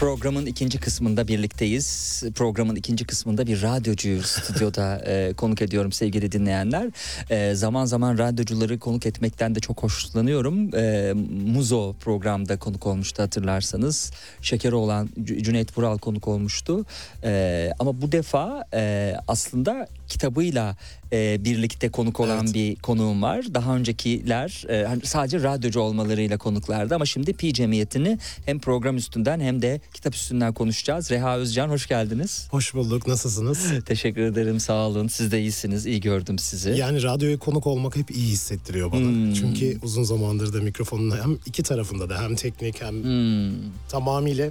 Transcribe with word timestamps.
Programın 0.00 0.46
ikinci 0.46 0.80
kısmında 0.80 1.28
birlikteyiz. 1.28 2.22
Programın 2.34 2.76
ikinci 2.76 3.04
kısmında 3.04 3.46
bir 3.46 3.62
radyocuyu 3.62 4.22
stüdyoda 4.22 5.02
e, 5.06 5.32
konuk 5.32 5.62
ediyorum 5.62 5.92
sevgili 5.92 6.32
dinleyenler. 6.32 6.90
E, 7.30 7.54
zaman 7.54 7.84
zaman 7.84 8.18
radyocuları 8.18 8.78
konuk 8.78 9.06
etmekten 9.06 9.54
de 9.54 9.60
çok 9.60 9.82
hoşlanıyorum. 9.82 10.74
E, 10.76 11.12
Muzo 11.52 11.94
programda 12.00 12.58
konuk 12.58 12.86
olmuştu 12.86 13.22
hatırlarsanız. 13.22 14.12
Şekeri 14.42 14.74
olan 14.74 15.08
Cüneyt 15.24 15.78
Vural 15.78 15.98
konuk 15.98 16.28
olmuştu. 16.28 16.84
E, 17.24 17.72
ama 17.78 18.02
bu 18.02 18.12
defa 18.12 18.64
e, 18.74 19.14
aslında 19.28 19.88
kitabıyla 20.08 20.76
e, 21.12 21.44
birlikte 21.44 21.88
konuk 21.88 22.20
olan 22.20 22.44
Evet. 22.44 22.54
bir 22.54 22.76
konuğum 22.76 23.22
var. 23.22 23.54
Daha 23.54 23.76
öncekiler 23.76 24.64
e, 24.68 24.84
hani 24.86 25.06
sadece 25.06 25.42
radyocu 25.42 25.80
olmalarıyla 25.80 26.38
konuklardı 26.38 26.94
ama 26.94 27.06
şimdi 27.06 27.32
Pi 27.32 27.52
Cemiyeti'ni 27.54 28.18
hem 28.46 28.58
program 28.58 28.96
üstünden 28.96 29.40
hem 29.40 29.62
de 29.62 29.80
kitap 29.94 30.14
üstünden 30.14 30.52
konuşacağız. 30.54 31.10
Reha 31.10 31.36
Özcan 31.36 31.68
hoş 31.68 31.86
geldiniz. 31.86 32.48
Hoş 32.50 32.74
bulduk. 32.74 33.06
Nasılsınız? 33.06 33.72
Teşekkür 33.86 34.22
ederim 34.22 34.60
sağ 34.60 34.86
olun. 34.86 35.08
Siz 35.08 35.32
de 35.32 35.40
iyisiniz. 35.40 35.86
iyi 35.86 36.00
gördüm 36.00 36.38
sizi. 36.38 36.70
Yani 36.70 37.02
radyoya 37.02 37.38
konuk 37.38 37.66
olmak 37.66 37.96
hep 37.96 38.10
iyi 38.10 38.26
hissettiriyor 38.32 38.92
bana. 38.92 39.00
Hmm. 39.00 39.32
Çünkü 39.34 39.78
uzun 39.82 40.02
zamandır 40.02 40.52
da 40.52 40.60
mikrofonun 40.60 41.10
hem 41.22 41.38
iki 41.46 41.62
tarafında 41.62 42.10
da 42.10 42.22
hem 42.22 42.34
teknik 42.34 42.82
hem 42.82 43.02
Hmm, 43.02 43.52
tamamıyla 43.88 44.50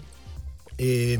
e, 0.79 1.17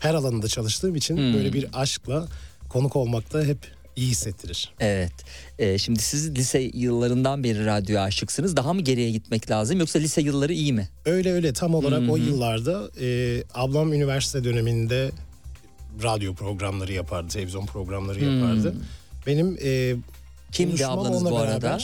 her 0.00 0.14
alanında 0.14 0.48
çalıştığım 0.48 0.94
için 0.96 1.16
Hmm. 1.16 1.34
böyle 1.34 1.52
bir 1.52 1.66
aşkla 1.72 2.28
konuk 2.70 2.96
olmak 2.96 3.32
da 3.32 3.42
hep 3.42 3.58
iyi 3.96 4.10
hissettirir. 4.10 4.72
evet. 4.80 5.12
Ee, 5.58 5.78
şimdi 5.78 5.98
siz 6.02 6.30
lise 6.34 6.70
yıllarından 6.74 7.44
beri 7.44 7.66
radyoya 7.66 8.02
aşıksınız. 8.02 8.56
Daha 8.56 8.72
mı 8.72 8.80
geriye 8.80 9.10
gitmek 9.10 9.50
lazım 9.50 9.78
yoksa 9.80 9.98
lise 9.98 10.20
yılları 10.22 10.52
iyi 10.52 10.72
mi? 10.72 10.88
Öyle 11.04 11.32
öyle 11.32 11.52
tam 11.52 11.74
olarak 11.74 12.10
o 12.10 12.18
Hı 12.18 12.22
hı. 12.22 12.26
yıllarda 12.26 12.90
e, 13.00 13.42
ablam 13.54 13.92
üniversite 13.92 14.44
döneminde 14.44 15.10
radyo 16.02 16.34
programları 16.34 16.92
yapardı, 16.92 17.28
televizyon 17.28 17.66
programları 17.66 18.24
yapardı. 18.24 18.74
Benim 19.26 19.58
e, 19.62 19.92
Hmm. 19.92 20.02
Kimdi 20.52 20.86
ablanız 20.86 21.24
bu 21.24 21.38
arada? 21.38 21.78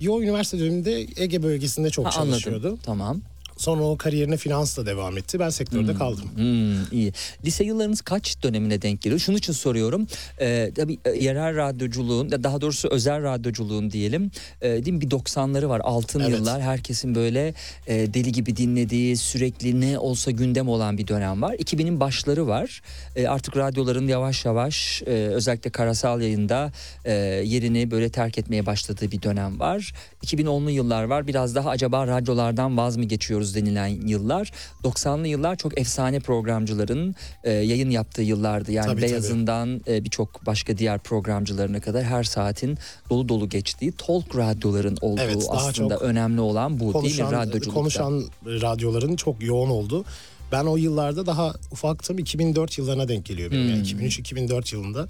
Yo 0.00 0.22
üniversite 0.22 0.58
döneminde 0.58 1.06
Ege 1.16 1.42
bölgesinde 1.42 1.90
çok 1.90 2.06
Ha, 2.06 2.10
çalışıyordu. 2.10 2.66
anladım. 2.66 2.80
Tamam. 2.84 3.20
Sonra 3.56 3.82
o 3.82 3.96
kariyerine 3.96 4.36
finansla 4.36 4.86
devam 4.86 5.18
etti. 5.18 5.38
Ben 5.38 5.50
sektörde 5.50 5.94
kaldım. 5.94 6.24
Hmm, 6.34 6.98
iyi. 6.98 7.12
Lise 7.44 7.64
yıllarınız 7.64 8.00
kaç 8.00 8.42
dönemine 8.42 8.82
denk 8.82 9.02
geliyor? 9.02 9.20
Şunun 9.20 9.36
için 9.36 9.52
soruyorum. 9.52 10.06
Ee, 10.40 10.70
tabii 10.76 10.98
e, 11.04 11.10
yerel 11.10 11.56
radyoculuğun, 11.56 12.30
daha 12.30 12.60
doğrusu 12.60 12.88
özel 12.88 13.22
radyoculuğun 13.22 13.90
diyelim. 13.90 14.30
E, 14.60 14.68
değil 14.70 14.92
mi? 14.92 15.00
Bir 15.00 15.10
90'ları 15.10 15.68
var. 15.68 15.80
Altın 15.84 16.20
Evet. 16.20 16.30
yıllar. 16.30 16.62
Herkesin 16.62 17.14
böyle 17.14 17.54
e, 17.86 18.14
deli 18.14 18.32
gibi 18.32 18.56
dinlediği, 18.56 19.16
sürekli 19.16 19.80
ne 19.80 19.98
olsa 19.98 20.30
gündem 20.30 20.68
olan 20.68 20.98
bir 20.98 21.06
dönem 21.08 21.42
var. 21.42 21.54
2000'in 21.54 22.00
başları 22.00 22.46
var. 22.46 22.80
E, 23.16 23.26
artık 23.28 23.56
radyoların 23.56 24.08
yavaş 24.08 24.44
yavaş 24.44 25.02
e, 25.02 25.10
özellikle 25.10 25.70
karasal 25.70 26.20
yayında 26.20 26.72
e, 27.04 27.12
yerini 27.44 27.90
böyle 27.90 28.08
terk 28.10 28.38
etmeye 28.38 28.66
başladığı 28.66 29.10
bir 29.10 29.22
dönem 29.22 29.60
var. 29.60 29.92
2010'lu 30.24 30.70
yıllar 30.70 31.04
var. 31.04 31.26
Biraz 31.26 31.54
daha 31.54 31.70
acaba 31.70 32.06
radyolardan 32.06 32.76
vaz 32.76 32.96
mı 32.96 33.04
geçiyoruz? 33.04 33.41
Yapıyoruz 33.42 33.54
denilen 33.54 34.08
yıllar 34.08 34.52
90'lı 34.84 35.28
yıllar 35.28 35.56
çok 35.56 35.80
efsane 35.80 36.20
programcıların 36.20 37.14
e, 37.44 37.50
yayın 37.50 37.90
yaptığı 37.90 38.22
yıllardı. 38.22 38.72
Yani 38.72 38.86
Tabii. 38.86 39.02
Beyazından 39.02 39.82
e, 39.88 40.04
birçok 40.04 40.46
başka 40.46 40.78
diğer 40.78 40.98
programcılarına 40.98 41.80
kadar 41.80 42.04
her 42.04 42.24
saatin 42.24 42.78
dolu 43.10 43.28
dolu 43.28 43.48
geçtiği 43.48 43.92
talk 43.92 44.36
radyoların 44.36 44.96
olduğu 45.00 45.20
Evet, 45.20 45.46
aslında 45.48 45.98
önemli 45.98 46.40
olan 46.40 46.74
bu 46.74 46.80
değil 46.80 46.86
mi 46.86 46.92
konuşan, 46.92 47.32
radyoculukta? 47.32 47.80
konuşan 47.80 48.24
radyoların 48.44 49.16
çok 49.16 49.42
yoğun 49.42 49.70
oldu. 49.70 50.04
Ben 50.52 50.64
o 50.64 50.76
yıllarda 50.76 51.26
daha 51.26 51.54
ufaktım. 51.72 52.18
2004 52.18 52.78
yıllarına 52.78 53.08
denk 53.08 53.24
geliyor 53.24 53.50
benim. 53.50 53.62
Hmm. 53.62 53.70
Yani 53.70 53.86
2003-2004 53.86 54.74
yılında. 54.74 55.08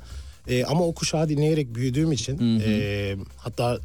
Ee, 0.48 0.64
ama 0.64 0.84
o 0.86 0.92
kuşağı 0.94 1.28
dinleyerek 1.28 1.74
büyüdüğüm 1.74 2.12
için 2.12 2.60
e, 2.66 3.16
hatta 3.36 3.78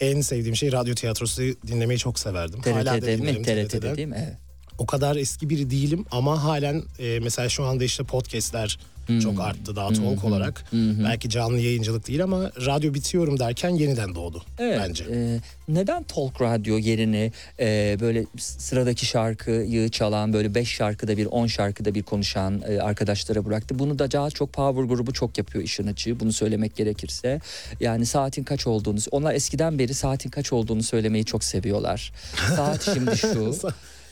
en 0.00 0.20
sevdiğim 0.20 0.56
şey 0.56 0.72
radyo 0.72 0.94
tiyatrosu 0.94 1.42
dinlemeyi 1.42 1.98
çok 1.98 2.18
severdim. 2.18 2.60
TRT'de 2.60 3.16
mi? 3.16 3.42
TRT'de 3.42 3.68
TRT'de. 3.68 3.96
değil 3.96 4.08
mi? 4.08 4.24
Evet. 4.26 4.36
O 4.78 4.86
kadar 4.86 5.16
eski 5.16 5.50
biri 5.50 5.70
değilim 5.70 6.04
ama 6.10 6.44
halen 6.44 6.82
e, 6.98 7.18
mesela 7.20 7.48
şu 7.48 7.64
anda 7.64 7.84
işte 7.84 8.04
podcastler 8.04 8.78
Hmm. 9.10 9.20
çok 9.20 9.40
arttı 9.40 9.76
daha 9.76 9.92
talk 9.92 10.24
olarak. 10.24 10.64
Belki 11.04 11.28
canlı 11.30 11.58
yayıncılık 11.58 12.08
değil 12.08 12.24
ama 12.24 12.50
radyo 12.66 12.94
bitiyorum 12.94 13.38
derken 13.38 13.70
yeniden 13.70 14.14
doğdu 14.14 14.42
Evet, 14.58 14.80
bence. 14.88 15.04
e, 15.04 15.40
neden 15.68 16.02
talk 16.02 16.40
radyo 16.40 16.78
yerine 16.78 17.32
e, 17.60 17.96
böyle 18.00 18.24
sıradaki 18.38 19.06
şarkıyı 19.06 19.88
çalan 19.88 20.32
böyle 20.32 20.54
5 20.54 20.68
şarkıda 20.68 21.16
bir 21.16 21.26
10 21.26 21.46
şarkıda 21.46 21.94
bir 21.94 22.02
konuşan 22.02 22.62
e, 22.68 22.80
arkadaşlara 22.80 23.44
bıraktı? 23.44 23.78
Bunu 23.78 23.98
da 23.98 24.10
daha 24.12 24.30
çok 24.30 24.52
power 24.52 24.82
grubu 24.84 25.12
çok 25.12 25.38
yapıyor 25.38 25.64
işin 25.64 25.86
açığı 25.86 26.20
bunu 26.20 26.32
söylemek 26.32 26.76
gerekirse. 26.76 27.40
Yani 27.80 28.06
saatin 28.06 28.44
kaç 28.44 28.66
olduğunu 28.66 28.98
onlar 29.10 29.34
eskiden 29.34 29.78
beri 29.78 29.94
saatin 29.94 30.30
kaç 30.30 30.52
olduğunu 30.52 30.82
söylemeyi 30.82 31.24
çok 31.24 31.44
seviyorlar. 31.44 32.12
Saat 32.56 32.82
şimdi 32.94 33.16
şu. 33.16 33.54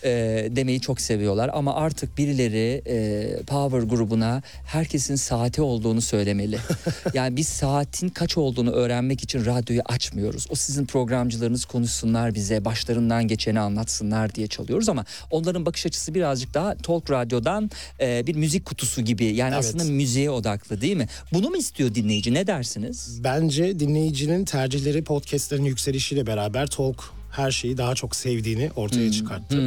E, 0.05 0.49
demeyi 0.51 0.81
çok 0.81 1.01
seviyorlar 1.01 1.51
ama 1.53 1.75
artık 1.75 2.19
birileri 2.19 2.83
e, 2.87 3.43
Power 3.47 3.81
grubuna 3.81 4.43
herkesin 4.67 5.17
saati 5.17 5.63
olduğunu 5.63 6.01
söylemeli. 6.01 6.59
yani 7.15 7.37
biz 7.37 7.49
saatin 7.49 8.09
kaç 8.09 8.39
olduğunu 8.39 8.71
öğrenmek 8.71 9.23
için 9.23 9.47
radyoyu 9.47 9.83
açmıyoruz. 9.85 10.47
O 10.51 10.55
sizin 10.55 10.87
programcılarınız 10.87 11.65
konuşsunlar 11.65 12.35
bize, 12.35 12.65
başlarından 12.65 13.29
geçeni 13.29 13.61
anlatsınlar 13.61 14.35
diye 14.35 14.47
çalıyoruz 14.47 14.89
ama 14.89 15.05
onların 15.31 15.67
bakış 15.67 15.87
açısı 15.87 16.15
birazcık 16.15 16.55
daha 16.55 16.75
talk 16.75 17.11
radyodan 17.11 17.71
e, 18.01 18.27
bir 18.27 18.35
müzik 18.35 18.65
kutusu 18.65 19.03
gibi. 19.03 19.25
Yani 19.25 19.55
Evet. 19.55 19.65
aslında 19.65 19.85
müziğe 19.85 20.31
odaklı 20.31 20.81
değil 20.81 20.97
mi? 20.97 21.09
Bunu 21.33 21.51
mu 21.51 21.57
istiyor 21.57 21.95
dinleyici? 21.95 22.35
Ne 22.35 22.47
dersiniz? 22.47 23.25
Bence 23.25 23.81
dinleyicinin 23.81 24.45
tercihleri 24.45 25.05
podcastlerin 25.05 25.65
yükselişiyle 25.65 26.27
beraber 26.27 26.67
talk 26.67 27.18
her 27.39 27.51
şeyi 27.51 27.77
daha 27.79 27.95
çok 27.95 28.17
sevdiğini 28.17 28.71
ortaya 28.77 29.13
çıkarttı. 29.13 29.63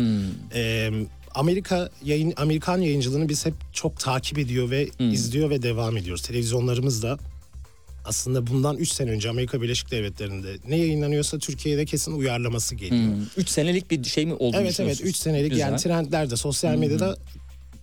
Ee, 0.55 0.91
Amerika 1.35 1.89
yayın 2.03 2.33
Amerikan 2.37 2.77
yayıncılığını 2.81 3.29
biz 3.29 3.45
hep 3.45 3.53
çok 3.73 3.99
takip 3.99 4.39
ediyor 4.39 4.69
ve 4.69 4.89
izliyor 4.99 5.49
ve 5.49 5.61
devam 5.61 5.97
ediyoruz. 5.97 6.21
Televizyonlarımız 6.21 7.03
da 7.03 7.17
aslında 8.05 8.47
bundan 8.47 8.77
3 8.77 8.91
sene 8.91 9.11
önce 9.11 9.29
Amerika 9.29 9.61
Birleşik 9.61 9.91
Devletleri'nde 9.91 10.55
ne 10.67 10.77
yayınlanıyorsa 10.77 11.37
Türkiye'de 11.39 11.85
kesin 11.85 12.11
uyarlaması 12.11 12.75
geliyor. 12.75 13.13
3 13.37 13.49
senelik 13.49 13.91
bir 13.91 14.03
şey 14.03 14.25
mi 14.25 14.33
olduğunu 14.33 14.61
Evet 14.61 14.65
evet 14.65 14.71
düşünüyorsunuz? 14.71 15.09
3 15.09 15.15
senelik 15.15 15.51
Güzel. 15.51 15.65
yani 15.65 15.77
trendlerde 15.77 16.35
sosyal 16.35 16.75
medyada 16.75 17.17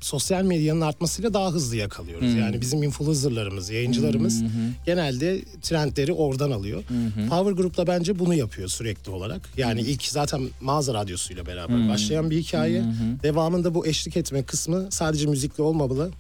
sosyal 0.01 0.43
medyanın 0.43 0.81
artmasıyla 0.81 1.35
daha 1.35 1.53
hızlı 1.53 1.77
yakalıyoruz. 1.77 2.35
Yani 2.35 2.61
bizim 2.61 2.83
influencerlarımız, 2.83 3.71
yayıncılarımız 3.71 4.43
genelde 4.87 5.45
trendleri 5.63 6.13
oradan 6.13 6.51
alıyor. 6.51 6.83
Power 7.29 7.53
Group'la 7.53 7.87
bence 7.87 8.19
bunu 8.19 8.35
yapıyor 8.35 8.69
sürekli 8.69 9.11
olarak. 9.11 9.49
Yani 9.57 9.81
ilk 9.81 10.03
zaten 10.05 10.41
mağaza 10.61 10.95
radyosuyla 10.95 11.47
beraber 11.47 11.89
başlayan 11.89 12.31
bir 12.31 12.39
hikaye. 12.39 12.83
Devamında 13.23 13.75
bu 13.75 13.87
eşlik 13.87 14.17
etme 14.17 14.43
kısmı 14.43 14.87
sadece 14.91 15.27
müzikle 15.27 15.63
olmamalı. 15.63 16.11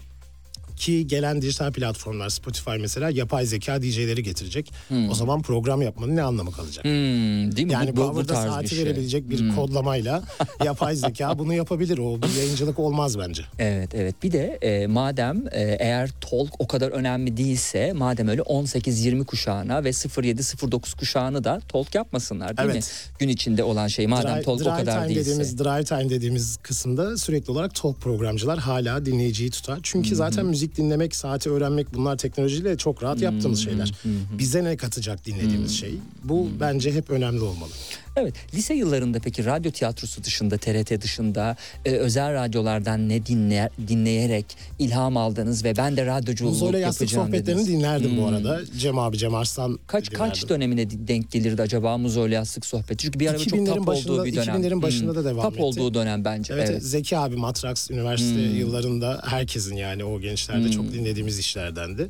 Ki 0.78 1.06
gelen 1.06 1.42
dijital 1.42 1.72
platformlar 1.72 2.28
Spotify 2.28 2.70
mesela 2.80 3.10
yapay 3.10 3.46
zeka 3.46 3.82
DJ'leri 3.82 4.22
getirecek. 4.22 4.72
O 5.10 5.14
zaman 5.14 5.42
program 5.42 5.82
yapmanın 5.82 6.16
ne 6.16 6.22
anlamı 6.22 6.52
kalacak? 6.52 6.84
Hmm, 6.84 7.56
değil 7.56 7.66
mi? 7.66 7.72
Yani 7.72 7.96
bu, 7.96 8.00
bu, 8.00 8.14
bu 8.14 8.26
tarz 8.26 8.48
saati 8.50 8.64
bir 8.64 8.68
şey. 8.68 8.84
verebilecek 8.84 9.30
bir 9.30 9.54
kodlamayla 9.56 10.22
yapay 10.64 10.96
zeka 10.96 11.38
bunu 11.38 11.54
yapabilir. 11.54 11.98
O 11.98 12.22
bir 12.22 12.38
yayıncılık 12.38 12.78
olmaz 12.78 13.18
bence. 13.18 13.42
Evet 13.58 13.94
evet 13.94 14.22
bir 14.22 14.32
de 14.32 14.58
e, 14.62 14.86
madem 14.86 15.44
e, 15.52 15.76
eğer 15.78 16.10
talk 16.20 16.48
o 16.58 16.66
kadar 16.66 16.90
önemli 16.90 17.36
değilse 17.36 17.92
madem 17.92 18.28
öyle 18.28 18.42
18-20 18.42 19.24
kuşağına 19.24 19.84
ve 19.84 19.90
07-09 19.90 20.96
kuşağını 20.98 21.44
da 21.44 21.60
talk 21.68 21.94
yapmasınlar 21.94 22.56
değil 22.56 22.68
mi? 22.68 22.72
Evet. 22.72 23.10
Gün 23.18 23.28
içinde 23.28 23.64
olan 23.64 23.86
şey 23.88 24.06
madem 24.06 24.36
Dry, 24.36 24.42
talk 24.42 24.60
o 24.60 24.64
dry 24.64 24.64
kadar 24.64 24.94
time 24.94 25.08
değilse. 25.08 25.20
dediğimiz 25.20 25.58
dry 25.58 25.84
time 25.84 26.10
dediğimiz 26.10 26.56
kısımda 26.56 27.16
sürekli 27.16 27.50
olarak 27.50 27.74
talk 27.74 28.00
programcılar 28.00 28.58
hala 28.58 29.06
dinleyiciyi 29.06 29.50
tutar. 29.50 29.78
Çünkü 29.82 30.16
zaten 30.16 30.46
müzik 30.46 30.67
dinlemek, 30.76 31.16
saati 31.16 31.50
öğrenmek 31.50 31.94
bunlar 31.94 32.16
teknolojiyle 32.16 32.76
çok 32.76 33.02
rahat 33.02 33.20
yaptığımız 33.20 33.64
şeyler. 33.64 33.92
Bize 34.38 34.64
ne 34.64 34.76
katacak 34.76 35.26
dinlediğimiz 35.26 35.76
şey? 35.78 35.94
Bu 36.24 36.48
bence 36.60 36.92
hep 36.92 37.10
önemli 37.10 37.40
olmalı. 37.40 37.70
Evet 38.16 38.34
lise 38.54 38.74
yıllarında 38.74 39.18
peki 39.18 39.44
radyo 39.44 39.70
tiyatrosu 39.70 40.24
dışında 40.24 40.56
TRT 40.58 41.00
dışında 41.02 41.56
e, 41.84 41.90
özel 41.90 42.32
radyolardan 42.34 43.08
ne 43.08 43.26
dinler, 43.26 43.70
dinleyerek 43.88 44.46
ilham 44.78 45.16
aldınız 45.16 45.64
ve 45.64 45.76
ben 45.76 45.96
de 45.96 46.06
radyoculuk 46.06 46.52
Muzo'yla 46.52 46.78
yastık 46.78 47.00
yapacağım 47.02 47.26
sohbetlerini 47.26 47.60
dediniz. 47.60 47.78
dinlerdim 47.78 48.18
bu 48.18 48.26
arada. 48.26 48.60
Cem 48.78 48.98
abi, 48.98 49.18
Cem 49.18 49.34
Arslan 49.34 49.78
Kaç 49.86 50.10
dinlerdim. 50.10 50.26
kaç 50.28 50.48
dönemine 50.48 50.90
denk 50.90 51.30
gelirdi 51.30 51.62
acaba 51.62 51.98
Muzo 51.98 52.26
ile 52.28 52.34
yastık 52.34 52.66
sohbeti? 52.66 52.96
Çünkü 52.96 53.20
bir 53.20 53.26
ara 53.28 53.38
çok 53.38 53.46
2000'lerin 53.46 53.74
tap 53.74 53.86
başında- 53.86 54.12
olduğu 54.12 54.24
bir 54.24 54.36
dönem. 54.36 54.54
2000'lerin 54.56 54.82
başında 54.82 55.14
da 55.14 55.24
devam 55.24 55.42
Tap 55.42 55.52
etti. 55.52 55.62
olduğu 55.62 55.94
dönem 55.94 56.24
bence. 56.24 56.54
Evet, 56.54 56.68
Evet. 56.70 56.82
Zeki 56.82 57.18
abi 57.18 57.36
Matrax 57.36 57.90
üniversite 57.90 58.34
Hmm. 58.48 58.56
yıllarında 58.58 59.20
herkesin 59.26 59.76
yani 59.76 60.04
o 60.04 60.20
gençlerde 60.20 60.70
çok 60.70 60.92
dinlediğimiz 60.92 61.38
işlerdendi. 61.38 62.08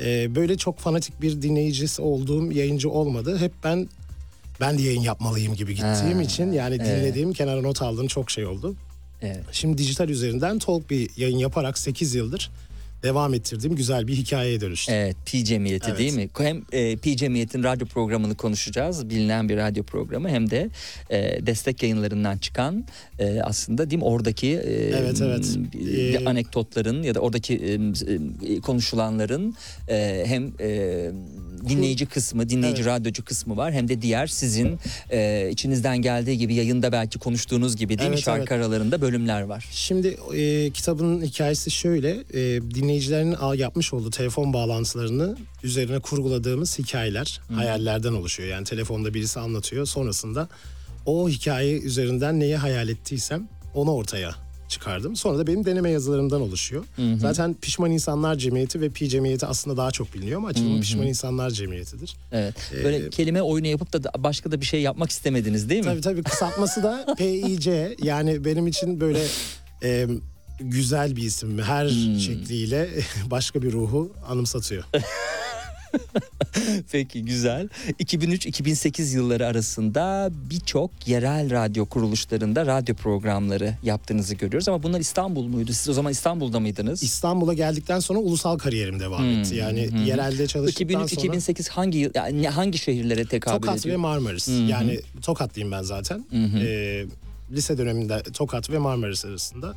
Ee, 0.00 0.34
böyle 0.34 0.56
çok 0.56 0.78
fanatik 0.78 1.22
bir 1.22 1.42
dinleyicisi 1.42 2.02
olduğum 2.02 2.52
yayıncı 2.52 2.90
olmadı. 2.90 3.38
Hep 3.38 3.52
ben 3.64 3.88
ben 4.60 4.78
de 4.78 4.82
yayın 4.82 5.00
yapmalıyım 5.00 5.54
gibi 5.54 5.74
gittiğim 5.74 6.16
Ha, 6.16 6.22
için 6.22 6.52
yani 6.52 6.80
dinlediğim, 6.80 7.32
kenara 7.32 7.60
not 7.60 7.82
aldığım 7.82 8.06
çok 8.06 8.30
şey 8.30 8.46
oldu. 8.46 8.74
Evet. 9.22 9.44
Şimdi 9.52 9.78
dijital 9.78 10.08
üzerinden 10.08 10.58
talk 10.58 10.90
bir 10.90 11.10
yayın 11.16 11.38
yaparak 11.38 11.78
8 11.78 12.14
yıldır 12.14 12.50
devam 13.06 13.34
ettirdiğim 13.34 13.76
güzel 13.76 14.06
bir 14.06 14.14
hikayeye 14.14 14.60
dönüştü. 14.60 14.92
Evet, 14.92 15.16
Pi 15.26 15.44
Cemiyeti 15.44 15.86
Evet. 15.88 15.98
değil 15.98 16.14
mi? 16.14 16.28
Hem 16.38 16.62
e, 16.72 16.96
Pi 16.96 17.16
Cemiyet'in 17.16 17.62
radyo 17.64 17.86
programını 17.86 18.34
konuşacağız. 18.36 19.10
Bilinen 19.10 19.48
bir 19.48 19.56
radyo 19.56 19.84
programı 19.84 20.28
hem 20.28 20.50
de 20.50 20.68
e, 21.10 21.46
destek 21.46 21.82
yayınlarından 21.82 22.38
çıkan 22.38 22.84
e, 23.18 23.40
aslında 23.40 23.90
değil 23.90 24.02
mi 24.02 24.04
oradaki 24.08 24.48
e, 24.48 24.72
Evet, 24.96 25.20
evet. 25.22 25.58
e, 25.96 26.24
anekdotların 26.28 27.02
ya 27.02 27.14
da 27.14 27.20
oradaki 27.20 27.54
e, 27.54 27.72
e, 28.54 28.60
konuşulanların 28.60 29.54
e, 29.88 30.24
hem 30.26 30.52
e, 30.60 31.10
dinleyici 31.68 32.06
kısmı, 32.06 32.48
dinleyici 32.48 32.82
Evet. 32.82 32.92
radyocu 32.92 33.24
kısmı 33.24 33.56
var 33.56 33.72
hem 33.72 33.88
de 33.88 34.02
diğer 34.02 34.26
sizin 34.26 34.78
e, 35.10 35.48
içinizden 35.52 36.02
geldiği 36.02 36.38
gibi 36.38 36.54
yayında 36.54 36.92
belki 36.92 37.18
konuştuğunuz 37.18 37.76
gibi 37.76 37.98
değil 37.98 38.10
mi 38.10 38.14
Evet, 38.14 38.24
şarkı 38.24 38.40
evet. 38.40 38.52
aralarında 38.52 39.00
bölümler 39.00 39.42
var. 39.42 39.66
Şimdi 39.72 40.16
e, 40.36 40.70
kitabın 40.70 41.22
hikayesi 41.22 41.70
şöyle. 41.70 42.10
E, 42.34 42.70
dinleyicilerin 43.00 43.56
yapmış 43.58 43.92
olduğu 43.92 44.10
telefon 44.10 44.52
bağlantılarını 44.52 45.36
üzerine 45.62 45.98
kurguladığımız 45.98 46.78
hikayeler 46.78 47.40
hayallerden 47.54 48.12
oluşuyor. 48.12 48.48
Yani 48.48 48.64
telefonda 48.64 49.14
birisi 49.14 49.40
anlatıyor. 49.40 49.86
Sonrasında 49.86 50.48
o 51.06 51.28
hikaye 51.28 51.78
üzerinden 51.78 52.40
neyi 52.40 52.56
hayal 52.56 52.88
ettiysem 52.88 53.48
onu 53.74 53.92
ortaya 53.92 54.34
çıkardım. 54.68 55.16
Sonra 55.16 55.38
da 55.38 55.46
benim 55.46 55.64
deneme 55.64 55.90
yazılarımdan 55.90 56.40
oluşuyor. 56.40 56.84
Zaten 57.18 57.54
Pişman 57.54 57.90
İnsanlar 57.90 58.36
Cemiyeti 58.36 58.80
ve 58.80 58.88
Pi 58.90 59.08
Cemiyeti 59.08 59.46
aslında 59.46 59.76
daha 59.76 59.90
çok 59.90 60.14
biliniyor 60.14 60.38
ama 60.38 60.48
açılımı 60.48 60.80
Pişman 60.80 61.06
İnsanlar 61.06 61.50
Cemiyeti'dir. 61.50 62.16
Evet. 62.32 62.54
Böyle 62.84 62.96
Ee, 62.96 63.10
kelime 63.10 63.42
oyunu 63.42 63.66
yapıp 63.66 63.92
da 63.92 64.10
başka 64.18 64.52
da 64.52 64.60
bir 64.60 64.66
şey 64.66 64.82
yapmak 64.82 65.10
istemediniz 65.10 65.68
değil 65.68 65.80
mi? 65.80 65.86
Tabii 65.90 66.00
tabii 66.00 66.22
kısaltması 66.22 66.82
da 66.82 67.14
PIC. 67.18 67.96
Yani 68.02 68.44
benim 68.44 68.66
için 68.66 69.00
böyle 69.00 69.24
e, 69.82 70.06
güzel 70.60 71.16
bir 71.16 71.22
isim. 71.22 71.58
Her 71.58 71.88
şekliyle 72.18 72.88
başka 73.30 73.62
bir 73.62 73.72
ruhu 73.72 74.12
anımsatıyor. 74.28 74.84
Peki 76.92 77.24
güzel. 77.24 77.68
2003-2008 78.00 79.14
yılları 79.14 79.46
arasında 79.46 80.30
birçok 80.50 81.08
yerel 81.08 81.50
radyo 81.50 81.86
kuruluşlarında 81.86 82.66
radyo 82.66 82.94
programları 82.94 83.74
yaptığınızı 83.82 84.34
görüyoruz 84.34 84.68
ama 84.68 84.82
bunlar 84.82 85.00
İstanbul 85.00 85.46
muydu? 85.46 85.72
Siz 85.72 85.88
o 85.88 85.92
zaman 85.92 86.12
İstanbul'da 86.12 86.60
mıydınız? 86.60 87.02
İstanbul'a 87.02 87.54
geldikten 87.54 88.00
sonra 88.00 88.18
ulusal 88.18 88.58
kariyerim 88.58 89.00
devam 89.00 89.24
etti. 89.24 89.54
Yani 89.54 89.90
yerelde 90.06 90.46
çalıştıktan 90.46 91.06
sonra 91.06 91.28
2003-2008 91.28 91.70
hangi 91.70 92.10
yani 92.14 92.48
hangi 92.48 92.78
şehirlere 92.78 93.24
tekabül 93.24 93.56
Tokat 93.56 93.76
ve 93.76 93.80
ediyor? 93.80 93.96
Marmaris. 93.96 94.48
Yani 94.68 95.00
Tokatlıyım 95.22 95.72
ben 95.72 95.82
zaten. 95.82 96.26
Ee, 96.32 97.04
lise 97.52 97.78
döneminde 97.78 98.22
Tokat 98.22 98.70
ve 98.70 98.78
Marmaris 98.78 99.24
arasında. 99.24 99.74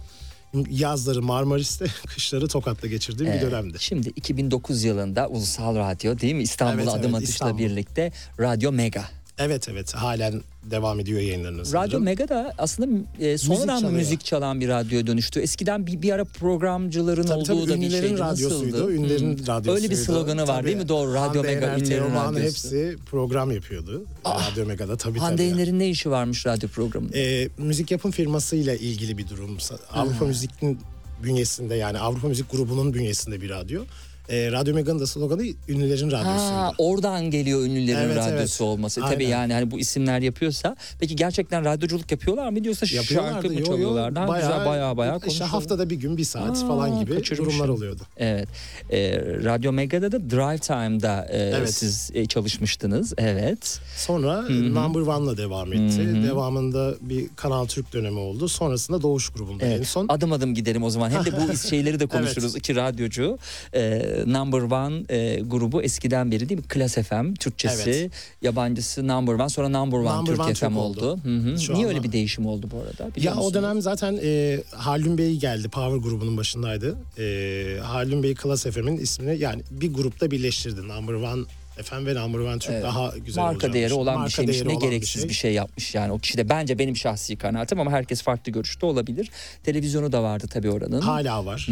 Yazları 0.70 1.22
Marmaris'te, 1.22 1.86
kışları 2.08 2.48
Tokat'ta 2.48 2.88
geçirdiğim 2.88 3.32
bir 3.34 3.38
Evet. 3.38 3.52
dönemdi. 3.52 3.78
Şimdi 3.80 4.10
2009 4.10 4.84
yılında 4.84 5.28
Ulusal 5.28 5.76
Radyo 5.76 6.20
değil 6.20 6.34
mi? 6.36 6.44
İstanbul'a 6.44 6.84
Evet, 6.84 6.94
adım 6.94 7.04
evet, 7.12 7.16
atışla 7.16 7.32
İstanbul. 7.34 7.58
birlikte 7.60 8.12
Radyo 8.40 8.72
Mega. 8.72 9.04
Evet 9.40 9.70
evet 9.70 9.94
halen 9.96 10.42
devam 10.64 11.00
ediyor 11.00 11.22
yayınlarını. 11.22 11.66
sanırım. 11.66 11.88
Radyo 11.88 12.00
Mega'da 12.00 12.54
aslında 12.58 13.06
e, 13.20 13.38
sonradan 13.38 13.80
çalıyor. 13.80 13.92
müzik 14.00 14.26
çalan 14.26 14.62
bir 14.62 14.68
radyoya 14.70 15.08
dönüştü. 15.08 15.40
Eskiden 15.40 15.88
bir, 15.88 16.02
bir 16.02 16.12
ara 16.12 16.26
programcıların 16.26 17.24
Tabii 17.24 17.40
olduğu 17.40 17.66
tabii 17.66 17.70
da 17.70 17.82
bir 17.82 17.90
şeydi. 17.90 18.20
radyosuydu. 18.20 18.74
Nasıldı? 18.78 18.92
Ünlülerin 18.94 19.38
Hmm. 19.38 19.48
radyosuydu. 19.48 19.72
Öyle 19.72 19.90
bir 19.90 19.96
sloganı 19.96 20.48
var 20.48 20.66
değil 20.66 20.78
mi? 20.78 20.90
Doğru. 20.90 21.14
Radyo 21.14 21.22
Hande 21.42 21.42
Mega 21.56 21.68
ünlülerin 21.78 21.90
Teoman 21.90 22.26
radyosu. 22.34 22.46
hepsi 22.48 22.98
program 23.12 23.52
yapıyordu. 23.52 24.06
Radyo 24.26 24.66
Mega'da 24.66 24.98
tabii 24.98 25.20
Hande 25.20 25.36
tabii. 25.38 25.48
Yener'in 25.60 25.80
ne 25.80 25.90
işi 25.90 26.12
varmış 26.12 26.46
radyo 26.46 26.70
programında? 26.70 27.18
Ee, 27.18 27.50
müzik 27.58 27.92
yapım 27.92 28.12
firmasıyla 28.12 28.76
ilgili 28.76 29.18
bir 29.18 29.28
durum. 29.30 29.58
Avrupa 29.94 30.26
Müzik'in 30.26 30.80
bünyesinde 31.24 31.76
yani 31.76 32.00
Avrupa 32.00 32.28
Müzik 32.28 32.52
grubunun 32.52 32.94
bünyesinde 32.94 33.42
bir 33.42 33.50
radyo. 33.50 33.82
Ee, 34.30 34.52
radyo 34.52 34.74
Mega'nın 34.76 35.00
da 35.00 35.08
sloganı 35.08 35.44
ünlülerin 35.68 36.12
radyosuydu. 36.12 36.54
Ha, 36.56 36.72
oradan 36.78 37.32
geliyor 37.32 37.62
ünlülerin 37.66 37.98
Evet, 38.00 38.18
radyosu 38.18 38.34
evet. 38.34 38.62
olması. 38.62 39.02
Aynen. 39.04 39.14
Tabii 39.14 39.26
yani 39.26 39.54
hani 39.54 39.72
bu 39.72 39.80
isimler 39.80 40.20
yapıyorsa. 40.20 40.76
Peki 41.00 41.16
gerçekten 41.16 41.66
radyoculuk 41.66 42.12
yapıyorlar 42.12 42.50
mı 42.50 42.64
diyorsa 42.64 42.86
şarkı 42.86 43.48
mı 43.48 43.54
yo, 43.54 43.60
yo, 43.60 43.66
çalıyorlar? 43.66 44.16
Daha 44.16 44.40
güzel 44.40 44.66
bayağı 44.66 44.98
bayağı 44.98 45.16
işte 45.16 45.26
konuşuyorlar. 45.28 45.50
haftada 45.62 45.90
bir 45.90 45.96
gün 45.96 46.18
bir 46.18 46.24
saat 46.24 46.58
Aa, 46.64 46.68
falan 46.68 47.00
gibi 47.00 47.16
kaçırmışım. 47.16 47.46
durumlar 47.46 47.68
oluyordu. 47.70 48.02
Evet. 48.18 48.48
Ee, 48.92 49.18
Radyo 49.44 49.72
Mega'da 49.72 50.12
da 50.12 50.30
Drive 50.30 50.58
Time'da 50.60 51.26
e, 51.30 51.38
Evet. 51.38 51.74
siz 51.74 52.12
e, 52.14 52.26
çalışmıştınız. 52.26 53.14
Evet. 53.18 53.80
Sonra 53.98 54.42
Number 54.50 55.00
One'la 55.00 55.38
devam 55.38 55.74
etti. 55.74 56.24
Devamında 56.28 56.94
bir 57.02 57.26
Kanal 57.36 57.66
Türk 57.66 57.94
dönemi 57.94 58.20
oldu. 58.20 58.48
Sonrasında 58.50 59.02
Doğuş 59.02 59.30
grubunda 59.30 59.66
en 59.66 59.72
Evet. 59.72 59.88
son. 59.88 60.06
Adım 60.10 60.32
adım 60.32 60.54
gidelim 60.54 60.84
o 60.84 60.90
zaman. 60.90 61.10
Hem 61.10 61.26
de 61.26 61.32
bu 61.38 61.58
şeyleri 61.70 62.00
de 62.00 62.06
konuşuruz. 62.08 62.56
İki 62.56 62.76
radyocu. 62.76 63.38
e, 63.76 64.02
Number 64.28 64.62
One 64.62 65.04
e, 65.10 65.40
grubu 65.40 65.82
eskiden 65.82 66.32
beri 66.32 66.50
değil 66.50 66.60
mi? 66.62 66.68
Klas 66.68 66.96
FM 66.96 67.34
Türkçesi. 67.34 67.90
Evet. 67.90 68.12
Yabancısı 68.42 69.08
Number 69.08 69.34
One. 69.34 69.50
Sonra 69.50 69.70
Number 69.70 69.98
One 69.98 70.18
Number 70.18 70.32
Türk 70.32 70.40
One 70.46 70.54
FM 70.54 70.78
oldu. 70.78 71.12
oldu. 71.12 71.20
Hı 71.24 71.36
hı. 71.38 71.60
Şu 71.60 71.74
Niye 71.74 71.86
anda- 71.86 71.96
öyle 71.96 72.04
bir 72.04 72.12
değişim 72.12 72.46
oldu 72.46 72.68
bu 72.72 72.78
arada? 72.78 73.16
Biliyor 73.16 73.34
Ya 73.34 73.42
o 73.42 73.44
musunuz? 73.46 73.54
dönem 73.64 73.82
zaten 73.82 74.20
e, 74.24 74.60
Haldun 74.72 75.18
Bey 75.18 75.36
geldi. 75.36 75.70
Power 75.70 75.98
grubunun 76.10 76.38
başındaydı. 76.38 76.98
E, 77.20 77.78
Haldun 77.82 78.24
Bey 78.24 78.36
Klas 78.36 78.66
FM'in 78.66 78.98
ismini 78.98 79.40
yani 79.40 79.62
bir 79.72 79.94
grupta 79.94 80.32
birleştirdi. 80.32 80.88
Number 80.88 81.14
One 81.14 81.44
FM 81.84 82.06
ve 82.06 82.16
Number 82.16 82.40
One 82.40 82.60
Türk 82.60 82.84
daha 82.84 83.14
güzel 83.26 83.42
marka 83.42 83.56
olacakmış. 83.56 83.74
değeri 83.74 83.94
olan 83.94 84.14
bir 84.16 84.20
Marka 84.20 84.30
şeymiş. 84.30 84.54
değeri 84.56 84.68
Ne 84.68 84.72
olan 84.72 84.82
bir 84.82 84.88
gereksiz 84.88 85.22
şey. 85.22 85.30
bir 85.30 85.34
şey 85.34 85.54
yapmış 85.54 85.96
yani 85.96 86.12
o 86.12 86.18
kişi 86.20 86.38
de. 86.38 86.50
Bence 86.50 86.80
benim 86.80 86.96
şahsi 86.96 87.36
kanaatim 87.36 87.80
ama 87.80 87.92
herkes 87.92 88.22
farklı 88.22 88.52
görüşte 88.52 88.86
olabilir. 88.86 89.30
Televizyonu 89.64 90.12
da 90.12 90.24
vardı 90.24 90.48
tabii 90.50 90.70
oranın. 90.72 91.02
Hala 91.02 91.46
var 91.46 91.66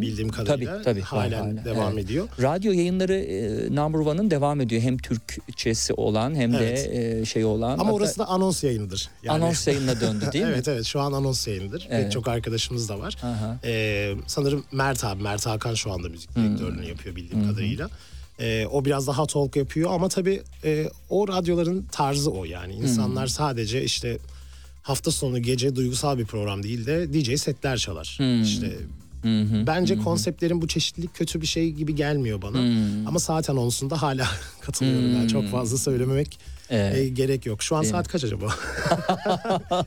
bildiğim 0.00 0.28
kadarıyla. 0.28 0.72
Tabii, 0.72 0.84
tabii, 0.84 1.00
Halen 1.00 1.40
hala, 1.56 1.64
devam 1.64 1.92
evet. 1.92 2.04
ediyor. 2.04 2.28
Radyo 2.42 2.72
yayınları 2.72 3.14
e, 3.14 3.74
Number 3.76 3.98
One'ın 3.98 4.30
devam 4.30 4.60
ediyor. 4.60 4.82
Hem 4.82 4.98
Türkçesi 4.98 5.92
olan 5.94 6.34
hem 6.34 6.54
Evet. 6.54 6.78
de 6.92 7.20
e, 7.20 7.24
şey 7.24 7.44
olan. 7.44 7.72
Ama 7.72 7.84
Hatta 7.84 7.92
orası 7.92 8.18
da 8.18 8.26
anons 8.28 8.64
yayınıdır. 8.64 9.08
Yani- 9.22 9.44
anons 9.44 9.66
yayınına 9.66 10.00
döndü 10.00 10.24
değil 10.32 10.44
mi? 10.44 10.50
evet 10.54 10.68
evet 10.68 10.84
şu 10.84 11.00
an 11.00 11.12
anons 11.12 11.46
yayınıdır. 11.46 11.86
Evet. 11.90 12.02
Pek 12.02 12.12
çok 12.12 12.28
arkadaşımız 12.28 12.88
da 12.88 12.98
var. 12.98 13.16
Aha. 13.22 13.58
Ee, 13.64 14.14
sanırım 14.26 14.64
Mert 14.72 15.04
abi, 15.04 15.22
Mert 15.22 15.46
Hakan 15.46 15.74
şu 15.74 15.92
anda 15.92 16.08
müzik 16.08 16.36
direktörlüğünü 16.36 16.88
yapıyor 16.88 17.16
bildiğim 17.16 17.48
kadarıyla. 17.50 17.88
Ee, 18.40 18.66
o 18.70 18.84
biraz 18.84 19.06
daha 19.06 19.26
talk 19.26 19.56
yapıyor 19.56 19.90
ama 19.92 20.08
tabii 20.08 20.42
e, 20.64 20.88
o 21.10 21.28
radyoların 21.28 21.86
tarzı 21.92 22.30
o 22.30 22.44
yani. 22.44 22.72
İnsanlar 22.74 23.26
sadece 23.26 23.84
işte 23.84 24.18
hafta 24.82 25.10
sonu 25.10 25.42
gece 25.42 25.76
duygusal 25.76 26.18
bir 26.18 26.24
program 26.24 26.62
değil 26.62 26.86
de 26.86 27.12
DJ 27.12 27.40
setler 27.40 27.76
çalar. 27.76 28.18
İşte 28.42 28.76
Bence 29.66 29.98
konseptlerin 29.98 30.62
bu 30.62 30.68
çeşitlilik 30.68 31.14
kötü 31.14 31.40
bir 31.40 31.46
şey 31.46 31.70
gibi 31.72 31.94
gelmiyor 31.94 32.42
bana. 32.42 32.58
Ama 33.06 33.18
saat 33.18 33.50
anonsunda 33.50 34.02
hala 34.02 34.26
katılıyorum. 34.60 35.14
Yani 35.14 35.28
çok 35.28 35.48
fazla 35.48 35.78
söylememek 35.78 36.38
Evet. 36.70 36.96
e, 36.96 37.08
gerek 37.08 37.46
yok. 37.46 37.62
Şu 37.62 37.76
an 37.76 37.82
saat 37.82 38.08
kaç 38.08 38.24
acaba? 38.24 38.46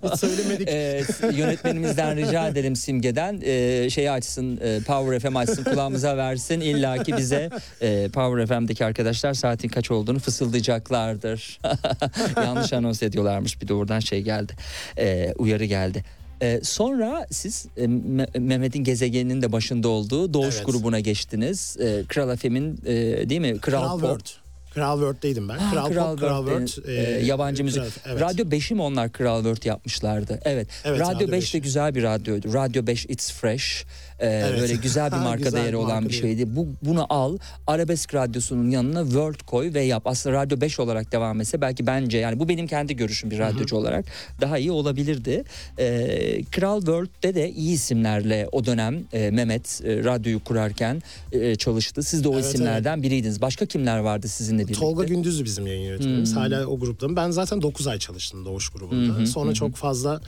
Hiç 0.04 0.20
söylemedik. 0.20 0.68
Ee, 0.68 1.04
yönetmenimizden 1.34 2.18
rica 2.18 2.48
edelim 2.48 2.76
Simge'den 2.76 3.42
e, 3.44 3.90
şeyi 3.90 4.12
açsın 4.12 4.60
e, 4.64 4.80
Power 4.80 5.20
FM 5.20 5.36
açsın 5.36 5.64
kulağımıza 5.64 6.18
versin 6.18 6.62
İlla 6.62 7.04
ki 7.04 7.18
bize 7.18 7.50
e, 7.82 8.10
Power 8.14 8.48
FM'deki 8.48 8.86
arkadaşlar 8.86 9.34
saatin 9.34 9.68
kaç 9.70 9.92
olduğunu 9.92 10.20
fısıldayacaklardır. 10.20 11.60
Yanlış 12.38 12.74
anons 12.74 13.04
ediyorlarmış 13.04 13.62
bir 13.62 13.68
de 13.68 13.74
oradan 13.74 14.00
şey 14.00 14.22
geldi 14.22 14.54
e, 14.98 15.34
uyarı 15.38 15.66
geldi. 15.66 16.04
E, 16.42 16.60
sonra 16.64 17.28
siz 17.32 17.66
e, 17.78 17.84
Me- 17.86 18.40
Mehmet'in 18.40 18.84
gezegeninin 18.84 19.42
de 19.42 19.52
başında 19.52 19.88
olduğu 19.90 20.34
Doğuş 20.34 20.56
Evet. 20.56 20.66
grubuna 20.66 21.00
geçtiniz. 21.00 21.78
E, 21.80 22.04
Kral 22.08 22.36
FM'in 22.36 22.80
e, 22.86 22.94
değil 23.30 23.42
mi? 23.42 23.60
Kral, 23.60 23.82
Kral 23.82 23.92
Pop. 23.92 24.02
World. 24.02 24.47
Kral 24.78 24.98
World'deydim 24.98 25.50
ben. 25.50 25.58
Ah, 25.62 25.72
Kral, 25.72 25.86
Pop, 25.86 25.94
Kral 26.20 26.38
World, 26.46 26.68
World. 26.68 26.90
e, 26.90 27.20
e, 27.20 27.26
yabancı 27.26 27.64
müzik. 27.64 27.84
Kral- 27.84 27.90
evet. 28.06 28.22
Radyo 28.22 28.46
5'i 28.46 28.76
mi 28.76 28.82
onlar 28.82 29.12
Kral 29.12 29.38
World 29.44 29.66
yapmışlardı? 29.66 30.40
Evet. 30.46 30.68
Evet, 30.84 31.00
Radyo 31.00 31.16
Radyo 31.16 31.32
5 31.32 31.54
de 31.54 31.58
5. 31.58 31.64
güzel 31.64 31.96
bir 31.96 32.04
radyoydu. 32.04 32.54
Radyo 32.54 32.88
5 32.88 33.06
It's 33.06 33.32
Fresh. 33.32 33.86
E, 34.20 34.28
Evet. 34.28 34.62
Böyle 34.62 34.76
güzel 34.76 35.12
bir 35.12 35.18
marka 35.18 35.44
Güzel 35.44 35.60
değeri 35.62 35.72
bir 35.72 35.78
olan 35.78 35.90
marka 35.90 36.06
bir 36.06 36.14
değeri. 36.14 36.22
şeydi. 36.22 36.56
Bu 36.56 36.68
bunu 36.82 37.06
al. 37.10 37.38
Arabesk 37.68 38.14
radyosunun 38.14 38.70
yanına 38.70 39.04
World 39.04 39.40
koy 39.48 39.74
ve 39.74 39.82
yap. 39.84 40.02
Aslında 40.06 40.36
Radyo 40.36 40.62
5 40.62 40.80
olarak 40.80 41.12
devam 41.12 41.42
etse 41.42 41.62
belki 41.62 41.88
bence 41.88 42.18
yani 42.18 42.40
bu 42.40 42.50
benim 42.50 42.68
kendi 42.68 42.96
görüşüm 42.96 43.32
bir 43.32 43.40
radyocu 43.40 43.76
olarak 43.76 44.06
daha 44.42 44.58
iyi 44.58 44.72
olabilirdi. 44.72 45.44
E, 45.78 46.44
Kral 46.52 46.78
World'de 46.80 47.36
de 47.36 47.52
iyi 47.52 47.74
isimlerle 47.74 48.48
o 48.52 48.66
dönem 48.66 49.04
e, 49.14 49.32
Mehmet 49.32 49.82
e, 49.86 50.04
radyoyu 50.04 50.44
kurarken 50.44 51.02
e, 51.32 51.56
çalıştı. 51.56 52.04
Siz 52.04 52.24
de 52.24 52.28
o 52.28 52.34
Evet, 52.34 52.46
isimlerden 52.46 53.04
biriydiniz. 53.04 53.42
Başka 53.42 53.66
kimler 53.66 53.98
vardı 54.00 54.28
sizinle 54.28 54.64
birlikte? 54.64 54.80
Tolga 54.80 55.04
Gündüz'ü 55.04 55.46
bizim 55.46 55.68
yayın 55.68 55.82
yönetmenimiz. 55.82 56.36
Hala 56.36 56.66
o 56.66 56.80
grupta. 56.80 57.16
Ben 57.16 57.32
zaten 57.32 57.62
9 57.62 57.88
ay 57.88 58.00
çalıştım 58.00 58.46
Doğuş 58.46 58.70
grubunda. 58.70 59.26
Sonra 59.26 59.54
çok 59.54 59.76
fazla 59.76 60.22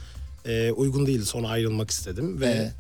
e, 0.46 0.72
uygun 0.72 1.06
değildi. 1.06 1.26
Sonra 1.26 1.48
ayrılmak 1.48 1.92
istedim 1.92 2.42
ve 2.42 2.46
Evet. 2.46 2.72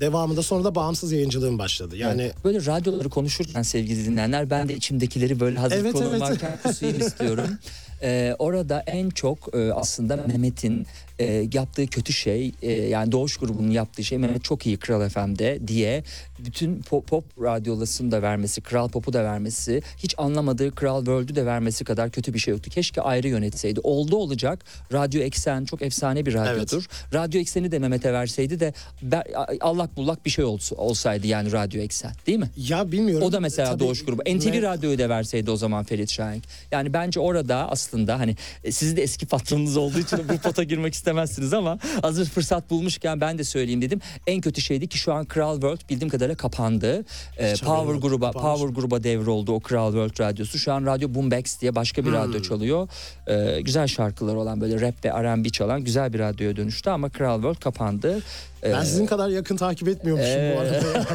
Devamında 0.00 0.42
sonra 0.42 0.64
da 0.64 0.74
bağımsız 0.74 1.12
yayıncılığım 1.12 1.58
başladı. 1.58 1.96
Yani 1.96 2.22
Evet. 2.22 2.44
böyle 2.44 2.66
radyoları 2.66 3.08
konuşurken 3.08 3.62
sevgili 3.62 4.06
dinleyenler 4.06 4.50
ben 4.50 4.68
de 4.68 4.74
içimdekileri 4.76 5.40
böyle 5.40 5.58
hazır 5.58 5.76
Evet, 5.76 5.92
konum 5.92 6.08
evet. 6.10 6.20
varken 6.20 6.58
kusayım 6.62 7.00
istiyorum. 7.00 7.46
Ee, 8.02 8.34
orada 8.38 8.82
en 8.86 9.10
çok 9.10 9.54
e, 9.56 9.72
aslında 9.72 10.16
Mehmet'in 10.16 10.86
e, 11.18 11.48
yaptığı 11.52 11.86
kötü 11.86 12.12
şey 12.12 12.52
e, 12.62 12.72
yani 12.72 13.12
Doğuş 13.12 13.36
grubunun 13.36 13.70
yaptığı 13.70 14.04
şey 14.04 14.18
Mehmet 14.18 14.44
çok 14.44 14.66
iyi 14.66 14.76
Kral 14.76 15.08
FM'de 15.08 15.68
diye 15.68 16.04
bütün 16.38 16.82
pop, 16.82 17.06
pop 17.08 17.24
radyolasını 17.42 18.10
da 18.10 18.22
vermesi, 18.22 18.60
Kral 18.60 18.88
Pop'u 18.88 19.12
da 19.12 19.24
vermesi, 19.24 19.82
hiç 19.98 20.14
anlamadığı 20.18 20.74
Kral 20.74 20.98
World'ü 20.98 21.34
de 21.34 21.46
vermesi 21.46 21.84
kadar 21.84 22.10
kötü 22.10 22.34
bir 22.34 22.38
şey 22.38 22.52
yoktu. 22.52 22.70
Keşke 22.70 23.00
ayrı 23.02 23.28
yönetseydi. 23.28 23.80
Oldu 23.82 24.16
olacak. 24.16 24.64
Radyo 24.92 25.22
Eksen 25.22 25.64
çok 25.64 25.82
efsane 25.82 26.26
bir 26.26 26.34
radyodur. 26.34 26.86
Radyo 27.14 27.40
Eksen'i 27.40 27.72
de 27.72 27.78
Mehmet'e 27.78 28.12
verseydi 28.12 28.60
de 28.60 28.72
be- 29.02 29.24
allak 29.60 29.96
bullak 29.96 30.24
bir 30.24 30.30
şey 30.30 30.44
olsa, 30.44 30.76
olsaydı 30.76 31.26
yani 31.26 31.52
Radyo 31.52 31.80
Eksen 31.82 32.12
değil 32.26 32.38
mi? 32.38 32.50
ya 32.56 32.92
bilmiyorum. 32.92 33.26
O 33.26 33.32
da 33.32 33.40
mesela 33.40 33.70
Tabii 33.70 33.80
Doğuş 33.84 34.04
grubu. 34.04 34.22
NTV 34.22 34.26
Me- 34.48 34.62
Radyo'yu 34.62 34.98
da 34.98 35.08
verseydi 35.08 35.50
o 35.50 35.56
zaman 35.56 35.84
Ferit 35.84 36.10
Şahenk. 36.10 36.44
Yani 36.72 36.92
bence 36.92 37.20
orada 37.20 37.70
aslında 37.70 37.89
hani 38.18 38.36
e, 38.64 38.72
siz 38.72 38.96
de 38.96 39.02
eski 39.02 39.26
patronunuz 39.26 39.76
olduğu 39.76 39.98
için 39.98 40.18
bu 40.28 40.38
pota 40.38 40.62
girmek 40.62 40.94
istemezsiniz 40.94 41.52
ama 41.52 41.78
hazır 42.02 42.26
fırsat 42.26 42.70
bulmuşken 42.70 43.20
ben 43.20 43.38
de 43.38 43.44
söyleyeyim 43.44 43.82
dedim. 43.82 44.00
En 44.26 44.40
kötü 44.40 44.60
şeydi 44.60 44.86
ki 44.88 44.98
şu 44.98 45.12
an 45.12 45.24
Kral 45.24 45.54
World 45.54 45.80
bildiğim 45.90 46.08
kadarıyla 46.10 46.36
kapandı. 46.36 47.04
Ee, 47.38 47.54
Power 47.64 47.94
gruba 47.94 48.32
Kapanmış. 48.32 48.60
Power 48.60 48.74
gruba 48.82 49.02
devroldu 49.04 49.52
o 49.52 49.60
Kral 49.60 49.92
World 49.92 50.20
radyosu. 50.20 50.58
Şu 50.58 50.72
an 50.72 50.86
Radyo 50.86 51.14
Boombox 51.14 51.60
diye 51.60 51.74
başka 51.74 52.02
bir 52.02 52.10
Hmm. 52.10 52.16
radyo 52.16 52.42
çalıyor. 52.42 52.88
Ee, 53.26 53.60
güzel 53.60 53.86
şarkılar 53.86 54.34
olan 54.34 54.60
böyle 54.60 54.80
rap 54.80 55.04
ve 55.04 55.08
R&B 55.22 55.50
çalan 55.50 55.84
güzel 55.84 56.12
bir 56.12 56.18
radyoya 56.18 56.56
dönüştü 56.56 56.90
ama 56.90 57.08
Kral 57.08 57.36
World 57.36 57.60
kapandı. 57.60 58.20
Ee, 58.64 58.72
Ben 58.72 58.84
sizin 58.84 59.06
kadar 59.06 59.28
yakın 59.28 59.56
takip 59.56 59.88
etmiyormuşum 59.88 60.32
Ee. 60.40 60.54
bu 60.56 60.60
arada 60.60 60.74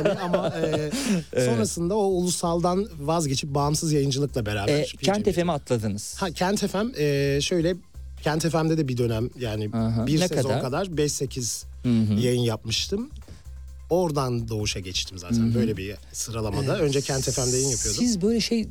yani 0.10 0.20
ama 0.20 0.54
e, 1.36 1.46
sonrasında 1.46 1.96
o 1.96 2.04
ulusaldan 2.04 2.88
vazgeçip 3.00 3.50
bağımsız 3.50 3.92
yayıncılıkla 3.94 4.46
beraber. 4.46 4.80
e, 4.80 4.86
Kent. 4.86 5.32
FM'e 5.36 5.52
atladınız. 5.52 6.16
Ha 6.20 6.32
Kent 6.32 6.68
FM 6.68 6.88
e, 7.02 7.40
şöyle 7.42 7.76
Kent 8.24 8.50
FM'de 8.50 8.78
de 8.78 8.88
bir 8.88 8.98
dönem 8.98 9.30
yani 9.40 9.70
Aha. 9.74 10.08
bir 10.08 10.20
Ne 10.20 10.28
sezon 10.28 10.50
kadar? 10.50 10.62
kadar 10.62 10.86
5-8 10.86 11.66
yayın 12.20 12.42
yapmıştım. 12.42 13.10
Oradan 13.90 14.48
Doğuş'a 14.50 14.80
geçtim 14.80 15.18
zaten 15.18 15.56
böyle 15.56 15.78
bir 15.78 15.96
sıralamada. 16.14 16.80
Önce 16.80 17.02
Kent 17.02 17.24
FM'de 17.32 17.56
yayın 17.58 17.70
yapıyordum. 17.70 18.02
Siz 18.04 18.22
böyle 18.22 18.42
şey 18.42 18.68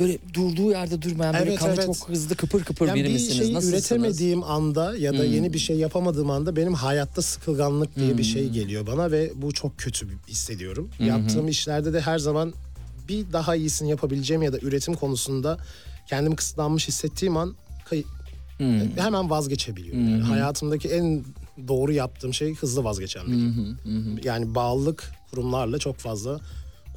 böyle 0.00 0.18
durduğu 0.34 0.70
yerde 0.70 1.02
durmayan 1.02 1.34
böyle 1.34 1.50
Evet, 1.50 1.58
kanı 1.60 1.74
evet. 1.74 1.86
çok 1.86 2.08
hızlı 2.08 2.34
kıpır 2.36 2.64
kıpır 2.64 2.88
yani 2.88 2.98
biri 3.00 3.08
bir 3.08 3.12
misiniz? 3.12 3.36
şey 3.38 3.54
Nasılsınız? 3.54 3.80
üretemediğim 3.90 4.42
anda 4.42 4.96
ya 4.96 5.18
da 5.18 5.24
yeni 5.24 5.52
bir 5.52 5.58
şey 5.58 5.76
yapamadığım 5.76 6.30
anda 6.30 6.56
benim 6.56 6.74
hayatta 6.74 7.22
sıkılganlık 7.22 7.96
diye 7.96 8.18
bir 8.18 8.24
şey 8.24 8.48
geliyor 8.48 8.86
bana 8.86 9.10
ve 9.12 9.32
bu 9.34 9.52
çok 9.52 9.78
kötü 9.78 10.06
hissediyorum. 10.28 10.90
Yaptığım 11.00 11.48
işlerde 11.48 11.92
de 11.92 12.00
her 12.00 12.18
zaman 12.18 12.54
bir 13.08 13.32
daha 13.32 13.56
iyisini 13.56 13.90
yapabileceğim 13.90 14.42
ya 14.42 14.52
da 14.52 14.58
üretim 14.62 14.94
konusunda 14.94 15.58
kendimi 16.08 16.36
kısıtlanmış 16.36 16.88
hissettiğim 16.88 17.36
an 17.36 17.54
kay- 17.90 18.04
hemen 18.96 19.30
vazgeçebiliyorum. 19.30 20.10
Yani 20.10 20.22
hayatımdaki 20.22 20.88
en 20.88 21.24
doğru 21.68 21.92
yaptığım 21.92 22.34
şey 22.34 22.54
hızlı 22.54 22.84
vazgeçen 22.84 23.26
biriyim. 23.26 23.78
Yani 24.24 24.54
bağlılık 24.54 25.10
kurumlarla 25.30 25.78
çok 25.78 25.96
fazla 25.96 26.40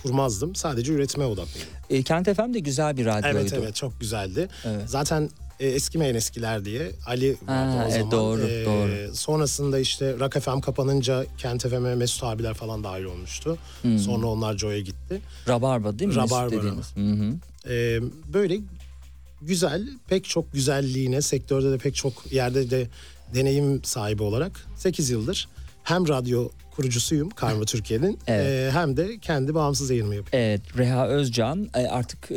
kurmazdım. 0.03 0.55
Sadece 0.55 0.93
üretime 0.93 1.25
odaklıydım. 1.25 1.69
E, 1.89 2.03
Kent 2.03 2.35
FM 2.35 2.53
de 2.53 2.59
güzel 2.59 2.97
bir 2.97 3.05
radyoydu. 3.05 3.37
Evet 3.37 3.53
evet 3.53 3.75
çok 3.75 3.99
güzeldi. 3.99 4.47
Evet. 4.65 4.89
Zaten 4.89 5.29
e, 5.59 5.67
eskimeyen 5.67 6.15
eskiler 6.15 6.65
diye 6.65 6.91
Ali 7.05 7.37
vardı 7.47 7.77
Ha, 7.77 7.85
o 7.87 7.91
zaman. 7.91 8.11
doğru, 8.11 8.41
doğru. 8.41 9.15
Sonrasında 9.15 9.79
işte 9.79 10.19
Rock 10.19 10.39
FM 10.39 10.59
kapanınca 10.59 11.25
Kent 11.37 11.67
FM'e 11.67 11.95
Mesut 11.95 12.23
abiler 12.23 12.53
falan 12.53 12.83
dahil 12.83 13.03
olmuştu. 13.03 13.57
Hmm. 13.81 13.99
Sonra 13.99 14.27
onlar 14.27 14.57
Joy'a 14.57 14.79
gitti. 14.79 15.21
Rabarba 15.47 15.99
değil 15.99 16.09
mi? 16.09 16.15
Mesut 16.15 16.31
Rabarba. 16.31 16.55
Hı 16.95 17.01
hı. 17.01 17.33
Ee, 17.69 17.99
böyle 18.33 18.59
güzel, 19.41 19.89
pek 20.07 20.25
çok 20.25 20.53
güzelliğine, 20.53 21.21
sektörde 21.21 21.71
de 21.71 21.77
pek 21.77 21.95
çok 21.95 22.31
yerde 22.31 22.69
de 22.69 22.87
deneyim 23.33 23.83
sahibi 23.83 24.23
olarak 24.23 24.67
8 24.75 25.09
yıldır 25.09 25.47
hem 25.83 26.07
radyo 26.07 26.49
kurucusuyum 26.71 27.29
Karma 27.29 27.65
Türkiye'nin 27.65 28.19
Evet. 28.27 28.45
ee, 28.45 28.71
hem 28.73 28.97
de 28.97 29.17
kendi 29.17 29.55
bağımsız 29.55 29.89
yayınımı 29.89 30.15
yapıyorum. 30.15 30.47
Evet 30.47 30.61
Reha 30.77 31.07
Özcan 31.07 31.69
e, 31.75 31.87
artık 31.87 32.31
e, 32.31 32.35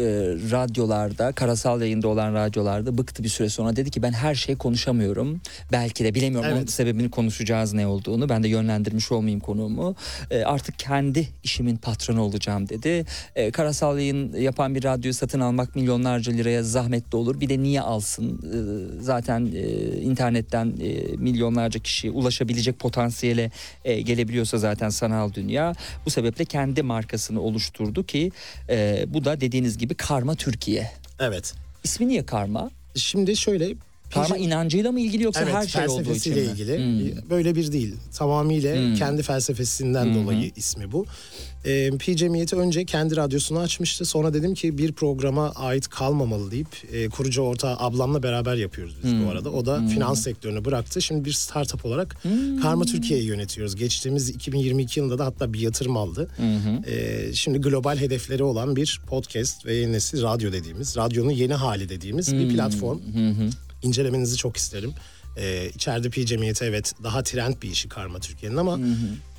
radyolarda 0.50 1.32
karasal 1.32 1.80
yayında 1.80 2.08
olan 2.08 2.34
radyolarda 2.34 2.98
bıktı 2.98 3.22
bir 3.22 3.28
süre 3.28 3.48
sonra 3.48 3.76
dedi 3.76 3.90
ki 3.90 4.02
ben 4.02 4.12
her 4.12 4.34
şey 4.34 4.56
konuşamıyorum. 4.56 5.40
Belki 5.72 6.04
de 6.04 6.14
bilemiyorum 6.14 6.48
onun 6.50 6.58
Evet. 6.58 6.70
sebebini 6.72 7.10
konuşacağız 7.10 7.72
ne 7.72 7.86
olduğunu. 7.86 8.28
Ben 8.28 8.42
de 8.42 8.48
yönlendirmiş 8.48 9.12
olmayayım 9.12 9.40
konuğumu. 9.40 9.96
E, 10.30 10.42
artık 10.44 10.78
kendi 10.78 11.28
işimin 11.44 11.76
patronu 11.76 12.22
olacağım 12.22 12.68
dedi. 12.68 13.04
E, 13.36 13.50
karasal 13.50 13.98
yayın 13.98 14.32
yapan 14.32 14.74
bir 14.74 14.84
radyoyu 14.84 15.14
satın 15.14 15.40
almak 15.40 15.76
milyonlarca 15.76 16.32
liraya 16.32 16.62
zahmetli 16.62 17.16
olur. 17.16 17.40
Bir 17.40 17.48
de 17.48 17.58
niye 17.62 17.80
alsın? 17.80 18.40
E, 18.44 18.58
zaten 19.02 19.50
e, 19.54 19.60
internetten 20.00 20.74
e, 20.80 21.16
milyonlarca 21.16 21.80
kişi 21.80 22.10
ulaşabilecek 22.10 22.78
potansiyele 22.78 23.50
e, 23.84 24.00
gelebiliyorsa 24.24 24.58
zaten 24.58 24.88
sanal 24.88 25.32
dünya. 25.32 25.74
Bu 26.06 26.10
sebeple 26.10 26.44
kendi 26.44 26.82
markasını 26.82 27.40
oluşturdu 27.40 28.06
ki 28.06 28.32
e, 28.68 29.04
bu 29.08 29.24
da 29.24 29.40
dediğiniz 29.40 29.78
gibi 29.78 29.94
Karma 29.94 30.34
Türkiye. 30.34 30.90
Evet. 31.20 31.54
İsmi 31.84 32.08
niye 32.08 32.26
Karma? 32.26 32.70
Şimdi 32.94 33.36
şöyle 33.36 33.74
Karma 34.11 34.37
inancıyla 34.37 34.92
mı 34.92 35.00
ilgili 35.00 35.23
yoksa 35.23 35.40
evet, 35.42 35.54
her 35.54 35.66
şey 35.68 35.88
olduğu 35.88 36.00
için 36.02 36.04
felsefesiyle 36.12 36.40
mi? 36.40 36.52
ilgili. 36.52 36.78
Hmm. 37.23 37.30
Böyle 37.30 37.54
bir 37.54 37.73
değil. 37.73 37.94
Tamamıyla 38.14 38.76
Hmm. 38.76 38.94
kendi 38.94 39.23
felsefesinden 39.23 40.06
hı. 40.11 40.14
dolayı 40.14 40.50
ismi 40.56 40.92
bu. 40.92 41.06
Ee, 41.66 41.90
P 41.99 42.16
Cemiyeti 42.16 42.56
önce 42.56 42.84
kendi 42.84 43.16
radyosunu 43.16 43.58
açmıştı. 43.58 44.04
Sonra 44.04 44.34
dedim 44.34 44.54
ki 44.54 44.78
bir 44.78 44.92
programa 44.92 45.50
ait 45.50 45.88
kalmamalı 45.88 46.50
deyip 46.50 46.68
e, 46.92 47.08
kurucu 47.08 47.42
ortağı 47.42 47.76
ablamla 47.78 48.23
beraber 48.23 48.54
yapıyoruz 48.56 48.94
biz 49.04 49.11
Hmm. 49.12 49.26
bu 49.26 49.30
arada. 49.30 49.50
O 49.50 49.66
da 49.66 49.87
finans 49.87 50.23
sektörünü 50.23 50.64
bıraktı. 50.64 51.02
Şimdi 51.02 51.25
bir 51.25 51.32
startup 51.32 51.84
olarak 51.84 52.16
Hmm. 52.25 52.61
Karma 52.61 52.84
Türkiye'yi 52.84 53.25
yönetiyoruz. 53.26 53.76
Geçtiğimiz 53.76 54.28
2022 54.30 55.00
yılında 55.00 55.18
da 55.18 55.25
hatta 55.26 55.52
bir 55.52 55.61
yatırım 55.61 55.96
aldı. 55.96 56.28
Hı. 56.37 56.90
Ee, 56.90 57.32
şimdi 57.34 57.58
global 57.61 57.96
hedefleri 57.99 58.42
olan 58.42 58.76
bir 58.76 59.00
podcast 59.06 59.66
ve 59.66 59.75
yeni 59.75 59.92
nesil 59.92 60.23
radyo 60.23 60.52
dediğimiz, 60.52 60.96
radyonun 60.96 61.30
yeni 61.30 61.54
hali 61.54 61.88
dediğimiz 61.88 62.34
bir 62.34 62.49
platform. 62.49 62.99
Hı. 62.99 63.50
İncelemenizi 63.88 64.36
çok 64.36 64.56
isterim. 64.56 64.92
Ee, 65.36 65.70
içeride 65.74 66.10
Pi 66.10 66.26
Cemiyeti 66.26 66.64
evet 66.64 66.92
daha 67.02 67.22
trend 67.22 67.54
bir 67.62 67.70
işi 67.70 67.88
Karma 67.88 68.18
Türkiye'nin 68.18 68.56
ama 68.56 68.78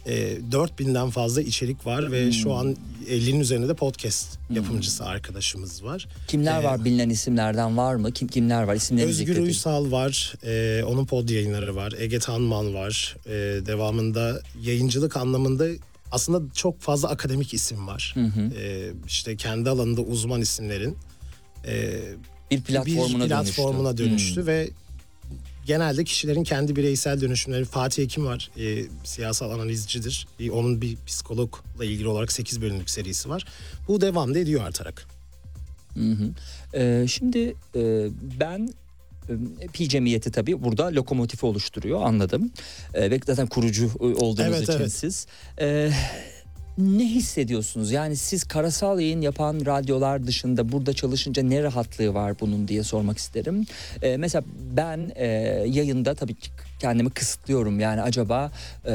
e, 0.06 0.38
4000'den 0.52 1.10
fazla 1.10 1.42
içerik 1.42 1.86
var 1.86 2.12
ve 2.12 2.32
şu 2.32 2.54
an 2.54 2.78
50'nin 3.10 3.40
üzerinde 3.40 3.68
de 3.68 3.74
podcast 3.74 4.40
yapımcısı 4.50 5.06
arkadaşımız 5.06 5.84
var. 5.84 6.08
Kimler 6.28 6.62
Ee, 6.62 6.64
var 6.64 6.86
bilinen 6.86 7.10
isimlerden 7.10 7.78
var 7.78 7.96
mı? 7.96 8.12
Kim 8.12 8.28
kimler 8.28 8.64
var? 8.64 8.76
İsimlerini 8.76 9.10
Özgür 9.10 9.26
zikredin. 9.26 9.44
Uysal 9.48 9.92
var, 9.92 10.34
e, 10.46 10.84
onun 10.84 11.06
pod 11.06 11.30
yayınları 11.30 11.76
var. 11.76 11.94
Ege 12.00 12.20
Tanman 12.20 12.74
var. 12.74 13.16
E, 13.26 13.32
devamında 13.66 14.42
yayıncılık 14.62 15.18
anlamında 15.18 15.66
aslında 16.12 16.54
çok 16.54 16.82
fazla 16.82 17.10
akademik 17.10 17.54
isim 17.54 17.88
var. 17.88 18.16
E, 18.60 18.90
işte 19.08 19.38
kendi 19.38 19.70
alanında 19.70 20.02
uzman 20.02 20.42
isimlerin 20.42 20.98
e, 21.68 22.00
bir 22.52 22.62
platformuna, 22.62 23.24
bir 23.24 23.30
platformuna 23.30 23.98
dönüştü. 23.98 24.10
dönüştü, 24.10 24.46
ve 24.46 24.70
genelde 25.66 26.04
kişilerin 26.04 26.44
kendi 26.44 26.76
bireysel 26.76 27.22
dönüşümleri 27.22 27.66
Fatih 27.66 28.04
Ekim 28.04 28.26
var 28.26 28.52
e, 28.58 28.86
siyasal 29.04 29.52
analizcidir 29.52 30.28
E, 30.40 30.52
onun 30.52 30.82
bir 30.82 30.98
psikologla 31.08 31.86
ilgili 31.86 32.08
olarak 32.08 32.32
8 32.32 32.62
bölümlük 32.62 32.90
serisi 32.90 33.30
var 33.30 33.46
bu 33.88 34.02
devam 34.02 34.34
da 34.34 34.40
ediyor 34.40 34.64
artarak 34.64 35.08
Hı 35.94 36.12
hı. 36.12 36.32
Ee, 36.80 37.08
şimdi 37.08 37.56
e, 37.76 38.08
ben 38.40 38.70
e, 39.30 39.68
Pi 39.74 39.90
Cemiyeti 39.90 40.32
tabii 40.32 40.64
burada 40.64 40.86
lokomotifi 40.96 41.46
oluşturuyor 41.46 42.02
anladım. 42.02 42.52
E, 42.94 43.12
ve 43.12 43.20
zaten 43.26 43.48
kurucu 43.48 43.86
e, 43.86 44.04
olduğunuz 44.04 44.40
Evet, 44.40 44.62
için 44.62 44.74
evet. 44.74 44.92
siz. 44.92 45.28
E, 45.60 45.92
ne 46.78 47.06
hissediyorsunuz? 47.06 47.92
Yani 47.92 48.16
siz 48.16 48.44
karasal 48.44 49.00
yayın 49.00 49.22
yapan 49.22 49.66
radyolar 49.66 50.28
dışında 50.28 50.72
burada 50.72 50.94
çalışınca 50.94 51.44
ne 51.44 51.64
rahatlığı 51.64 52.14
var 52.14 52.34
bunun 52.40 52.68
diye 52.68 52.84
sormak 52.84 53.18
isterim. 53.18 53.66
E, 54.02 54.18
mesela 54.18 54.44
ben 54.78 55.12
e, 55.16 55.26
yayında 55.68 56.16
tabii 56.16 56.36
ki 56.36 56.50
kendimi 56.80 57.10
kısıtlıyorum. 57.10 57.80
Yani 57.80 58.02
acaba 58.02 58.52
e, 58.86 58.92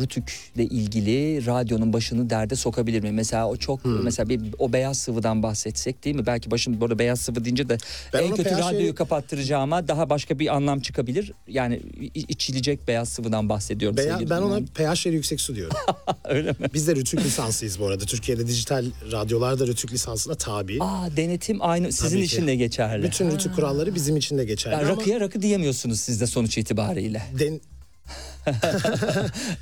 Rütük'le 0.00 0.56
ilgili 0.56 1.46
radyonun 1.46 1.92
başını 1.92 2.30
derde 2.30 2.56
sokabilir 2.56 3.02
mi? 3.02 3.10
Mesela 3.12 3.48
o 3.48 3.56
çok 3.56 3.84
Hmm. 3.84 4.04
mesela 4.04 4.28
bir 4.28 4.40
o 4.58 4.72
beyaz 4.72 4.98
sıvıdan 4.98 5.42
bahsetsek 5.42 6.04
değil 6.04 6.16
mi? 6.16 6.26
Belki 6.26 6.50
başım 6.50 6.80
burada 6.80 6.98
beyaz 6.98 7.20
sıvı 7.20 7.44
deyince 7.44 7.68
de 7.68 7.78
Ben 8.12 8.22
en 8.22 8.30
kötü 8.34 8.42
pH 8.50 8.58
radyoyu 8.58 8.94
kapattıracağıma 8.94 9.88
daha 9.88 10.10
başka 10.10 10.38
bir 10.38 10.54
anlam 10.56 10.80
çıkabilir. 10.80 11.32
Yani 11.48 11.80
içilecek 12.14 12.88
beyaz 12.88 13.08
sıvıdan 13.08 13.48
bahsediyorum. 13.48 13.96
Beya- 13.96 14.30
ben 14.30 14.36
ona 14.42 14.56
dinleyenler. 14.60 14.94
pH'leri 14.96 15.14
yüksek 15.14 15.40
su 15.40 15.54
diyorum 15.56 15.76
öyle 16.24 16.50
mi? 16.50 16.56
biz 16.74 16.86
de 16.88 16.96
Rütük 16.96 17.20
lisanslıyız 17.24 17.80
bu 17.80 17.86
arada 17.86 18.04
Türkiye'de 18.04 18.46
dijital 18.46 18.84
radyolar 19.12 19.58
da 19.58 19.66
Rütük 19.66 19.92
lisansına 19.92 20.34
tabi 20.34 20.78
Aa 20.80 21.08
denetim 21.16 21.58
aynı 21.62 21.92
sizin 21.92 22.08
Tabii 22.16 22.18
ki. 22.28 22.34
için 22.36 22.46
de 22.46 22.56
geçerli. 22.56 23.02
bütün 23.02 23.30
Rütük 23.30 23.54
kuralları 23.54 23.94
bizim 23.94 24.16
için 24.16 24.38
de 24.38 24.44
geçerli 24.44 24.74
yani 24.74 24.84
ama 24.86 24.92
rakıya 24.92 25.20
rakı 25.20 25.42
diyemiyorsunuz 25.42 26.00
siz 26.00 26.20
de 26.20 26.26
sonuç 26.26 26.58
itibariyle. 26.58 27.09
Den- 27.38 27.60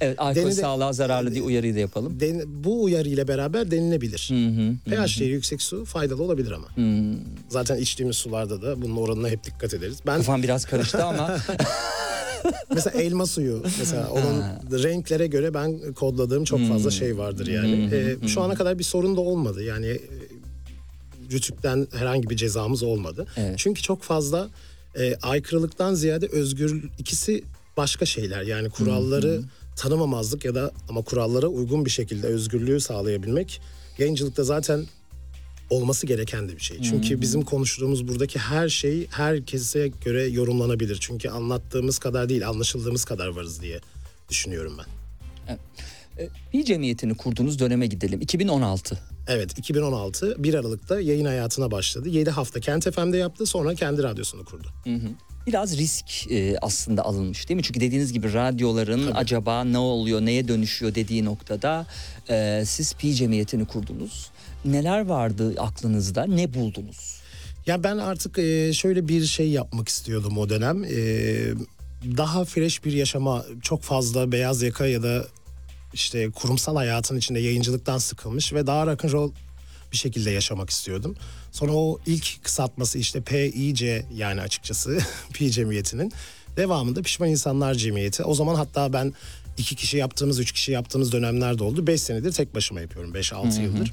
Evet 0.00 0.18
alkol 0.20 0.40
Denide- 0.40 0.52
sağlığa 0.60 0.92
zararlı 0.92 1.30
diye 1.34 1.42
uyarıyı 1.42 1.74
da 1.74 1.78
yapalım. 1.78 2.20
den- 2.20 2.64
bu 2.64 2.82
uyarı 2.82 3.08
ile 3.08 3.28
beraber 3.28 3.70
denilebilir 3.70 4.28
Hı 4.32 4.34
hı. 4.34 4.74
pH 5.06 5.20
değeri 5.20 5.32
yüksek 5.32 5.62
su 5.62 5.84
faydalı 5.84 6.22
olabilir 6.22 6.50
ama 6.52 6.76
Hmm. 6.76 7.16
zaten 7.48 7.76
içtiğimiz 7.76 8.16
sularda 8.16 8.62
da 8.62 8.82
bunun 8.82 8.96
oranına 8.96 9.28
hep 9.28 9.44
dikkat 9.44 9.74
ederiz 9.74 9.98
ben 10.06 10.16
Kafam 10.16 10.42
biraz 10.42 10.64
karıştı 10.64 11.04
ama 11.04 11.36
Mesela 12.74 13.00
elma 13.00 13.26
suyu 13.26 13.62
mesela 13.78 14.08
onun 14.10 14.42
renklere 14.84 15.26
göre 15.26 15.54
ben 15.54 15.92
kodladığım 15.92 16.44
çok 16.44 16.58
Hmm. 16.58 16.68
fazla 16.68 16.90
şey 16.90 17.18
vardır 17.18 17.46
yani. 17.46 17.90
Ee, 17.92 18.28
şu 18.28 18.40
ana 18.42 18.54
kadar 18.54 18.78
bir 18.78 18.84
sorun 18.84 19.16
da 19.16 19.20
olmadı. 19.20 19.62
Yani 19.62 19.86
e, 19.86 20.00
Rütük'ten 21.32 21.86
herhangi 21.94 22.30
bir 22.30 22.36
cezamız 22.36 22.82
olmadı. 22.82 23.26
Evet. 23.36 23.54
Çünkü 23.58 23.82
çok 23.82 24.02
fazla 24.02 24.48
e, 24.98 25.16
aykırılıktan 25.22 25.94
ziyade 25.94 26.26
özgür 26.26 26.90
ikisi 26.98 27.44
başka 27.76 28.06
şeyler. 28.06 28.42
Yani 28.42 28.70
kuralları 28.70 29.42
tanımamazlık 29.76 30.44
ya 30.44 30.54
da 30.54 30.72
ama 30.88 31.02
kurallara 31.02 31.46
uygun 31.46 31.84
bir 31.84 31.90
şekilde 31.90 32.26
özgürlüğü 32.26 32.80
sağlayabilmek 32.80 33.60
yayıncılıkta 33.98 34.44
zaten 34.44 34.86
olması 35.70 36.06
gereken 36.06 36.48
de 36.48 36.56
bir 36.56 36.62
şey. 36.62 36.82
Çünkü 36.82 37.20
bizim 37.20 37.42
konuştuğumuz 37.42 38.08
buradaki 38.08 38.38
her 38.38 38.68
şey 38.68 39.06
herkese 39.06 39.88
göre 40.04 40.26
yorumlanabilir. 40.26 40.98
Çünkü 41.00 41.28
anlattığımız 41.28 41.98
kadar 41.98 42.28
değil, 42.28 42.48
anlaşıldığımız 42.48 43.04
kadar 43.04 43.28
varız 43.28 43.62
diye 43.62 43.80
düşünüyorum 44.28 44.78
ben. 44.78 44.86
bir 46.52 46.64
cemiyetini 46.64 47.16
kurduğunuz 47.16 47.58
döneme 47.58 47.86
gidelim. 47.86 48.20
2016. 48.20 48.98
Evet 49.28 49.58
2016 49.58 50.34
1 50.38 50.54
Aralık'ta 50.54 51.00
yayın 51.00 51.24
hayatına 51.24 51.70
başladı. 51.70 52.08
7 52.08 52.30
hafta 52.30 52.60
Kent 52.60 52.94
FM'de 52.94 53.16
yaptı 53.16 53.46
sonra 53.46 53.74
kendi 53.74 54.02
radyosunu 54.02 54.44
kurdu. 54.44 54.68
Hı 54.84 54.94
hı. 54.94 55.08
Biraz 55.46 55.78
risk 55.78 56.32
e, 56.32 56.58
aslında 56.62 57.04
alınmış 57.04 57.48
değil 57.48 57.56
mi? 57.56 57.62
Çünkü 57.62 57.80
dediğiniz 57.80 58.12
gibi 58.12 58.32
radyoların 58.32 59.10
acaba 59.14 59.64
ne 59.64 59.78
oluyor, 59.78 60.20
neye 60.20 60.48
dönüşüyor 60.48 60.94
dediği 60.94 61.24
noktada 61.24 61.86
e, 62.30 62.62
siz 62.66 62.94
Pi 62.94 63.14
Cemiyeti'ni 63.14 63.66
kurdunuz. 63.66 64.30
Neler 64.64 65.06
vardı 65.06 65.54
aklınızda, 65.58 66.24
ne 66.24 66.54
buldunuz? 66.54 67.20
Ya 67.66 67.84
ben 67.84 67.98
artık 67.98 68.38
e, 68.38 68.72
şöyle 68.72 69.08
bir 69.08 69.24
şey 69.24 69.50
yapmak 69.50 69.88
istiyordum 69.88 70.38
o 70.38 70.48
dönem. 70.48 70.84
E, 70.84 70.90
daha 72.16 72.44
fresh 72.44 72.84
bir 72.84 72.92
yaşama 72.92 73.44
çok 73.62 73.82
fazla 73.82 74.32
beyaz 74.32 74.62
yaka 74.62 74.86
ya 74.86 75.02
da 75.02 75.26
işte 75.92 76.30
kurumsal 76.30 76.76
hayatın 76.76 77.16
içinde 77.16 77.40
yayıncılıktan 77.40 77.98
sıkılmış 77.98 78.52
ve 78.52 78.66
daha 78.66 78.86
rock'n'roll 78.86 79.32
bir 79.92 79.96
şekilde 79.96 80.30
yaşamak 80.30 80.70
istiyordum. 80.70 81.16
Sonra 81.52 81.72
o 81.72 81.98
ilk 82.06 82.44
kısaltması 82.44 82.98
işte 82.98 83.20
PIC 83.20 84.06
yani 84.14 84.40
açıkçası 84.40 84.98
Pi 85.32 85.50
Cemiyeti'nin 85.50 86.12
devamında 86.56 87.02
Pişman 87.02 87.28
İnsanlar 87.28 87.74
Cemiyeti. 87.74 88.24
O 88.24 88.34
zaman 88.34 88.54
hatta 88.54 88.92
ben 88.92 89.14
iki 89.58 89.76
kişi 89.76 89.96
yaptığımız, 89.96 90.38
üç 90.38 90.52
kişi 90.52 90.72
yaptığımız 90.72 91.12
dönemler 91.12 91.58
de 91.58 91.64
oldu. 91.64 91.86
Beş 91.86 92.00
senedir 92.00 92.32
tek 92.32 92.54
başıma 92.54 92.80
yapıyorum. 92.80 93.14
Beş, 93.14 93.32
altı 93.32 93.62
yıldır. 93.62 93.92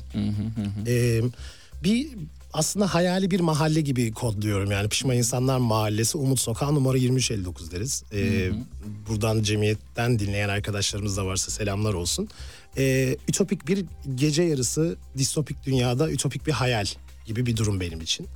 Ee, 0.87 1.21
bir 1.83 2.07
aslında 2.55 2.93
hayali 2.93 3.31
bir 3.31 3.39
mahalle 3.39 3.81
gibi 3.81 4.13
kodluyorum 4.13 4.71
yani 4.71 4.89
Pişman 4.89 5.17
İnsanlar 5.17 5.57
Mahallesi 5.57 6.17
Umut 6.17 6.39
Sokağı 6.39 6.75
numara 6.75 6.97
2359 6.97 7.71
deriz. 7.71 8.03
Ee, 8.13 8.51
buradan 9.09 9.43
cemiyetten 9.43 10.19
dinleyen 10.19 10.49
arkadaşlarımız 10.49 11.17
da 11.17 11.25
varsa 11.25 11.51
selamlar 11.51 11.93
olsun. 11.93 12.29
Ee, 12.77 13.17
ütopik 13.27 13.67
bir 13.67 13.85
gece 14.15 14.43
yarısı 14.43 14.97
distopik 15.17 15.65
dünyada 15.65 16.11
ütopik 16.11 16.47
bir 16.47 16.51
hayal 16.51 16.85
gibi 17.25 17.45
bir 17.45 17.57
durum 17.57 17.79
benim 17.79 18.01
için. 18.01 18.27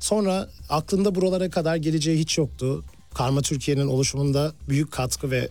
Sonra 0.00 0.48
aklında 0.68 1.14
buralara 1.14 1.50
kadar 1.50 1.76
geleceği 1.76 2.18
hiç 2.18 2.38
yoktu. 2.38 2.84
Karma 3.14 3.42
Türkiye'nin 3.42 3.86
oluşumunda 3.86 4.52
büyük 4.68 4.92
katkı 4.92 5.30
ve 5.30 5.48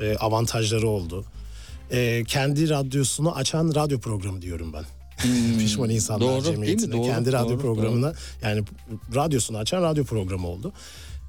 e, 0.00 0.16
avantajları 0.16 0.88
oldu. 0.88 1.24
E, 1.90 2.24
kendi 2.24 2.68
radyosunu 2.68 3.34
açan 3.34 3.72
radyo 3.74 4.00
programı 4.00 4.42
diyorum 4.42 4.72
ben. 4.72 4.84
Pişman 5.58 5.90
İnsanlar 5.90 6.28
Hmm. 6.28 6.34
Doğru, 6.34 6.44
değil 6.44 6.58
mi? 6.58 6.66
Cemiyeti'ne 6.66 6.92
Doğru, 6.92 7.06
kendi 7.06 7.32
radyo 7.32 7.48
doğru, 7.50 7.58
programına 7.58 8.12
yani 8.42 8.62
radyosunu 9.14 9.58
açan 9.58 9.82
radyo 9.82 10.04
programı 10.04 10.48
oldu. 10.48 10.72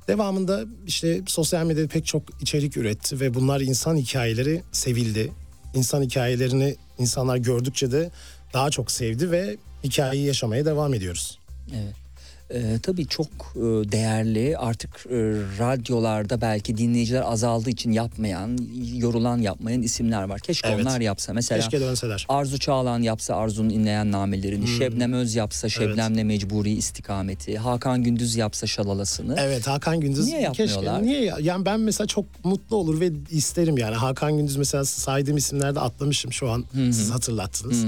Devamında 0.07 0.63
işte 0.87 1.21
sosyal 1.27 1.65
medyada 1.65 1.87
pek 1.87 2.05
çok 2.05 2.23
içerik 2.41 2.77
üretti 2.77 3.19
ve 3.19 3.33
bunlar 3.33 3.61
insan 3.61 3.97
hikayeleri 3.97 4.63
sevildi. 4.71 5.31
İnsan 5.73 6.01
hikayelerini 6.01 6.75
insanlar 6.99 7.37
gördükçe 7.37 7.91
de 7.91 8.11
daha 8.53 8.69
çok 8.69 8.91
sevdi 8.91 9.31
ve 9.31 9.57
hikayeyi 9.83 10.27
yaşamaya 10.27 10.65
devam 10.65 10.93
ediyoruz. 10.93 11.39
Evet. 11.73 12.04
Ee, 12.53 12.79
tabii 12.83 13.07
çok 13.07 13.27
e, 13.55 13.59
değerli 13.91 14.57
artık 14.57 14.89
e, 15.05 15.15
radyolarda 15.59 16.41
belki 16.41 16.77
dinleyiciler 16.77 17.23
azaldığı 17.25 17.69
için 17.69 17.91
yapmayan, 17.91 18.57
yorulan 18.95 19.37
yapmayan 19.37 19.81
isimler 19.81 20.23
var. 20.23 20.39
Keşke 20.39 20.67
Evet. 20.69 20.85
onlar 20.85 21.01
yapsa. 21.01 21.33
Mesela 21.33 21.61
Keşke 21.61 21.79
dönseler. 21.81 22.25
Arzu 22.29 22.59
Çağlan 22.59 23.01
yapsa 23.01 23.35
Arzu'nun 23.35 23.69
inleyen 23.69 24.11
namelerini, 24.11 24.67
Şebnem 24.67 25.13
Öz 25.13 25.35
yapsa 25.35 25.69
Şebnem'le 25.69 26.23
Mecburi 26.25 26.71
istikameti, 26.71 27.57
Hakan 27.57 28.03
Gündüz 28.03 28.35
yapsa 28.35 28.67
Şalalasını. 28.67 29.35
Evet 29.39 29.67
Hakan 29.67 29.99
Gündüz 29.99 30.25
Niye 30.25 30.41
yapmıyorlar? 30.41 30.99
Keşke, 30.99 31.05
niye 31.11 31.21
ya- 31.25 31.37
yani 31.41 31.65
ben 31.65 31.79
mesela 31.79 32.07
çok 32.07 32.25
mutlu 32.45 32.75
olur 32.75 32.99
ve 32.99 33.11
isterim 33.31 33.77
yani 33.77 33.95
Hakan 33.95 34.37
Gündüz 34.37 34.55
mesela 34.55 34.85
saydığım 34.85 35.37
isimlerde 35.37 35.79
atlamışım 35.79 36.33
şu 36.33 36.49
an 36.49 36.65
siz 36.73 37.11
hatırlattınız. 37.11 37.85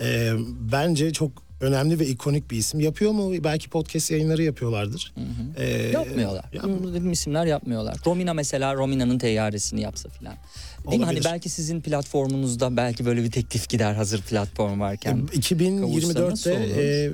Ee, 0.00 0.32
bence 0.72 1.12
çok 1.12 1.30
önemli 1.62 1.98
ve 1.98 2.06
ikonik 2.06 2.50
bir 2.50 2.56
isim. 2.56 2.80
Yapıyor 2.80 3.12
mu? 3.12 3.44
Belki 3.44 3.68
podcast 3.68 4.10
yayınları 4.10 4.42
yapıyorlardır. 4.42 5.14
Ee, 5.56 5.66
Yapmıyorlar. 5.92 6.44
yap- 6.52 7.12
isimler 7.12 7.46
yapmıyorlar. 7.46 7.96
Romina 8.06 8.34
mesela 8.34 8.74
Romina'nın 8.74 9.18
teyyaresini 9.18 9.80
yapsa 9.80 10.08
filan. 10.08 10.34
Değil 10.90 11.00
mi? 11.00 11.04
Hani 11.04 11.24
belki 11.24 11.48
sizin 11.48 11.80
platformunuzda 11.80 12.76
belki 12.76 13.06
böyle 13.06 13.22
bir 13.24 13.30
teklif 13.30 13.68
gider 13.68 13.94
hazır 13.94 14.22
platform 14.22 14.80
varken. 14.80 15.26
Kavuşsa 15.26 15.54
2024'te 15.54 16.30
nasıl 16.30 16.50
olur? 16.50 16.58
e, 16.78 17.10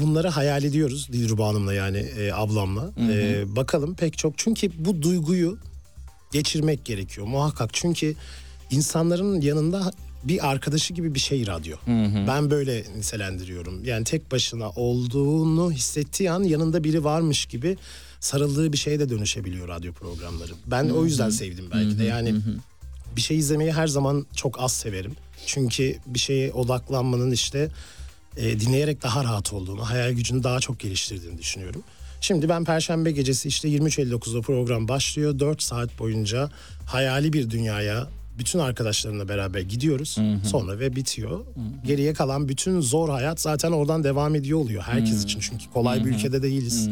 bunları 0.00 0.28
hayal 0.28 0.64
ediyoruz 0.64 1.08
Dilruba 1.12 1.48
Hanım'la 1.48 1.74
yani 1.74 1.98
e, 1.98 2.32
ablamla. 2.32 2.90
E, 3.12 3.44
bakalım 3.56 3.94
pek 3.94 4.18
çok 4.18 4.38
çünkü 4.38 4.70
bu 4.84 5.02
duyguyu 5.02 5.58
geçirmek 6.32 6.84
gerekiyor 6.84 7.26
muhakkak. 7.26 7.70
Çünkü 7.74 8.14
insanların 8.70 9.40
yanında 9.40 9.92
bir 10.24 10.50
arkadaşı 10.50 10.94
gibi 10.94 11.14
bir 11.14 11.20
şey 11.20 11.46
radyo. 11.46 11.76
Ben 12.26 12.50
böyle 12.50 12.84
nitelendiriyorum. 12.96 13.84
Yani 13.84 14.04
tek 14.04 14.32
başına 14.32 14.70
olduğunu 14.70 15.72
hissettiği 15.72 16.30
an 16.30 16.42
yanında 16.42 16.84
biri 16.84 17.04
varmış 17.04 17.46
gibi 17.46 17.76
sarıldığı 18.20 18.72
bir 18.72 18.78
şeye 18.78 19.00
de 19.00 19.08
dönüşebiliyor 19.08 19.68
radyo 19.68 19.92
programları. 19.92 20.52
Ben 20.66 20.88
o 20.88 21.04
yüzden 21.04 21.30
sevdim 21.30 21.64
belki 21.74 21.98
de. 21.98 22.04
Yani 22.04 22.34
bir 23.16 23.20
şey 23.20 23.38
izlemeyi 23.38 23.72
her 23.72 23.86
zaman 23.86 24.26
çok 24.36 24.60
az 24.60 24.72
severim. 24.72 25.12
Çünkü 25.46 25.96
bir 26.06 26.18
şeye 26.18 26.52
odaklanmanın 26.52 27.30
işte 27.30 27.68
e, 28.36 28.60
dinleyerek 28.60 29.02
daha 29.02 29.24
rahat 29.24 29.52
olduğunu, 29.52 29.90
hayal 29.90 30.12
gücünü 30.12 30.42
daha 30.42 30.60
çok 30.60 30.80
geliştirdiğini 30.80 31.38
düşünüyorum. 31.38 31.82
Şimdi 32.20 32.48
ben 32.48 32.64
Perşembe 32.64 33.10
gecesi 33.10 33.48
işte 33.48 33.68
23.59'da 33.68 34.40
program 34.40 34.88
başlıyor. 34.88 35.38
4 35.38 35.62
saat 35.62 35.98
boyunca 35.98 36.50
hayali 36.86 37.32
bir 37.32 37.50
dünyaya 37.50 38.08
bütün 38.42 38.58
arkadaşlarımla 38.58 39.28
beraber 39.28 39.60
gidiyoruz. 39.60 40.18
Sonra 40.50 40.78
ve 40.78 40.96
bitiyor. 40.96 41.40
Geriye 41.86 42.14
kalan 42.14 42.48
bütün 42.48 42.80
zor 42.80 43.08
hayat 43.08 43.40
zaten 43.40 43.72
oradan 43.72 44.04
devam 44.04 44.34
ediyor 44.34 44.58
oluyor. 44.58 44.82
Herkes 44.82 45.24
için 45.24 45.40
çünkü 45.40 45.64
kolay 45.74 46.04
bir 46.04 46.10
ülkede 46.10 46.42
değiliz. 46.42 46.88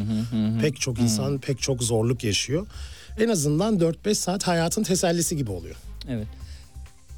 Pek 0.61 0.81
çok 0.81 0.99
insan 0.99 1.37
pek 1.39 1.61
çok 1.61 1.83
zorluk 1.83 2.23
yaşıyor. 2.23 2.67
En 3.19 3.29
azından 3.29 3.79
4-5 3.79 4.15
saat 4.15 4.47
hayatın 4.47 4.83
tesellisi 4.83 5.37
gibi 5.37 5.51
oluyor. 5.51 5.75
Evet. 6.09 6.27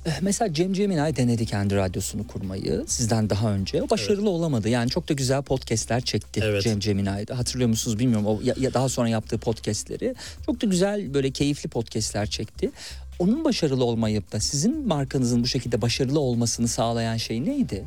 Eh, 0.06 0.12
Mesela 0.22 0.54
Cem 0.54 0.74
Ceminay 0.74 1.16
denedi 1.16 1.46
kendi 1.46 1.76
radyosunu 1.76 2.28
kurmayı 2.28 2.84
sizden 2.88 3.30
daha 3.30 3.52
önce. 3.52 3.82
O 3.82 3.90
başarılı 3.90 4.30
olamadı. 4.30 4.70
Yani 4.70 4.90
çok 4.90 5.10
da 5.10 5.14
güzel 5.14 5.42
podcastler 5.42 6.02
çekti 6.02 6.42
Evet. 6.44 6.64
Cem 6.64 6.80
Ceminay'da. 6.80 7.38
Hatırlıyor 7.38 7.70
musunuz 7.70 8.00
bilmiyorum. 8.00 8.26
O 8.28 8.40
ya, 8.44 8.56
ya 8.60 8.74
daha 8.74 8.90
sonra 8.90 9.10
yaptığı 9.10 9.38
podcastleri. 9.38 10.16
Çok 10.46 10.62
da 10.62 10.66
güzel 10.66 11.14
böyle 11.14 11.32
keyifli 11.32 11.70
podcastler 11.70 12.26
çekti. 12.30 12.72
Onun 13.24 13.46
başarılı 13.46 13.84
olmayıp 13.84 14.32
da 14.32 14.40
sizin 14.40 14.88
markanızın 14.88 15.44
bu 15.44 15.48
şekilde 15.48 15.82
başarılı 15.82 16.20
olmasını 16.20 16.68
sağlayan 16.68 17.18
şey 17.18 17.46
neydi? 17.46 17.86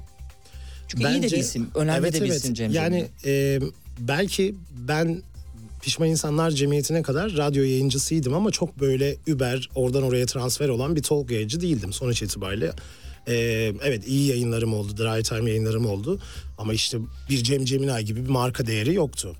Çünkü 0.88 1.08
iyi 1.08 1.22
de 1.22 1.26
bir 1.26 1.36
isim, 1.36 1.68
önemli 1.74 2.12
de 2.12 2.24
bir 2.24 2.28
isim 2.28 2.54
Cem 2.54 2.72
Yani 2.72 3.06
e, 3.24 3.60
belki 3.98 4.54
ben 4.88 5.22
Pişman 5.82 6.08
İnsanlar 6.08 6.50
Cemiyeti'ne 6.50 7.02
kadar 7.02 7.36
radyo 7.36 7.62
yayıncısıydım 7.62 8.34
ama 8.34 8.50
çok 8.50 8.80
böyle 8.80 9.16
über 9.26 9.68
oradan 9.74 10.02
oraya 10.02 10.26
transfer 10.26 10.68
olan 10.68 10.96
bir 10.96 11.02
talk 11.02 11.30
yayıncı 11.30 11.60
değildim 11.60 11.92
sonuç 11.92 12.22
itibariyle. 12.22 12.72
E, 13.28 13.34
evet 13.82 14.08
iyi 14.08 14.28
yayınlarım 14.28 14.74
oldu, 14.74 14.96
Dry 14.96 15.22
Time 15.22 15.50
yayınlarım 15.50 15.86
oldu 15.86 16.20
ama 16.58 16.74
işte 16.74 16.98
bir 17.30 17.42
Cem 17.42 17.64
Ceminay 17.64 18.04
gibi 18.04 18.24
bir 18.24 18.30
marka 18.30 18.66
değeri 18.66 18.94
yoktu. 18.94 19.36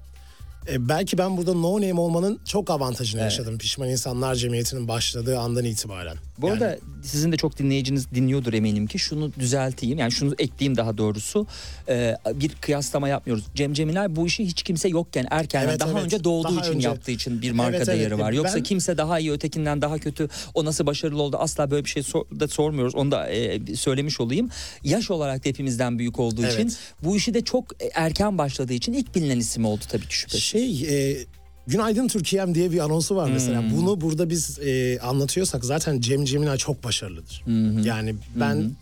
E, 0.69 0.89
belki 0.89 1.19
ben 1.19 1.37
burada 1.37 1.55
no 1.55 1.75
name 1.77 2.01
olmanın 2.01 2.41
çok 2.45 2.71
avantajını 2.71 3.21
yaşadım 3.21 3.59
Pişman 3.59 3.89
İnsanlar 3.89 4.35
Cemiyeti'nin 4.35 4.89
başladığı 4.89 5.39
andan 5.39 5.65
itibaren. 5.65 6.17
Bu 6.39 6.47
Yani- 6.49 6.65
arada 6.65 6.79
sizin 7.03 7.33
de 7.33 7.37
çok 7.37 7.59
dinleyiciniz 7.59 8.11
dinliyordur 8.15 8.53
eminim 8.53 8.87
ki 8.87 8.99
şunu 8.99 9.33
düzelteyim 9.39 9.99
yani 9.99 10.13
şunu 10.13 10.35
ekleyeyim 10.39 10.77
daha 10.77 10.99
doğrusu 10.99 11.47
Ee, 11.89 12.17
bir 12.35 12.49
kıyaslama 12.61 13.09
yapmıyoruz. 13.09 13.45
Cem 13.55 13.73
Ceminay 13.73 14.17
bu 14.17 14.27
işi 14.27 14.45
hiç 14.47 14.63
kimse 14.63 14.89
yokken 14.89 15.27
erkenden 15.31 15.69
Evet, 15.69 15.81
daha 15.81 15.91
evet. 15.91 16.03
önce 16.05 16.25
doğduğu 16.25 16.49
Daha 16.57 16.61
için 16.61 16.73
önce. 16.73 16.89
yaptığı 16.89 17.11
için 17.11 17.43
bir 17.43 17.51
marka 17.53 17.77
Evet, 17.77 17.89
evet. 17.89 17.99
değeri 18.01 18.19
var. 18.19 18.33
Yoksa 18.33 18.57
Ben- 18.57 18.63
kimse 18.63 18.99
daha 18.99 19.19
iyi 19.19 19.33
ötekinden 19.33 19.83
daha 19.83 19.99
kötü 19.99 20.29
o 20.55 20.65
nasıl 20.65 20.87
başarılı 20.87 21.23
oldu 21.23 21.37
asla 21.41 21.71
böyle 21.71 21.85
bir 21.85 21.91
şey 21.91 22.03
sor- 22.03 22.27
da 22.41 22.49
sormuyoruz. 22.49 22.95
Onu 22.95 23.11
da 23.11 23.29
e, 23.31 23.77
söylemiş 23.77 24.21
olayım. 24.21 24.51
Yaş 24.85 25.11
olarak 25.11 25.45
da 25.45 25.49
hepimizden 25.49 25.99
büyük 25.99 26.19
olduğu 26.19 26.43
Evet. 26.43 26.55
için 26.55 26.73
bu 27.05 27.17
işi 27.17 27.35
de 27.35 27.41
çok 27.41 27.65
erken 27.95 28.39
başladığı 28.39 28.73
için 28.73 28.93
ilk 28.93 29.15
bilinen 29.15 29.39
isim 29.39 29.65
oldu 29.65 29.85
tabii 29.89 30.07
ki 30.09 30.17
şüphesiz. 30.17 30.43
Şey 30.43 30.83
e, 31.13 31.17
Günaydın 31.67 32.09
Türkiye'm 32.09 32.55
diye 32.55 32.73
bir 32.73 32.79
anonsu 32.79 33.17
var 33.17 33.31
mesela. 33.31 33.63
Hmm. 33.63 33.77
Bunu 33.77 34.01
burada 34.01 34.31
biz 34.31 34.59
e, 34.59 34.99
anlatıyorsak 35.01 35.65
zaten 35.65 36.01
Cem 36.01 36.25
Cemilay 36.25 36.57
çok 36.57 36.85
başarılıdır. 36.85 37.43
Yani 37.85 38.15
ben 38.41 38.77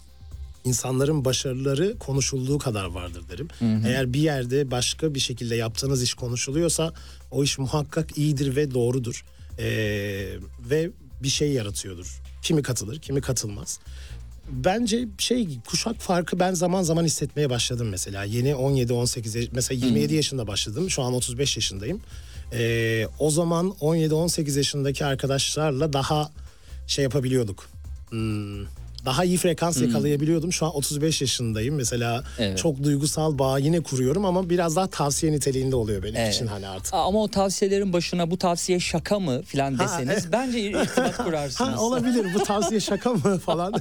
insanların 0.65 1.25
başarıları 1.25 1.99
konuşulduğu 1.99 2.59
kadar 2.59 2.85
vardır 2.85 3.23
derim. 3.31 3.49
Eğer 3.87 4.13
bir 4.13 4.21
yerde 4.21 4.71
başka 4.71 5.15
bir 5.15 5.21
şekilde 5.21 5.57
yaptığınız 5.57 6.03
iş 6.03 6.15
konuşuluyorsa 6.15 6.93
o 7.31 7.45
iş 7.45 7.59
muhakkak 7.59 8.19
iyidir 8.19 8.57
ve 8.57 8.75
doğrudur. 8.75 9.25
E, 9.59 9.65
ve 10.71 10.91
bir 11.23 11.29
şey 11.29 11.53
yaratıyordur. 11.53 12.21
Kimi 12.43 12.63
katılır, 12.63 12.99
kimi 12.99 13.21
katılmaz. 13.21 13.79
Bence 14.51 15.09
şey 15.19 15.49
kuşak 15.67 15.97
farkı 16.01 16.39
ben 16.41 16.55
zaman 16.55 16.83
zaman 16.83 17.05
hissetmeye 17.05 17.51
başladım 17.51 17.89
mesela. 17.91 18.25
Yeni 18.25 18.51
17-18 18.51 19.39
yaş- 19.39 19.49
mesela 19.53 19.87
27 19.87 20.15
yaşında 20.15 20.47
başladım. 20.47 20.91
Şu 20.91 21.03
an 21.03 21.15
35 21.15 21.57
yaşındayım. 21.57 22.01
Ee, 22.55 23.07
o 23.19 23.31
zaman 23.31 23.67
17-18 23.81 24.57
yaşındaki 24.57 25.05
arkadaşlarla 25.05 25.93
daha 25.93 26.31
şey 26.87 27.03
yapabiliyorduk. 27.03 27.69
Hmm, 28.11 28.65
daha 29.05 29.25
iyi 29.25 29.37
frekans 29.37 29.81
yakalayabiliyordum. 29.83 30.53
Şu 30.53 30.67
an 30.67 30.77
35 30.77 31.21
yaşındayım. 31.21 31.75
Mesela 31.75 32.25
Evet. 32.39 32.59
çok 32.59 32.83
duygusal 32.83 33.39
bağ 33.39 33.59
yine 33.59 33.81
kuruyorum 33.81 34.25
ama 34.25 34.51
biraz 34.51 34.77
daha 34.77 34.87
tavsiye 34.87 35.33
niteliğinde 35.33 35.77
oluyor 35.77 36.03
benim 36.03 36.17
Evet. 36.17 36.35
için 36.35 36.47
hani 36.47 36.67
artık. 36.67 36.95
Ama 36.95 37.23
o 37.23 37.29
tavsiyelerin 37.29 37.93
başına 37.93 38.31
bu 38.31 38.39
tavsiye 38.39 38.81
şaka 38.81 39.19
mı 39.19 39.43
filan 39.43 39.75
Ha, 39.75 39.85
deseniz 39.85 40.09
evet. 40.11 40.29
bence 40.33 40.61
irtibat 40.61 41.17
kurarsınız. 41.25 41.71
Ha 41.71 41.81
olabilir 41.81 42.27
bu 42.35 42.39
tavsiye 42.45 42.81
şaka 42.81 43.13
mı 43.13 43.39
falan. 43.47 43.75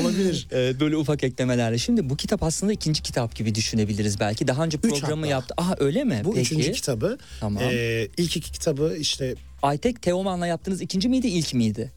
olabilir. 0.00 0.48
Ee, 0.52 0.80
böyle 0.80 0.96
ufak 0.96 1.24
eklemelerle. 1.24 1.78
Şimdi 1.78 2.10
bu 2.10 2.16
kitap 2.16 2.42
aslında 2.42 2.72
ikinci 2.72 3.02
kitap 3.02 3.34
gibi 3.34 3.54
düşünebiliriz 3.54 4.20
belki. 4.20 4.48
Daha 4.48 4.64
önce 4.64 4.78
programı 4.78 5.26
yaptı. 5.26 5.54
Aha 5.56 5.74
öyle 5.78 6.04
mi? 6.04 6.20
Bu 6.24 6.30
Peki. 6.34 6.40
üçüncü 6.54 6.72
kitabı. 6.72 7.18
Tamam. 7.40 7.62
Ee, 7.62 8.08
ilk 8.16 8.36
iki 8.36 8.52
kitabı 8.52 8.96
işte 9.00 9.34
Aytek 9.62 10.02
Teoman'la 10.02 10.46
yaptığınız 10.46 10.80
ikinci 10.80 11.08
miydi 11.08 11.26
ilk 11.28 11.54
miydi? 11.54 11.92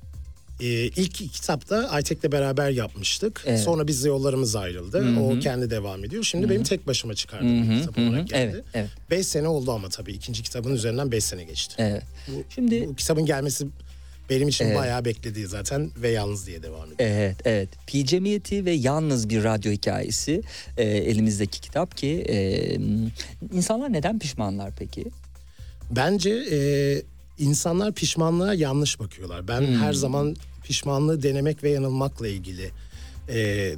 E, 0.60 0.66
ilk 0.68 1.14
kitapta 1.34 1.90
Aytek'le 1.90 2.32
beraber 2.32 2.70
yapmıştık. 2.70 3.44
Evet. 3.46 3.60
Sonra 3.60 3.88
bizle 3.88 4.08
yollarımız 4.10 4.56
ayrıldı. 4.56 5.06
O 5.20 5.40
kendi 5.40 5.70
devam 5.70 6.06
ediyor. 6.06 6.24
Şimdi 6.24 6.50
benim 6.50 6.64
tek 6.64 6.88
başıma 6.88 7.14
çıkardığım 7.14 7.70
bir 7.72 7.80
kitap 7.80 7.98
olarak 7.98 8.28
geldi. 8.28 8.52
Evet, 8.54 8.66
evet, 8.74 8.90
Beş 9.12 9.28
sene 9.28 9.48
oldu 9.48 9.72
ama 9.72 9.90
tabii 9.90 10.12
ikinci 10.14 10.44
kitabın 10.44 10.74
üzerinden 10.74 11.12
beş 11.12 11.24
sene 11.24 11.44
geçti. 11.44 11.76
evet. 11.78 12.04
Bu, 12.28 12.44
Şimdi 12.56 12.88
bu 12.88 12.96
kitabın 12.96 13.26
gelmesi 13.26 13.68
benim 14.30 14.48
için 14.48 14.76
bayağı 14.76 15.06
beklediği 15.06 15.48
zaten 15.48 15.92
ve 16.02 16.10
yalnız 16.10 16.48
diye 16.48 16.64
devam 16.64 16.84
ediyor. 16.86 16.96
Evet, 17.00 17.36
evet. 17.46 17.70
Pi 17.88 18.06
Cemiyeti 18.06 18.66
ve 18.66 18.72
yalnız 18.72 19.30
bir 19.30 19.44
radyo 19.44 19.72
hikayesi 19.72 20.42
e, 20.78 20.84
elimizdeki 20.84 21.62
kitap 21.62 21.98
ki 21.98 22.26
e, 22.30 22.74
insanlar 23.54 23.94
neden 23.94 24.20
pişmanlar 24.20 24.72
peki? 24.80 25.06
Bence 25.92 26.30
e, 26.52 26.60
insanlar 27.44 27.94
pişmanlığa 27.94 28.54
yanlış 28.54 29.00
bakıyorlar. 29.00 29.48
Ben 29.48 29.60
Hmm. 29.62 29.76
her 29.82 29.94
zaman 29.94 30.36
pişmanlığı 30.70 31.24
denemek 31.24 31.64
ve 31.64 31.70
yanılmakla 31.70 32.28
ilgili 32.28 32.72
e, 33.30 33.36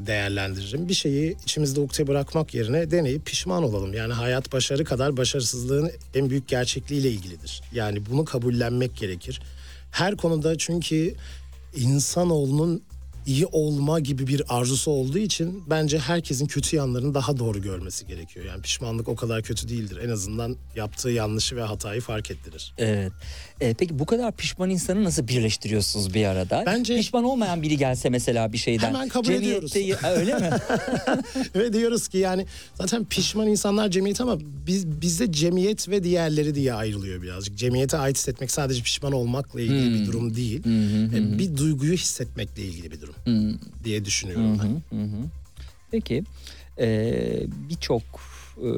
değerlendiririm. 0.08 0.90
Bir 0.90 0.94
şeyi 0.94 1.38
içimizde 1.44 1.80
ukde 1.80 2.08
bırakmak 2.08 2.54
yerine 2.54 2.92
deneyip 2.92 3.26
pişman 3.26 3.64
olalım. 3.64 3.94
Yani 3.94 4.14
hayat 4.14 4.54
başarı 4.54 4.84
kadar 4.84 5.18
başarısızlığın 5.18 5.92
en 6.16 6.30
büyük 6.30 6.48
gerçekliğiyle 6.48 7.10
ilgilidir. 7.10 7.62
Yani 7.74 8.06
bunu 8.06 8.26
kabullenmek 8.26 8.98
gerekir. 8.98 9.42
Her 9.92 10.18
konuda 10.18 10.58
çünkü 10.58 11.16
insanoğlunun 11.76 12.84
iyi 13.26 13.46
olma 13.46 14.00
gibi 14.00 14.28
bir 14.28 14.44
arzusu 14.50 14.92
olduğu 14.92 15.18
için 15.18 15.64
bence 15.70 16.00
herkesin 16.00 16.46
kötü 16.46 16.76
yanlarını 16.76 17.14
daha 17.14 17.38
doğru 17.40 17.62
görmesi 17.62 18.08
gerekiyor. 18.08 18.46
Yani 18.46 18.62
pişmanlık 18.62 19.08
o 19.10 19.16
kadar 19.16 19.42
kötü 19.44 19.70
değildir. 19.70 19.98
En 20.04 20.10
azından 20.10 20.56
yaptığı 20.76 21.10
yanlışı 21.10 21.56
ve 21.56 21.62
hatayı 21.64 22.02
fark 22.02 22.32
ettirir. 22.32 22.74
Evet. 22.78 23.12
E, 23.62 23.74
peki 23.74 24.00
bu 24.00 24.06
kadar 24.06 24.32
pişman 24.32 24.70
insanı 24.70 25.04
nasıl 25.04 25.28
birleştiriyorsunuz 25.28 26.14
bir 26.14 26.26
arada? 26.26 26.64
Bence- 26.66 26.96
Pişman 26.98 27.24
olmayan 27.24 27.62
biri 27.62 27.78
gelse 27.78 28.10
mesela 28.10 28.54
bir 28.54 28.58
şeyden. 28.58 28.88
Hemen 28.88 29.10
kabul 29.10 29.28
Cemiyette- 29.30 29.96
Ha, 29.96 30.12
Öyle 30.12 30.36
mi? 30.40 30.50
ve 31.56 31.74
diyoruz 31.74 32.08
ki 32.08 32.18
yani 32.18 32.46
zaten 32.76 33.06
pişman 33.06 33.48
insanlar 33.48 33.90
cemiyet 33.92 34.22
ama 34.22 34.38
biz 34.68 34.88
bizde 35.02 35.32
cemiyet 35.32 35.90
ve 35.90 36.04
diğerleri 36.04 36.56
diye 36.56 36.74
ayrılıyor 36.74 37.22
birazcık. 37.22 37.58
Cemiyete 37.58 37.98
ait 37.98 38.18
hissetmek 38.18 38.52
sadece 38.52 38.82
pişman 38.84 39.12
olmakla 39.14 39.62
ilgili 39.62 39.94
bir 40.02 40.06
durum 40.08 40.36
değil. 40.36 40.60
E, 41.14 41.40
Bir 41.40 41.58
duyguyu 41.58 41.94
hissetmekle 41.94 42.64
ilgili 42.64 42.92
bir 42.92 43.02
durum 43.02 43.11
diye 43.84 44.06
düşünüyorum 44.06 44.60
ben. 44.64 44.82
Peki 45.92 46.24
e, 46.80 47.44
birçok 47.70 48.04
e, 48.58 48.70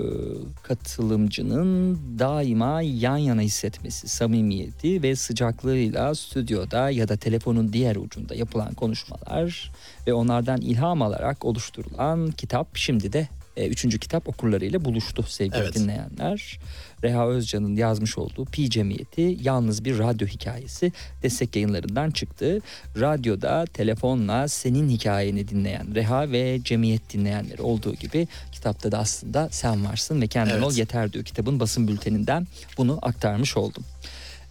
katılımcının 0.63 1.99
daima 2.19 2.81
yan 2.81 3.17
yana 3.17 3.41
hissetmesi, 3.41 4.07
samimiyeti 4.07 5.03
ve 5.03 5.15
sıcaklığıyla 5.15 6.15
stüdyoda 6.15 6.89
ya 6.89 7.07
da 7.07 7.17
telefonun 7.17 7.73
diğer 7.73 7.95
ucunda 7.95 8.35
yapılan 8.35 8.73
konuşmalar 8.73 9.71
ve 10.07 10.13
onlardan 10.13 10.61
ilham 10.61 11.01
alarak 11.01 11.45
oluşturulan 11.45 12.31
kitap 12.31 12.67
şimdi 12.77 13.13
de 13.13 13.27
e, 13.57 13.67
üçüncü 13.67 13.99
kitap 13.99 14.29
okurlarıyla 14.29 14.85
buluştu 14.85 15.23
sevgili 15.23 15.57
Evet. 15.57 15.75
dinleyenler. 15.75 16.59
Reha 17.03 17.27
Özcan'ın 17.27 17.75
yazmış 17.75 18.17
olduğu 18.17 18.45
Pi 18.45 18.69
Cemiyeti 18.69 19.37
yalnız 19.41 19.85
bir 19.85 19.99
radyo 19.99 20.27
hikayesi 20.27 20.91
destek 21.23 21.55
yayınlarından 21.55 22.11
çıktı. 22.11 22.59
Radyoda 22.99 23.65
telefonla 23.65 24.47
senin 24.47 24.89
hikayeni 24.89 25.47
dinleyen 25.47 25.95
Reha 25.95 26.31
ve 26.31 26.59
Cemiyet 26.63 27.13
dinleyenleri 27.13 27.61
olduğu 27.61 27.95
gibi 27.95 28.27
kitapta 28.51 28.91
da 28.91 28.99
aslında 28.99 29.49
sen 29.51 29.85
varsın 29.85 30.21
ve 30.21 30.27
kendin 30.27 30.53
Evet. 30.53 30.63
ol 30.63 30.73
yeter 30.73 31.13
diyor 31.13 31.25
kitabın 31.25 31.59
basın 31.59 31.87
bülteninden 31.87 32.47
bunu 32.77 32.99
aktarmış 33.01 33.57
oldum. 33.57 33.83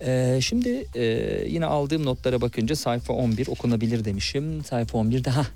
Ee, 0.06 0.38
şimdi 0.42 0.86
e, 0.94 1.04
yine 1.48 1.66
aldığım 1.66 2.04
notlara 2.04 2.40
bakınca 2.40 2.76
sayfa 2.76 3.12
11 3.12 3.48
okunabilir 3.48 4.04
demişim. 4.04 4.64
Sayfa 4.64 4.98
11'de 4.98 5.30
ha 5.30 5.46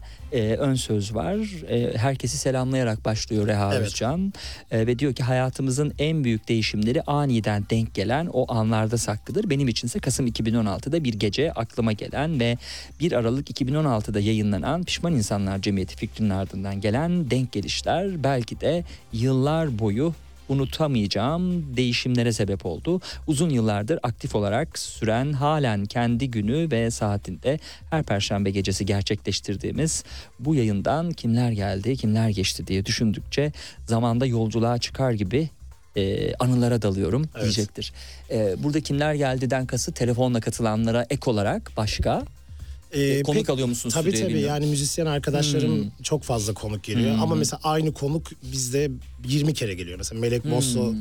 ön 0.58 0.74
söz 0.74 1.14
var. 1.14 1.36
E, 1.68 1.96
herkesi 1.96 2.38
selamlayarak 2.38 3.04
başlıyor 3.04 3.46
Reha 3.46 3.74
Evet. 3.74 3.86
Özcan. 3.86 4.32
E, 4.70 4.86
ve 4.86 4.98
diyor 4.98 5.14
ki 5.14 5.22
hayatımızın 5.22 5.92
en 5.98 6.24
büyük 6.24 6.48
değişimleri 6.48 7.02
aniden 7.02 7.64
denk 7.70 7.94
gelen 7.94 8.28
o 8.32 8.54
anlarda 8.54 8.98
saklıdır. 8.98 9.50
Benim 9.50 9.68
içinse 9.68 9.98
Kasım 9.98 10.26
2016'da 10.26 11.04
bir 11.04 11.14
gece 11.14 11.52
aklıma 11.52 11.92
gelen 11.92 12.40
ve 12.40 12.56
1 13.00 13.12
Aralık 13.12 13.50
2016'da 13.50 14.20
yayınlanan 14.20 14.84
Pişman 14.84 15.14
İnsanlar 15.14 15.62
Cemiyeti 15.62 15.96
fikrinin 15.96 16.30
ardından 16.30 16.80
gelen 16.80 17.30
denk 17.30 17.52
gelişler 17.52 18.24
belki 18.24 18.60
de 18.60 18.84
yıllar 19.12 19.78
boyu 19.78 20.14
unutamayacağım 20.48 21.76
değişimlere 21.76 22.32
sebep 22.32 22.66
oldu. 22.66 23.00
Uzun 23.26 23.50
yıllardır 23.50 23.98
aktif 24.02 24.34
olarak 24.34 24.78
süren 24.78 25.32
halen 25.32 25.84
kendi 25.84 26.30
günü 26.30 26.70
ve 26.70 26.90
saatinde 26.90 27.58
her 27.90 28.02
perşembe 28.02 28.50
gecesi 28.50 28.86
gerçekleştirdiğimiz 28.86 30.04
bu 30.38 30.54
yayından 30.54 31.10
kimler 31.10 31.50
geldi 31.50 31.96
kimler 31.96 32.28
geçti 32.28 32.66
diye 32.66 32.86
düşündükçe 32.86 33.52
zamanda 33.86 34.26
yolculuğa 34.26 34.78
çıkar 34.78 35.12
gibi 35.12 35.48
e, 35.96 36.34
anılara 36.34 36.82
dalıyorum 36.82 37.28
Evet. 37.34 37.42
diyecektir. 37.44 37.92
E, 38.30 38.62
burada 38.62 38.80
kimler 38.80 39.14
geldiden 39.14 39.66
kası 39.66 39.92
telefonla 39.92 40.40
katılanlara 40.40 41.06
ek 41.10 41.30
olarak 41.30 41.70
başka 41.76 42.22
Ee, 42.96 43.22
konuk 43.22 43.40
pek- 43.46 43.52
alıyor 43.52 43.68
musun 43.68 43.90
Tabii 43.90 44.10
tabii 44.12 44.22
bilmiyorum. 44.28 44.48
yani 44.48 44.66
müzisyen 44.66 45.06
arkadaşlarım 45.06 45.82
Hmm. 45.82 45.90
çok 46.02 46.22
fazla 46.22 46.54
konuk 46.54 46.84
geliyor. 46.84 47.16
Ama 47.20 47.34
mesela 47.34 47.60
aynı 47.62 47.92
konuk 47.92 48.26
bizde 48.52 48.90
20 49.28 49.54
kere 49.54 49.74
geliyor. 49.74 49.98
Mesela 49.98 50.20
Melek 50.20 50.44
Hmm. 50.44 50.50
Mosso 50.50 50.94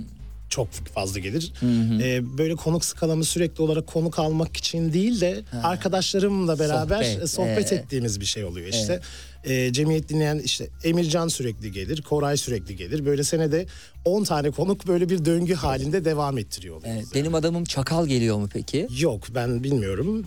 çok 0.49 0.71
fazla 0.71 1.19
gelir. 1.19 1.53
Ee, 2.01 2.37
böyle 2.37 2.55
konuk 2.55 2.85
skalamı 2.85 3.23
sürekli 3.25 3.61
olarak 3.61 3.87
konuk 3.87 4.19
almak 4.19 4.57
için 4.57 4.93
değil 4.93 5.21
de 5.21 5.41
arkadaşlarımla 5.63 6.59
beraber 6.59 7.03
Sohbet, 7.03 7.29
sohbet, 7.29 7.29
sohbet 7.29 7.71
ee. 7.71 7.75
ettiğimiz 7.75 8.19
bir 8.19 8.25
şey 8.25 8.43
oluyor 8.45 8.67
işte. 8.67 8.99
Ee, 9.45 9.73
cemiyet 9.73 10.09
dinleyen 10.09 10.39
işte 10.39 10.67
Emircan 10.83 11.27
sürekli 11.27 11.71
gelir, 11.71 12.01
Koray 12.01 12.37
sürekli 12.37 12.75
gelir. 12.75 13.05
Böyle 13.05 13.23
senede 13.23 13.65
10 14.05 14.23
tane 14.23 14.51
konuk 14.51 14.87
böyle 14.87 15.09
bir 15.09 15.25
döngü 15.25 15.53
halinde 15.53 16.05
devam 16.05 16.37
ettiriyor. 16.37 16.81
Evet, 16.85 17.05
benim 17.15 17.35
adamım 17.35 17.63
Çakal 17.63 18.07
geliyor 18.07 18.37
mu 18.37 18.49
peki? 18.53 18.87
Yok 18.99 19.23
ben 19.35 19.63
bilmiyorum. 19.63 20.25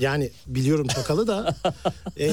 Yani 0.00 0.30
biliyorum 0.46 0.86
Çakal'ı 0.86 1.26
da 1.26 1.56
e, 2.20 2.32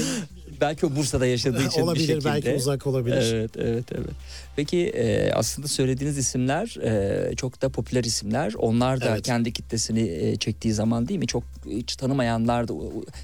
Belki 0.61 0.85
o 0.85 0.95
Bursa'da 0.95 1.25
yaşadığı 1.25 1.63
için 1.63 1.77
bir 1.77 1.81
olabilir 1.83 2.07
şekilde. 2.07 2.25
belki 2.25 2.53
uzak 2.53 2.87
olabilir. 2.87 3.33
Evet, 3.33 3.51
evet, 3.57 3.85
evet. 3.91 4.09
Peki 4.55 4.77
e, 4.87 5.31
aslında 5.31 5.67
söylediğiniz 5.67 6.17
isimler 6.17 6.75
e, 6.83 7.35
çok 7.35 7.61
da 7.61 7.69
popüler 7.69 8.03
isimler. 8.03 8.53
Onlar 8.57 9.01
da 9.01 9.09
Evet. 9.09 9.21
kendi 9.25 9.53
kitlesini 9.53 10.01
e, 10.01 10.35
çektiği 10.35 10.73
zaman 10.73 11.07
değil 11.07 11.19
mi? 11.19 11.27
Çok 11.27 11.43
hiç 11.65 11.95
tanımayanlar 11.95 12.67
da 12.67 12.73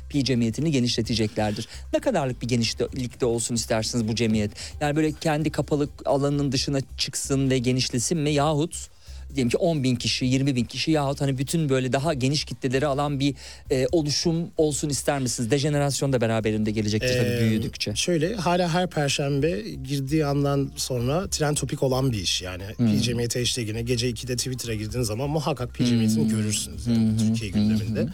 pi 0.10 0.24
cemiyetini 0.24 0.72
genişleteceklerdir. 0.72 1.68
Ne 1.94 2.00
kadarlık 2.00 2.42
bir 2.42 2.48
genişlikte 2.48 3.26
olsun 3.26 3.56
istersiniz 3.56 4.08
bu 4.08 4.16
cemiyet? 4.16 4.52
Yani 4.82 4.96
böyle 4.96 5.12
kendi 5.12 5.50
kapalı 5.50 5.90
alanının 6.06 6.52
dışına 6.52 6.80
çıksın 6.98 7.50
ve 7.50 7.58
genişlesin 7.58 8.18
mi? 8.18 8.32
Yahut 8.32 8.90
diyelim 9.36 9.50
ki 9.50 9.58
10 9.58 9.84
bin 9.84 9.96
kişi, 9.96 10.26
20 10.26 10.56
bin 10.56 10.64
kişi 10.64 10.92
yahut 10.92 11.22
hani 11.22 11.38
bütün 11.38 11.70
böyle 11.70 11.94
daha 11.94 12.14
geniş 12.14 12.46
kitleleri 12.46 12.88
alan 12.88 13.20
bir 13.20 13.36
e, 13.72 13.88
oluşum 13.92 14.52
olsun 14.58 14.90
ister 14.90 15.20
misiniz? 15.20 15.52
Dejenerasyon 15.52 16.14
da 16.14 16.22
beraberinde 16.22 16.72
gelecektir 16.72 17.18
tabii 17.18 17.30
Ee, 17.30 17.40
büyüdükçe. 17.40 17.96
Şöyle 17.96 18.36
hala 18.36 18.74
her 18.74 18.90
perşembe 18.90 19.62
girdiği 19.84 20.26
andan 20.26 20.72
sonra 20.76 21.28
trend 21.28 21.56
topik 21.58 21.84
olan 21.84 22.12
bir 22.12 22.18
iş 22.18 22.42
yani. 22.42 22.64
Hmm. 22.78 23.00
Cemiyeti 23.02 23.40
hashtagine 23.40 23.82
gece 23.82 24.10
2'de 24.10 24.36
Twitter'a 24.36 24.74
girdiğiniz 24.74 25.08
zaman 25.08 25.30
muhakkak 25.30 25.74
Pi 25.74 25.86
Hmm. 25.86 26.30
Görürsünüz 26.30 26.88
yani 26.88 27.18
Türkiye 27.18 27.52
gündeminde. 27.52 28.08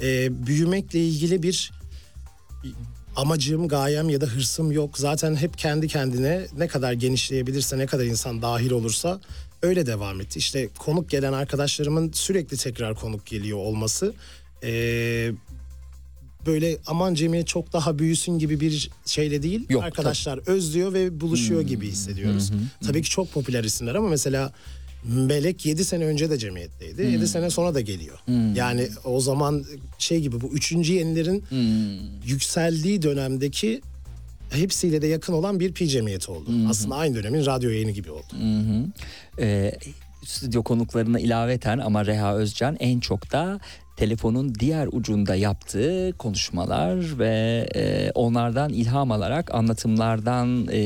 Ee, 0.00 0.46
büyümekle 0.46 1.00
ilgili 1.00 1.42
bir 1.42 1.72
amacım, 3.16 3.68
gayem 3.68 4.08
ya 4.08 4.20
da 4.20 4.26
hırsım 4.26 4.72
yok. 4.72 4.98
Zaten 4.98 5.36
hep 5.36 5.58
kendi 5.58 5.88
kendine 5.88 6.46
ne 6.58 6.68
kadar 6.68 6.92
genişleyebilirse, 6.92 7.78
ne 7.78 7.86
kadar 7.86 8.04
insan 8.04 8.42
dahil 8.42 8.70
olursa 8.70 9.20
öyle 9.62 9.86
devam 9.86 10.20
etti. 10.20 10.38
İşte 10.38 10.68
konuk 10.78 11.10
gelen 11.10 11.32
arkadaşlarımın 11.32 12.12
sürekli 12.12 12.56
tekrar 12.56 12.94
konuk 12.94 13.26
geliyor 13.26 13.58
olması... 13.58 14.14
ee, 14.62 15.30
böyle 16.46 16.78
aman 16.86 17.14
cemiyet 17.14 17.46
çok 17.46 17.72
daha 17.72 17.98
büyüsün 17.98 18.38
gibi 18.38 18.60
bir 18.60 18.90
şeyle 19.06 19.42
değil. 19.42 19.66
Yok, 19.68 19.82
Arkadaşlar 19.84 20.40
özlüyor 20.46 20.92
ve 20.92 21.20
buluşuyor 21.20 21.60
gibi 21.60 21.88
hissediyoruz. 21.88 22.52
Tabii 22.86 23.02
ki 23.02 23.10
çok 23.10 23.32
popüler 23.32 23.64
isimler 23.64 23.94
ama 23.94 24.08
mesela 24.08 24.52
Melek 25.04 25.66
7 25.66 25.84
sene 25.84 26.04
önce 26.04 26.30
de 26.30 26.38
cemiyetteydi. 26.38 27.02
7 27.02 27.28
sene 27.28 27.50
sonra 27.50 27.74
da 27.74 27.80
geliyor. 27.80 28.18
Yani 28.54 28.88
o 29.04 29.20
zaman 29.20 29.64
şey 29.98 30.20
gibi 30.20 30.40
bu 30.40 30.48
üçüncü 30.52 30.92
yenilerin 30.92 31.44
yükseldiği 32.26 33.02
dönemdeki 33.02 33.80
hepsiyle 34.50 35.02
de 35.02 35.06
yakın 35.06 35.32
olan 35.32 35.60
bir 35.60 35.72
pi 35.72 35.88
cemiyeti 35.88 36.30
oldu. 36.30 36.50
Aslında 36.68 36.94
aynı 36.94 37.14
dönemin 37.14 37.46
radyo 37.46 37.70
yayını 37.70 37.90
gibi 37.90 38.10
oldu. 38.10 38.34
e, 39.38 39.72
stüdyo 40.24 40.62
konuklarına 40.62 41.20
ilaveten 41.20 41.78
ama 41.78 42.06
Reha 42.06 42.34
Özcan 42.36 42.76
en 42.80 43.00
çok 43.00 43.32
da 43.32 43.60
telefonun 43.96 44.54
diğer 44.54 44.88
ucunda 44.92 45.34
yaptığı 45.34 46.14
konuşmalar 46.18 47.18
ve 47.18 47.66
e, 47.74 48.10
onlardan 48.14 48.72
ilham 48.72 49.10
alarak 49.10 49.54
anlatımlardan 49.54 50.68
e, 50.72 50.78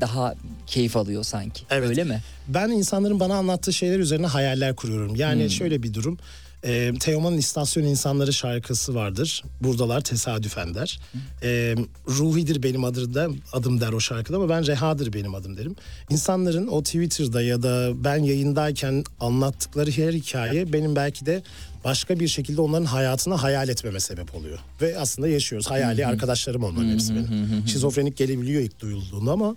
daha 0.00 0.34
keyif 0.66 0.96
alıyor 0.96 1.22
sanki. 1.22 1.64
Evet. 1.70 1.88
Öyle 1.88 2.04
mi? 2.04 2.20
Ben 2.48 2.68
insanların 2.68 3.20
bana 3.20 3.34
anlattığı 3.34 3.72
şeyler 3.72 3.98
üzerine 3.98 4.26
hayaller 4.26 4.76
kuruyorum. 4.76 5.16
Yani 5.16 5.50
şöyle 5.50 5.82
bir 5.82 5.94
durum. 5.94 6.18
E, 6.66 6.92
Teoman'ın 7.00 7.36
İstasyon 7.38 7.84
İnsanları 7.84 8.32
şarkısı 8.32 8.94
vardır. 8.94 9.42
Buradalar 9.60 10.00
tesadüfen 10.00 10.74
der. 10.74 11.00
E, 11.42 11.74
Ruhi'dir 12.08 12.62
benim 12.62 12.84
adım, 12.84 13.14
da, 13.14 13.28
adım 13.52 13.80
der 13.80 13.92
o 13.92 14.00
şarkıda 14.00 14.36
ama 14.36 14.48
ben 14.48 14.66
Reha'dır 14.66 15.12
benim 15.12 15.34
adım 15.34 15.56
derim. 15.56 15.76
İnsanların 16.10 16.66
o 16.66 16.82
Twitter'da 16.82 17.42
ya 17.42 17.62
da 17.62 18.04
ben 18.04 18.16
yayındayken 18.16 19.04
anlattıkları 19.20 19.90
her 19.90 20.12
hikaye 20.12 20.72
benim 20.72 20.96
belki 20.96 21.26
de 21.26 21.42
başka 21.84 22.20
bir 22.20 22.28
şekilde 22.28 22.60
onların 22.60 22.84
hayatını 22.84 23.34
hayal 23.34 23.68
etmeme 23.68 24.00
sebep 24.00 24.34
oluyor. 24.34 24.58
Ve 24.82 24.98
aslında 24.98 25.28
yaşıyoruz. 25.28 25.70
Hayali 25.70 26.06
arkadaşlarım 26.06 26.64
onların 26.64 26.88
hepsi 26.92 27.14
benim. 27.14 27.28
Şizofrenik 27.68 28.16
gelebiliyor 28.16 28.62
ilk 28.62 28.80
duyulduğunda 28.80 29.32
ama 29.32 29.56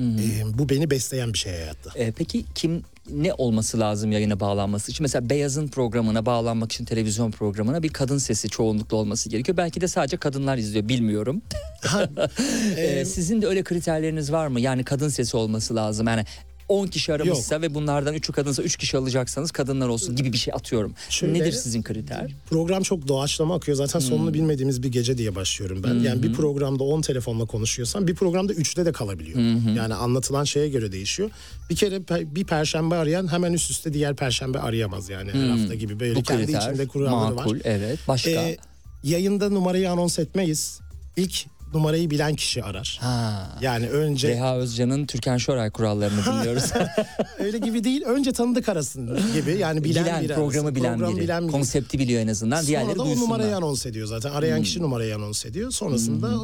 Ee, 0.00 0.58
bu 0.58 0.68
beni 0.68 0.90
besleyen 0.90 1.32
bir 1.32 1.38
şey 1.38 1.52
hayatta. 1.52 1.98
E, 1.98 2.12
peki 2.12 2.44
kim 2.54 2.82
ne 3.10 3.34
olması 3.34 3.80
lazım 3.80 4.12
yayına 4.12 4.40
bağlanması 4.40 4.90
için? 4.90 5.04
Mesela 5.04 5.30
Beyaz'ın 5.30 5.68
programına 5.68 6.26
bağlanmak 6.26 6.72
için 6.72 6.84
televizyon 6.84 7.30
programına 7.30 7.82
bir 7.82 7.88
kadın 7.88 8.18
sesi 8.18 8.48
çoğunlukla 8.48 8.96
olması 8.96 9.28
gerekiyor. 9.28 9.56
Belki 9.56 9.80
de 9.80 9.88
sadece 9.88 10.16
kadınlar 10.16 10.58
izliyor 10.58 10.88
bilmiyorum. 10.88 11.42
E, 12.76 13.04
sizin 13.04 13.42
de 13.42 13.46
öyle 13.46 13.62
kriterleriniz 13.62 14.32
var 14.32 14.46
mı? 14.46 14.60
Yani 14.60 14.84
kadın 14.84 15.08
sesi 15.08 15.36
olması 15.36 15.76
lazım. 15.76 16.06
Yani 16.06 16.24
10 16.68 16.86
kişi 16.86 17.12
aramışsa 17.12 17.62
ve 17.62 17.74
bunlardan 17.74 18.14
3'ü 18.14 18.32
kadınsa 18.32 18.62
3 18.62 18.76
kişi 18.76 18.96
alacaksanız 18.96 19.50
kadınlar 19.50 19.88
olsun 19.88 20.16
gibi 20.16 20.32
bir 20.32 20.38
şey 20.38 20.54
atıyorum. 20.54 20.94
Şöyle- 21.10 21.34
Nedir 21.34 21.52
sizin 21.52 21.82
kriter? 21.82 22.30
Program 22.50 22.82
çok 22.82 23.08
doğaçlama 23.08 23.54
akıyor. 23.54 23.76
Zaten 23.76 24.00
sonunu 24.00 24.34
bilmediğimiz 24.34 24.82
bir 24.82 24.88
gece 24.88 25.18
diye 25.18 25.34
başlıyorum 25.34 25.82
ben. 25.84 25.94
Yani 25.94 26.22
bir 26.22 26.32
programda 26.32 26.84
10 26.84 27.00
telefonla 27.00 27.44
konuşuyorsam 27.46 28.06
bir 28.06 28.14
programda 28.14 28.52
3'te 28.52 28.86
de 28.86 28.92
kalabiliyor. 28.92 29.38
Yani 29.76 29.94
anlatılan 29.94 30.44
şeye 30.44 30.68
göre 30.68 30.92
değişiyor. 30.92 31.30
Bir 31.70 31.76
kere 31.76 32.00
bir 32.34 32.44
perşembe 32.44 32.94
arayan 32.94 33.32
hemen 33.32 33.52
üst 33.52 33.70
üste 33.70 33.92
diğer 33.94 34.16
perşembe 34.16 34.58
arayamaz 34.58 35.08
yani 35.08 35.30
her 35.32 35.48
hafta 35.48 35.74
gibi. 35.74 36.00
Böyle 36.00 36.14
Bu 36.14 36.22
kendi 36.22 36.46
kriter 36.46 36.60
içinde 36.60 36.86
kuralları 36.88 37.34
makul 37.34 37.54
var. 37.54 37.60
evet. 37.64 37.98
Başka? 38.08 38.30
Ee, 38.30 38.56
yayında 39.02 39.48
numarayı 39.48 39.90
anons 39.90 40.18
etmeyiz. 40.18 40.80
İlk 41.16 41.46
numarayı 41.74 42.10
bilen 42.10 42.34
kişi 42.34 42.64
arar. 42.64 42.98
ha. 43.00 43.48
Yani 43.60 43.88
önce 43.90 44.28
Reha 44.28 44.56
Özcan'ın 44.56 45.06
Türkan 45.06 45.36
Şoray 45.36 45.70
kurallarını 45.70 46.24
dinliyoruz. 46.26 46.64
öyle 47.38 47.58
gibi 47.58 47.84
değil. 47.84 48.02
Önce 48.02 48.32
tanıdık 48.32 48.68
arasın 48.68 49.18
gibi. 49.34 49.56
Yani 49.58 49.84
bilen, 49.84 50.04
bilen, 50.04 50.22
biri 50.24 50.34
programı 50.34 50.68
arasın. 50.68 50.74
bilen 50.82 50.98
Program 50.98 51.16
biri. 51.16 51.24
bilen 51.24 51.42
biri. 51.42 51.52
Konsepti 51.52 51.98
biliyor 51.98 52.20
en 52.22 52.28
azından. 52.28 52.66
Diğerleri 52.66 52.86
Sonra 52.88 52.98
da 52.98 53.02
o 53.02 53.06
duysunlar. 53.06 53.26
Hmm. 53.28 53.34
numarayı 53.34 53.56
anons 53.56 53.86
ediyor 53.86 54.06
zaten. 54.06 54.30
Arayan 54.30 54.62
kişi 54.62 54.82
numarayı 54.82 55.14
anons 55.16 55.46
ediyor. 55.46 55.70
Sonrasında 55.70 56.34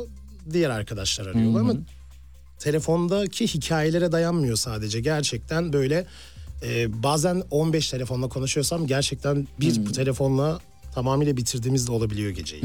diğer 0.52 0.70
arkadaşlar 0.70 1.26
arıyorlar 1.26 1.60
ama 1.60 1.74
telefondaki 2.58 3.46
hikayelere 3.46 4.12
dayanmıyor 4.12 4.56
sadece. 4.56 5.00
Gerçekten 5.00 5.72
böyle 5.72 6.06
e, 6.62 7.02
bazen 7.02 7.42
15 7.50 7.90
telefonla 7.90 8.28
konuşuyorsam 8.28 8.86
gerçekten 8.86 9.48
bir 9.60 9.76
Hmm. 9.76 9.84
telefonla 9.84 10.58
tamamıyla 10.94 11.36
bitirdiğimiz 11.36 11.86
de 11.86 11.92
olabiliyor 11.92 12.30
geceyi. 12.30 12.62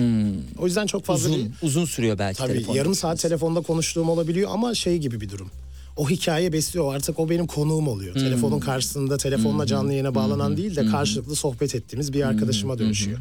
O 0.60 0.66
yüzden 0.66 0.86
çok 0.86 1.06
fazla 1.06 1.30
bir- 1.30 1.34
Uzun, 1.36 1.54
uzun 1.62 1.86
sürüyor 1.86 2.20
belki 2.20 2.38
Tabii 2.38 2.54
telefon 2.54 2.76
yarım 2.76 2.96
saat 2.96 3.20
telefonda 3.20 3.62
konuştuğum 3.62 4.10
olabiliyor 4.10 4.50
ama 4.54 4.76
şey 4.76 4.98
gibi 4.98 5.22
bir 5.22 5.30
durum. 5.30 5.50
O 5.98 6.10
hikaye 6.10 6.54
besliyor 6.54 6.96
artık 6.96 7.20
o 7.20 7.30
benim 7.30 7.48
konuğum 7.48 7.88
oluyor. 7.88 8.14
Telefonun 8.16 8.60
karşısında 8.60 9.18
telefonla 9.18 9.66
canlı 9.66 9.92
yayına 9.92 10.16
bağlanan 10.16 10.58
değil 10.58 10.76
de 10.76 10.86
karşılıklı 10.86 11.36
sohbet 11.36 11.76
ettiğimiz 11.76 12.14
bir 12.14 12.28
arkadaşıma 12.28 12.80
dönüşüyor. 12.80 13.20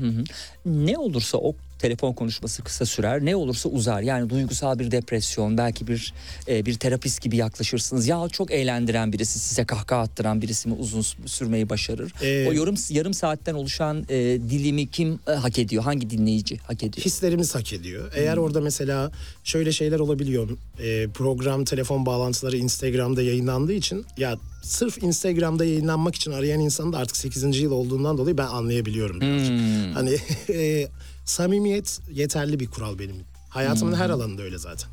Ne 0.66 0.98
olursa 0.98 1.38
o 1.38 1.54
telefon 1.78 2.12
konuşması 2.12 2.62
kısa 2.62 2.86
sürer. 2.86 3.24
Ne 3.24 3.36
olursa 3.36 3.68
uzar. 3.68 4.02
Yani 4.02 4.30
duygusal 4.30 4.78
bir 4.78 4.90
depresyon, 4.90 5.58
belki 5.58 5.86
bir 5.86 6.14
e, 6.48 6.66
bir 6.66 6.74
terapist 6.74 7.22
gibi 7.22 7.36
yaklaşırsınız. 7.36 8.06
Ya 8.08 8.28
çok 8.32 8.50
eğlendiren 8.50 9.12
birisi, 9.12 9.38
size 9.38 9.64
kahkaha 9.64 10.00
attıran 10.00 10.42
birisi 10.42 10.68
mi 10.68 10.74
uzun 10.74 11.02
sürmeyi 11.26 11.68
başarır? 11.68 12.12
Ee, 12.22 12.48
o 12.48 12.52
yarım 12.52 12.74
yarım 12.90 13.14
saatten 13.14 13.54
oluşan 13.54 14.04
e, 14.08 14.16
dilimi 14.50 14.90
kim 14.90 15.18
e, 15.28 15.30
hak 15.30 15.58
ediyor? 15.58 15.82
Hangi 15.82 16.10
dinleyici 16.10 16.56
hak 16.56 16.82
ediyor? 16.82 17.06
Hislerimiz 17.06 17.54
hak 17.54 17.72
ediyor. 17.72 18.12
Eğer 18.14 18.36
orada 18.36 18.60
mesela 18.60 19.10
şöyle 19.44 19.72
şeyler 19.72 19.98
olabiliyor. 19.98 20.48
Ee, 20.80 21.08
program 21.14 21.64
telefon 21.64 22.06
bağlantıları 22.06 22.56
Instagram'da 22.56 23.22
yayınlandığı 23.22 23.72
için 23.72 24.06
ya 24.16 24.36
sırf 24.62 25.02
Instagram'da 25.02 25.64
yayınlanmak 25.64 26.14
için 26.14 26.32
arayan 26.32 26.60
insanın 26.60 26.92
da 26.92 26.98
artık 26.98 27.16
8. 27.16 27.60
yıl 27.60 27.70
olduğundan 27.70 28.18
dolayı 28.18 28.38
ben 28.38 28.46
anlayabiliyorum 28.46 29.20
birazcık. 29.20 29.56
Hani 29.96 30.18
e, 30.58 30.88
samimiyet 31.24 32.00
yeterli 32.12 32.60
bir 32.60 32.66
kural 32.66 32.98
benim. 32.98 33.16
Hayatımın 33.48 33.94
her 33.94 34.10
alanında 34.10 34.42
öyle 34.42 34.58
zaten. 34.58 34.90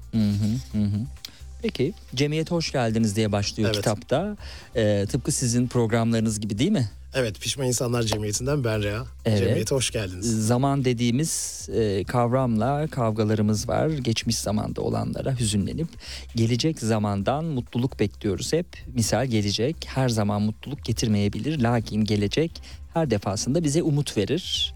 Peki 1.62 1.94
Cemiyete 2.16 2.56
hoş 2.56 2.72
geldiniz 2.72 3.16
diye 3.16 3.32
başlıyor 3.32 3.70
Evet. 3.70 3.78
kitapta. 3.78 4.38
E, 4.76 5.06
tıpkı 5.10 5.32
sizin 5.32 5.68
programlarınız 5.68 6.40
gibi 6.40 6.58
değil 6.58 6.72
mi? 6.72 6.90
Evet 7.14 7.40
Pişman 7.42 7.68
İnsanlar 7.68 8.04
Cemiyeti'nden 8.04 8.64
ben 8.64 8.84
Rea. 8.84 9.04
Evet. 9.26 9.40
Cemiyete 9.40 9.76
hoş 9.76 9.92
geldiniz. 9.92 10.48
Zaman 10.48 10.86
dediğimiz 10.86 11.68
e, 11.74 12.04
kavramla 12.04 12.88
kavgalarımız 12.88 13.68
var. 13.70 13.88
Geçmiş 13.90 14.38
zamanda 14.38 14.82
olanlara 14.82 15.40
hüzünlenip 15.40 15.88
gelecek 16.36 16.80
zamandan 16.80 17.46
mutluluk 17.46 18.00
bekliyoruz 18.00 18.54
hep. 18.54 18.68
Misal 18.94 19.26
gelecek 19.26 19.76
her 19.88 20.10
zaman 20.10 20.42
mutluluk 20.42 20.86
getirmeyebilir. 20.86 21.60
Lakin 21.60 22.04
gelecek 22.06 22.62
her 22.94 23.12
defasında 23.12 23.64
bize 23.64 23.84
umut 23.84 24.18
verir. 24.18 24.74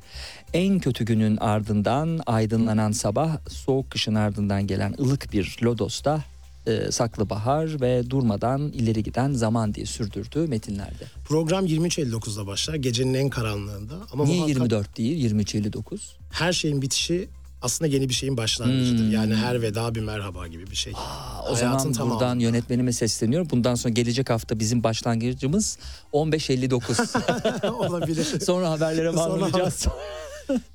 En 0.56 0.80
kötü 0.80 1.06
günün 1.06 1.38
ardından 1.38 2.20
aydınlanan 2.26 2.92
sabah, 2.92 3.38
soğuk 3.50 3.92
kışın 3.92 4.16
ardından 4.16 4.68
gelen 4.68 4.96
ılık 5.00 5.34
bir 5.34 5.58
lodosta 5.64 6.24
e, 6.68 6.92
saklı 6.92 7.30
bahar 7.30 7.82
ve 7.82 8.10
durmadan 8.10 8.62
ileri 8.62 9.04
giden 9.04 9.34
zaman 9.34 9.74
diye 9.74 9.86
sürdürdüğü 9.86 10.48
metinlerde. 10.48 11.04
Program 11.28 11.66
23.59'da 11.66 12.48
başlar. 12.48 12.76
Gecenin 12.76 13.14
en 13.14 13.30
karanlığında. 13.30 13.94
Ama 14.14 14.24
Niye 14.24 14.36
muhakkak 14.38 14.56
24 14.56 14.98
değil 14.98 15.34
23.59? 15.34 16.00
her 16.32 16.54
şeyin 16.54 16.82
bitişi 16.82 17.30
aslında 17.62 17.92
yeni 17.92 18.10
bir 18.10 18.14
şeyin 18.14 18.38
başlangıcıdır. 18.38 19.12
Yani 19.12 19.36
her 19.36 19.62
veda 19.62 19.96
bir 19.96 20.02
merhaba 20.02 20.48
gibi 20.48 20.68
bir 20.72 20.76
şey. 20.76 20.94
Hmm. 20.94 21.02
O 21.50 21.56
Hayatın 21.56 21.94
zaman 21.94 22.12
buradan 22.12 22.40
yönetmenime 22.40 22.94
sesleniyorum. 22.94 23.50
Bundan 23.50 23.76
sonra 23.76 23.94
gelecek 23.94 24.30
hafta 24.30 24.60
bizim 24.60 24.84
başlangıcımız 24.84 25.78
15.59. 26.14 27.70
olabilir. 27.90 28.40
sonra 28.46 28.72
haberlere 28.72 29.12
Sonra 29.12 29.18
bağlanacağız. 29.18 29.88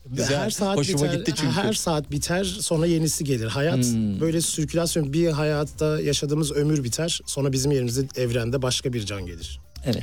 Güzel. 0.07 0.39
Her 0.39 0.51
saat 0.51 0.77
Hoşuma 0.77 1.05
biter, 1.05 1.15
gitti 1.15 1.33
çünkü. 1.37 1.53
Her 1.53 1.73
saat 1.73 2.11
biter 2.11 2.45
sonra 2.45 2.87
yenisi 2.87 3.25
gelir. 3.25 3.47
Hayat 3.47 3.85
Hmm. 3.85 4.21
böyle 4.21 4.41
sirkülasyon 4.41 5.13
bir 5.13 5.29
hayatta 5.31 6.01
yaşadığımız 6.01 6.53
ömür 6.53 6.85
biter. 6.85 7.21
Sonra 7.27 7.53
bizim 7.53 7.73
yerimizde 7.73 8.21
evrende 8.23 8.63
başka 8.63 8.93
bir 8.93 9.07
can 9.07 9.27
gelir. 9.27 9.61
Evet. 9.85 10.03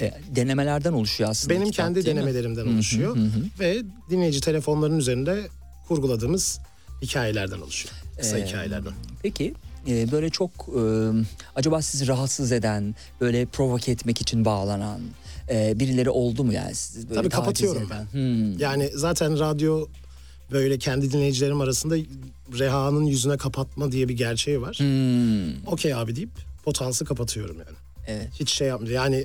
E, 0.00 0.12
denemelerden 0.36 0.92
oluşuyor 0.92 1.30
aslında. 1.30 1.54
Benim 1.54 1.70
kitap, 1.70 1.86
kendi 1.86 1.94
değil 2.04 2.16
mi? 2.16 2.20
denemelerimden 2.20 2.66
oluşuyor. 2.66 3.16
Ve 3.60 3.82
dinleyici 4.10 4.40
telefonlarının 4.40 4.98
üzerinde 4.98 5.40
kurguladığımız 5.88 6.60
hikayelerden 7.02 7.60
oluşuyor. 7.60 7.94
Kısa 8.20 8.38
Ee, 8.38 8.46
hikayelerden. 8.46 8.92
Peki 9.22 9.54
e, 9.88 10.12
böyle 10.12 10.30
çok 10.30 10.50
e, 10.50 10.82
acaba 11.56 11.82
sizi 11.82 12.06
rahatsız 12.08 12.52
eden, 12.52 12.94
böyle 13.20 13.46
provoke 13.46 13.92
etmek 13.92 14.20
için 14.20 14.44
bağlanan 14.44 15.00
e, 15.50 15.80
birileri 15.80 16.10
oldu 16.10 16.44
mu 16.44 16.52
yani? 16.52 16.74
Sizi 16.74 17.08
böyle 17.08 17.20
Tabii 17.20 17.28
taciz 17.28 17.44
kapatıyorum 17.44 17.82
eden? 17.82 18.06
ben. 18.14 18.18
Hmm. 18.18 18.58
Yani 18.58 18.90
zaten 18.94 19.38
radyo 19.38 19.86
böyle 20.52 20.78
kendi 20.78 21.12
dinleyicilerim 21.12 21.60
arasında 21.60 21.96
Reha'nın 22.58 23.04
yüzüne 23.04 23.36
kapatma 23.36 23.92
diye 23.92 24.08
bir 24.08 24.16
gerçeği 24.16 24.62
var. 24.62 24.76
Hmm. 24.78 25.66
Okey 25.66 25.94
abi 25.94 26.16
deyip 26.16 26.30
potansı 26.64 27.04
kapatıyorum 27.04 27.56
yani. 27.56 27.76
Evet. 28.06 28.28
Hiç 28.40 28.50
şey 28.50 28.68
yapmıyorum. 28.68 28.96
Yani 28.96 29.24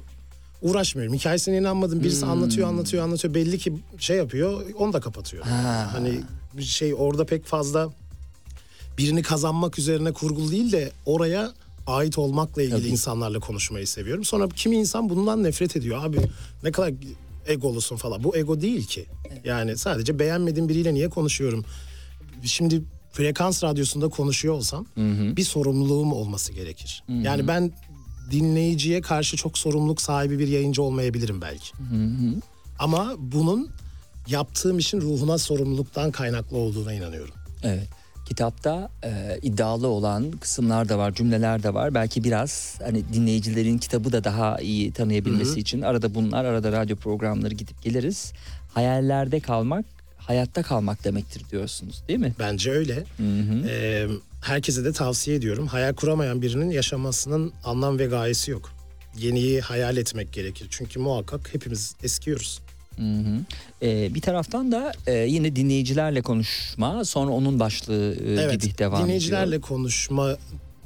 uğraşmıyorum. 0.61 1.15
Hikayesine 1.15 1.57
inanmadım. 1.57 2.03
Birisi 2.03 2.25
anlatıyor 2.25 2.67
anlatıyor 2.67 3.03
anlatıyor. 3.03 3.33
Belli 3.33 3.57
ki 3.57 3.73
şey 3.99 4.17
yapıyor. 4.17 4.61
Onu 4.77 4.93
da 4.93 4.99
kapatıyorum. 4.99 5.49
Ha. 5.49 5.89
Hani 5.93 6.19
bir 6.53 6.63
şey 6.63 6.93
orada 6.93 7.25
pek 7.25 7.45
fazla 7.45 7.89
birini 8.97 9.21
kazanmak 9.21 9.79
üzerine 9.79 10.11
kurgulu 10.11 10.51
değil 10.51 10.71
de 10.71 10.91
oraya 11.05 11.51
ait 11.89 12.17
olmakla 12.17 12.61
ilgili 12.61 12.77
Tabii. 12.79 12.87
insanlarla 12.87 13.39
konuşmayı 13.39 13.87
seviyorum. 13.87 14.23
Sonra 14.23 14.49
kimi 14.49 14.75
insan 14.75 15.09
bundan 15.09 15.43
nefret 15.43 15.75
ediyor. 15.75 16.03
Abi 16.03 16.17
ne 16.63 16.71
kadar 16.71 16.93
egolusun 17.47 17.97
falan. 17.97 18.23
Bu 18.23 18.37
ego 18.37 18.61
değil 18.61 18.87
ki. 18.87 19.05
Yani 19.43 19.77
sadece 19.77 20.19
beğenmediğim 20.19 20.69
biriyle 20.69 20.93
niye 20.93 21.09
konuşuyorum? 21.09 21.65
Şimdi 22.43 22.81
frekans 23.11 23.63
radyosunda 23.63 24.09
konuşuyor 24.09 24.53
olsam 24.53 24.85
bir 25.37 25.43
sorumluluğum 25.43 26.13
olması 26.13 26.53
gerekir. 26.53 27.03
Yani 27.09 27.47
ben 27.47 27.71
dinleyiciye 28.31 29.01
karşı 29.01 29.37
çok 29.37 29.57
sorumluluk 29.57 30.01
sahibi 30.01 30.39
bir 30.39 30.47
yayıncı 30.47 30.81
olmayabilirim 30.81 31.41
belki. 31.41 31.71
Ama 32.79 33.15
bunun 33.17 33.69
yaptığım 34.27 34.77
işin 34.77 35.01
ruhuna 35.01 35.37
sorumluluktan 35.37 36.11
kaynaklı 36.11 36.57
olduğuna 36.57 36.93
inanıyorum. 36.93 37.33
Evet. 37.63 37.87
Kitapta 38.29 38.89
e, 39.03 39.39
iddialı 39.41 39.87
olan 39.87 40.31
kısımlar 40.31 40.89
da 40.89 40.97
var, 40.97 41.13
cümleler 41.13 41.63
de 41.63 41.73
var. 41.73 41.93
Belki 41.93 42.23
biraz 42.23 42.79
hani 42.83 43.13
dinleyicilerin 43.13 43.77
kitabı 43.77 44.11
da 44.11 44.23
daha 44.23 44.59
iyi 44.59 44.91
tanıyabilmesi 44.91 45.59
için 45.59 45.81
arada 45.81 46.15
bunlar, 46.15 46.45
arada 46.45 46.71
radyo 46.71 46.95
programları 46.95 47.53
gidip 47.53 47.81
geliriz. 47.83 48.33
Hayallerde 48.73 49.39
kalmak, 49.39 49.85
hayatta 50.17 50.63
kalmak 50.63 51.03
demektir 51.03 51.43
diyorsunuz, 51.51 52.03
değil 52.07 52.19
mi? 52.19 52.33
Bence 52.39 52.71
öyle. 52.71 53.03
Ee, 53.69 54.07
herkese 54.41 54.85
de 54.85 54.93
tavsiye 54.93 55.37
ediyorum. 55.37 55.67
Hayal 55.67 55.93
kuramayan 55.93 56.41
birinin 56.41 56.69
yaşamasının 56.69 57.53
anlam 57.63 57.99
ve 57.99 58.05
gayesi 58.05 58.51
yok. 58.51 58.71
Yeniyi 59.17 59.61
hayal 59.61 59.97
etmek 59.97 60.33
gerekir. 60.33 60.67
Çünkü 60.69 60.99
muhakkak 60.99 61.53
hepimiz 61.53 61.95
eskiyoruz. 62.03 62.59
Hı 62.99 63.03
hı. 63.03 63.39
E, 63.85 64.13
bir 64.13 64.21
taraftan 64.21 64.71
da 64.71 64.91
e, 65.07 65.13
yine 65.13 65.55
dinleyicilerle 65.55 66.21
konuşma, 66.21 67.05
sonra 67.05 67.31
onun 67.31 67.59
başlığı 67.59 68.15
e, 68.25 68.33
Evet, 68.41 68.61
gibi 68.61 68.77
devam 68.77 69.03
dinleyicilerle 69.03 69.47
ediyor. 69.47 69.61
konuşma 69.61 70.35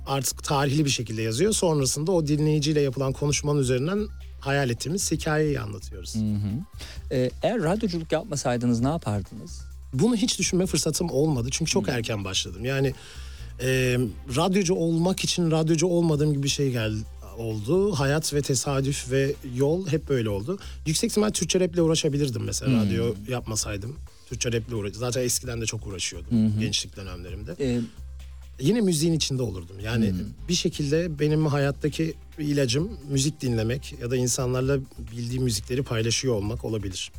artık 0.08 0.44
tarihli 0.44 0.86
bir 0.86 0.90
şekilde 0.90 1.22
yazıyor. 1.22 1.54
Sonrasında 1.54 2.12
o 2.12 2.28
dinleyiciyle 2.28 2.82
yapılan 2.82 3.14
konuşmanın 3.14 3.60
üzerinden 3.60 4.08
hayal 4.40 4.70
ettiğimiz 4.70 5.12
hikayeyi 5.12 5.60
anlatıyoruz. 5.60 6.16
E, 7.12 7.30
eğer 7.44 7.64
radyoculuk 7.64 8.12
yapmasaydınız 8.12 8.80
ne 8.80 8.88
yapardınız? 8.88 9.62
Bunu 9.94 10.16
hiç 10.16 10.40
düşünme 10.40 10.66
fırsatım 10.66 11.10
olmadı 11.10 11.48
çünkü 11.52 11.72
çok 11.72 11.90
erken 11.90 12.24
başladım. 12.26 12.66
Yani 12.66 12.94
Ee, 13.62 13.98
radyocu 14.36 14.76
olmak 14.76 15.24
için 15.24 15.52
radyocu 15.52 15.88
olmadığım 15.88 16.34
gibi 16.34 16.44
bir 16.44 16.50
şey 16.50 16.72
geldi 16.72 16.98
oldu. 17.38 17.92
Hayat 17.92 18.34
ve 18.34 18.42
tesadüf 18.42 19.12
ve 19.12 19.34
yol 19.56 19.88
hep 19.88 20.10
böyle 20.10 20.30
oldu. 20.30 20.60
Yüksek 20.86 21.10
ihtimal 21.12 21.30
Türkçe 21.30 21.60
raple 21.60 21.82
uğraşabilirdim 21.82 22.44
mesela 22.44 22.84
radyo 22.86 23.14
yapmasaydım. 23.30 23.96
Türkçe 24.30 24.52
raple 24.52 24.76
uğraş. 24.76 24.94
Zaten 24.96 25.22
eskiden 25.22 25.62
de 25.62 25.66
çok 25.66 25.88
uğraşıyordum 25.88 26.60
gençlik 26.60 26.96
dönemlerimde. 26.98 27.56
Ee, 27.60 27.80
Yine 28.60 28.82
müziğin 28.82 29.14
içinde 29.14 29.42
olurdum. 29.42 29.76
Yani 29.84 30.14
bir 30.50 30.54
şekilde 30.54 31.20
benim 31.20 31.46
hayattaki 31.46 32.14
ilacım 32.40 32.90
müzik 33.10 33.42
dinlemek 33.42 33.96
ya 34.02 34.12
da 34.12 34.16
insanlarla 34.16 34.78
bildiğim 35.12 35.44
müzikleri 35.44 35.84
paylaşıyor 35.84 36.34
olmak 36.36 36.66
olabilir. 36.66 37.12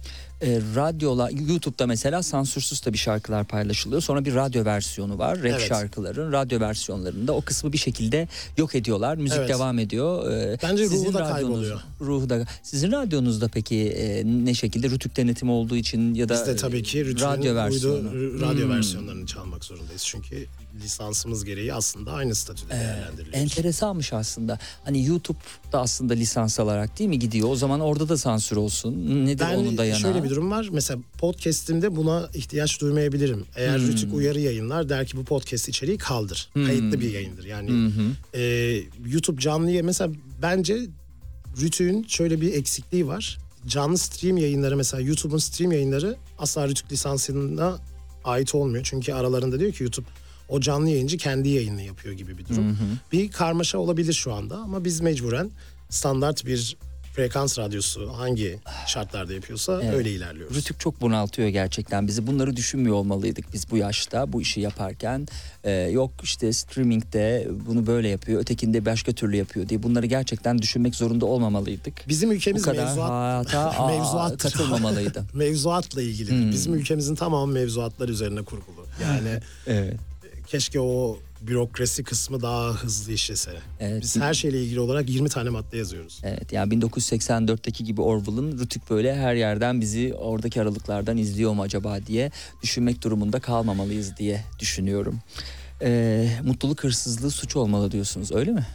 E, 0.43 0.61
radyola 0.77 1.31
YouTube'da 1.49 1.87
mesela 1.87 2.23
sansürsüz 2.23 2.81
tabii 2.81 2.97
şarkılar 2.99 3.45
paylaşılıyor. 3.45 4.01
Sonra 4.03 4.25
bir 4.25 4.35
radyo 4.35 4.65
versiyonu 4.65 5.19
var. 5.19 5.39
Rap 5.39 5.47
Evet. 5.47 5.61
şarkıların 5.69 6.33
radyo 6.33 6.61
versiyonlarında 6.61 7.33
o 7.33 7.41
kısmı 7.41 7.73
bir 7.73 7.79
şekilde 7.79 8.29
yok 8.57 8.75
ediyorlar. 8.75 9.17
Müzik 9.17 9.39
Evet. 9.39 9.49
devam 9.49 9.79
ediyor. 9.79 10.31
Ee, 10.33 10.59
Bence 10.63 10.85
ruhu 10.85 10.91
sizin 10.93 11.15
da 11.15 11.19
radyonuz- 11.19 11.33
kayboluyor. 11.33 11.81
Ruhu 12.01 12.31
da. 12.31 12.47
Sizin 12.63 12.93
radyonuzda 12.93 13.49
peki 13.49 13.77
e, 13.77 14.23
ne 14.45 14.55
şekilde 14.55 14.91
rütük 14.91 15.17
denetimi 15.17 15.51
olduğu 15.51 15.77
için 15.77 16.15
ya 16.15 16.29
da 16.29 16.35
Biz 16.35 16.47
de 16.47 16.57
tabii 16.57 16.83
ki 16.83 16.99
e, 17.01 17.05
radyo 17.05 17.43
uydu 17.51 17.55
versiyonu. 17.55 18.13
r- 18.15 18.41
radyo 18.41 18.65
Hmm. 18.67 18.71
versiyonlarını 18.77 19.27
çalmak 19.27 19.65
zorundayız. 19.65 20.03
Çünkü 20.07 20.47
lisansımız 20.83 21.45
gereği 21.45 21.75
aslında 21.75 22.13
aynı 22.13 22.35
statüde 22.35 22.71
değerlendiriliyor. 22.71 23.35
Enteresanmış 23.35 24.13
aslında. 24.13 24.59
Hani 24.85 25.07
YouTube'da 25.07 25.81
aslında 25.81 26.15
lisans 26.15 26.61
alarak 26.61 26.99
değil 26.99 27.11
mi 27.11 27.19
gidiyor? 27.19 27.49
O 27.49 27.57
zaman 27.57 27.81
orada 27.81 28.09
da 28.09 28.17
sansür 28.19 28.57
olsun. 28.57 28.93
Nedir 29.27 29.45
Ben 29.51 29.57
onun 29.57 29.79
dayanağı? 29.79 30.01
şöyle 30.01 30.25
bir 30.25 30.31
durum 30.31 30.51
var. 30.51 30.69
Mesela 30.73 31.01
podcast'imde 31.19 31.97
buna 31.97 32.29
ihtiyaç 32.35 32.81
duymayabilirim. 32.81 33.45
Eğer 33.57 33.79
Hmm. 33.79 33.89
Rütük 33.89 34.15
uyarı 34.15 34.41
yayınlar 34.41 34.89
der 34.89 35.07
ki 35.07 35.17
bu 35.17 35.25
podcast 35.25 35.69
içeriği 35.69 35.99
kaldır. 35.99 36.51
Kayıtlı 36.55 37.01
bir 37.01 37.13
yayındır. 37.13 37.45
Yani 37.45 37.91
e, 38.35 38.43
YouTube 39.07 39.41
canlı 39.41 39.71
yayın 39.71 39.87
mesela 39.87 40.13
bence 40.43 40.79
Rütük'ün 41.61 42.03
şöyle 42.09 42.41
bir 42.41 42.53
eksikliği 42.53 43.07
var. 43.07 43.39
Canlı 43.67 43.99
stream 43.99 44.37
yayınları 44.37 44.77
mesela 44.77 45.01
YouTube'un 45.01 45.39
stream 45.39 45.73
yayınları 45.73 46.17
asla 46.39 46.69
Rütük 46.69 46.93
lisansına 46.93 47.79
ait 48.25 48.55
olmuyor. 48.55 48.85
Çünkü 48.91 49.13
aralarında 49.13 49.61
diyor 49.61 49.73
ki 49.73 49.83
YouTube 49.83 50.07
o 50.49 50.61
canlı 50.61 50.91
yayıncı 50.91 51.17
kendi 51.17 51.49
yayını 51.49 51.83
yapıyor 51.83 52.15
gibi 52.15 52.39
bir 52.39 52.49
durum. 52.49 52.79
Bir 53.13 53.31
karmaşa 53.31 53.79
olabilir 53.79 54.13
şu 54.13 54.33
anda 54.33 54.57
ama 54.57 54.85
biz 54.85 55.01
mecburen 55.01 55.51
standart 55.91 56.47
bir 56.47 56.77
frekans 57.17 57.59
radyosu 57.59 58.13
hangi 58.17 58.59
şartlarda 58.87 59.33
yapıyorsa 59.35 59.81
Evet. 59.83 59.95
öyle 59.95 60.11
ilerliyoruz. 60.11 60.57
Rütük 60.57 60.81
çok 60.81 61.01
bunaltıyor 61.01 61.49
gerçekten 61.49 62.07
bizi. 62.09 62.27
Bunları 62.27 62.57
düşünmüyor 62.57 62.97
olmalıydık 62.97 63.53
biz 63.53 63.71
bu 63.71 63.77
yaşta 63.77 64.33
bu 64.33 64.43
işi 64.43 64.61
yaparken. 64.61 65.27
Ee, 65.65 65.71
yok 65.71 66.11
işte 66.23 66.53
streamingde 66.53 67.49
bunu 67.67 67.87
böyle 67.87 68.09
yapıyor, 68.09 68.41
ötekinde 68.41 68.85
başka 68.85 69.13
türlü 69.13 69.37
yapıyor 69.37 69.69
diye 69.69 69.83
bunları 69.83 70.07
gerçekten 70.07 70.59
düşünmek 70.59 70.95
zorunda 70.95 71.27
olmamalıydık. 71.27 72.09
Bizim 72.09 72.31
Bu 72.31 72.35
ülkemiz 72.35 72.63
kadar 72.63 72.85
mevzuat, 72.87 73.11
hayata 73.55 73.87
mevzuattır. 73.87 74.39
katılmamalıydı. 74.51 75.25
mevzuatla 75.35 76.03
ilgili. 76.03 76.31
Hmm. 76.31 76.51
Bizim 76.53 76.75
ülkemizin 76.75 77.15
tamamı 77.15 77.53
mevzuatlar 77.53 78.09
üzerine 78.09 78.43
kurgulu. 78.43 78.87
Yani 79.03 79.41
Evet. 79.67 79.95
Keşke 80.47 80.81
o 80.81 81.19
bürokrasi 81.41 82.05
kısmı 82.05 82.43
daha 82.43 82.71
hızlı 82.71 83.13
işlese. 83.13 83.51
Evet. 83.81 84.03
Biz 84.03 84.17
her 84.17 84.35
şeyle 84.35 84.63
ilgili 84.63 84.81
olarak 84.81 85.11
20 85.11 85.29
tane 85.29 85.51
madde 85.51 85.77
yazıyoruz. 85.77 86.21
Evet 86.25 86.53
yani 86.53 86.75
1984'teki 86.75 87.85
gibi 87.85 88.01
Orwell'ın 88.01 88.59
Rütük 88.59 88.91
böyle 88.91 89.17
her 89.17 89.35
yerden 89.35 89.81
bizi 89.81 90.15
oradaki 90.15 90.63
aralıklardan 90.63 91.17
izliyor 91.17 91.53
mu 91.53 91.63
acaba 91.63 92.07
diye 92.07 92.31
düşünmek 92.63 93.03
durumunda 93.03 93.41
kalmamalıyız 93.41 94.17
diye 94.17 94.45
düşünüyorum. 94.59 95.19
Ee, 95.83 96.29
mutluluk 96.45 96.85
hırsızlığı 96.85 97.31
suç 97.31 97.57
olmalı 97.57 97.91
diyorsunuz 97.91 98.33
öyle 98.33 98.53
mi? 98.53 98.67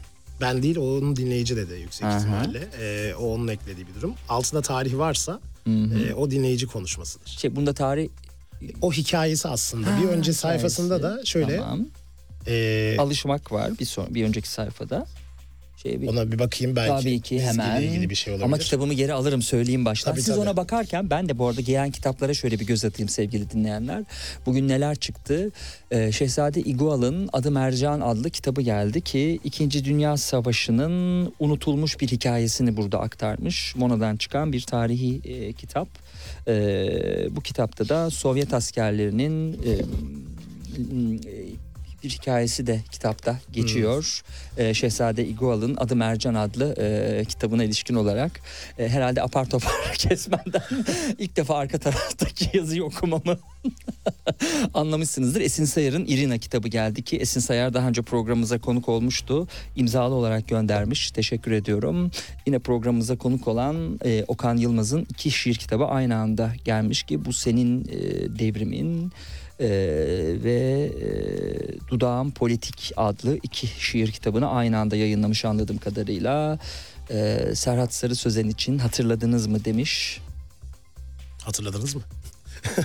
Ben 0.42 0.64
değil 0.64 0.78
onun 0.78 1.16
dinleyici 1.16 1.56
dedi 1.56 1.74
yüksek 1.82 2.06
Aha. 2.06 2.18
ihtimalle. 2.18 2.68
Ee, 2.80 3.14
o 3.16 3.34
onun 3.34 3.48
eklediği 3.48 3.88
bir 3.88 3.96
durum. 3.96 4.14
Altında 4.30 4.62
tarih 4.62 4.98
varsa 4.98 5.40
e, 5.68 6.14
o 6.14 6.32
dinleyici 6.32 6.68
konuşmasıdır. 6.68 7.30
Şey 7.30 7.56
bunda 7.56 7.74
tarih 7.74 8.10
O 8.82 8.92
hikayesi 8.94 9.48
aslında. 9.48 9.98
Ha, 9.98 10.02
bir 10.02 10.08
önce 10.08 10.34
sayfasında 10.34 10.96
hikayesi. 10.96 11.22
da 11.22 11.26
şöyle 11.26 11.58
Tamam. 11.58 11.86
e, 12.48 12.96
Alışmak 13.00 13.52
var 13.52 13.80
bir 13.80 13.86
son 13.86 14.16
bir 14.16 14.24
önceki 14.26 14.50
sayfada. 14.50 15.06
Şey 15.84 16.02
bir 16.02 16.08
ona 16.08 16.32
bir 16.32 16.40
bakayım 16.40 16.76
belki. 16.76 17.04
Tabii 17.04 17.22
ki 17.22 17.42
hemen. 17.42 17.82
ilgili 17.82 18.10
bir 18.10 18.16
şey 18.16 18.34
olabilir. 18.34 18.46
Ama 18.46 18.58
kitabımı 18.58 18.94
geri 18.94 19.14
alırım 19.14 19.42
söyleyeyim 19.42 19.86
baştan. 19.86 20.12
Tabii, 20.12 20.22
Siz 20.22 20.36
tabii. 20.36 20.40
ona 20.44 20.58
bakarken 20.58 21.10
ben 21.10 21.30
de 21.30 21.38
bu 21.38 21.48
arada 21.48 21.62
gelen 21.62 21.92
kitaplara 21.92 22.34
şöyle 22.34 22.60
bir 22.60 22.66
göz 22.66 22.86
atayım 22.86 23.10
sevgili 23.10 23.50
dinleyenler. 23.50 24.04
Bugün 24.46 24.68
neler 24.68 24.96
çıktı? 24.96 25.52
Ee, 25.92 26.12
Şehzade 26.12 26.62
Igual'ın 26.62 27.30
Adı 27.34 27.52
Mercan 27.52 28.02
adlı 28.02 28.30
kitabı 28.30 28.62
geldi 28.62 29.02
ki 29.02 29.40
2. 29.44 29.86
Dünya 29.86 30.18
Savaşı'nın 30.18 31.34
unutulmuş 31.40 32.00
bir 32.00 32.08
hikayesini 32.08 32.78
burada 32.78 33.00
aktarmış. 33.00 33.76
Mona'dan 33.76 34.18
çıkan 34.18 34.54
bir 34.54 34.62
tarihi 34.62 35.22
e, 35.24 35.54
kitap. 35.54 35.88
Ee, 36.48 37.28
bu 37.32 37.42
kitapta 37.42 37.90
da 37.90 38.10
Sovyet 38.10 38.54
askerlerinin 38.54 39.54
e, 39.54 39.72
bir 40.78 41.69
hikayesi 42.04 42.68
de 42.68 42.80
kitapta 42.92 43.40
geçiyor. 43.52 44.22
Ee, 44.58 44.74
Şehzade 44.74 45.28
Igual'ın 45.28 45.76
Adı 45.76 45.96
Mercan 45.96 46.34
adlı 46.34 46.76
e, 46.78 47.26
kitabına 47.26 47.64
ilişkin 47.64 47.96
olarak 47.96 48.42
e, 48.80 48.90
herhalde 48.90 49.22
apar 49.22 49.50
topar 49.50 49.72
kesmenden 49.98 50.86
ilk 51.18 51.38
defa 51.38 51.58
arka 51.58 51.78
taraftaki 51.78 52.58
yazıyı 52.58 52.84
okumamı 52.84 53.40
anlamışsınızdır. 54.74 55.42
Esin 55.42 55.66
Sayar'ın 55.66 56.06
İrina 56.06 56.38
kitabı 56.38 56.68
geldi 56.68 57.02
ki 57.04 57.18
Esin 57.18 57.40
Sayar 57.40 57.74
daha 57.74 57.88
önce 57.88 58.02
programımıza 58.02 58.58
konuk 58.60 58.90
olmuştu. 58.90 59.48
İmzalı 59.76 60.16
olarak 60.16 60.48
göndermiş. 60.48 61.12
Teşekkür 61.12 61.52
ediyorum. 61.52 62.12
Yine 62.46 62.60
programımıza 62.60 63.18
konuk 63.18 63.48
olan 63.48 64.00
e, 64.06 64.24
Okan 64.28 64.58
Yılmaz'ın 64.58 65.08
iki 65.10 65.32
şiir 65.32 65.56
kitabı 65.56 65.86
aynı 65.86 66.16
anda 66.16 66.52
gelmiş 66.66 67.04
ki 67.04 67.26
bu 67.26 67.34
senin 67.34 67.86
e, 67.86 68.00
devrimin 68.40 69.12
e, 69.60 69.70
ve 70.44 70.92
e, 71.02 71.08
Dudağım 71.88 72.32
Politik 72.32 72.92
adlı 72.98 73.40
iki 73.44 73.68
şiir 73.68 74.12
kitabını 74.12 74.50
aynı 74.50 74.78
anda 74.78 74.96
yayınlamış 74.96 75.46
anladığım 75.46 75.78
kadarıyla. 75.78 76.60
E, 77.12 77.40
Serhat 77.56 77.94
Sarı 77.94 78.16
Sözen 78.16 78.48
için 78.48 78.78
hatırladınız 78.78 79.48
mı 79.48 79.66
demiş. 79.66 80.22
Hatırladınız 81.44 81.96
mı? 81.96 82.02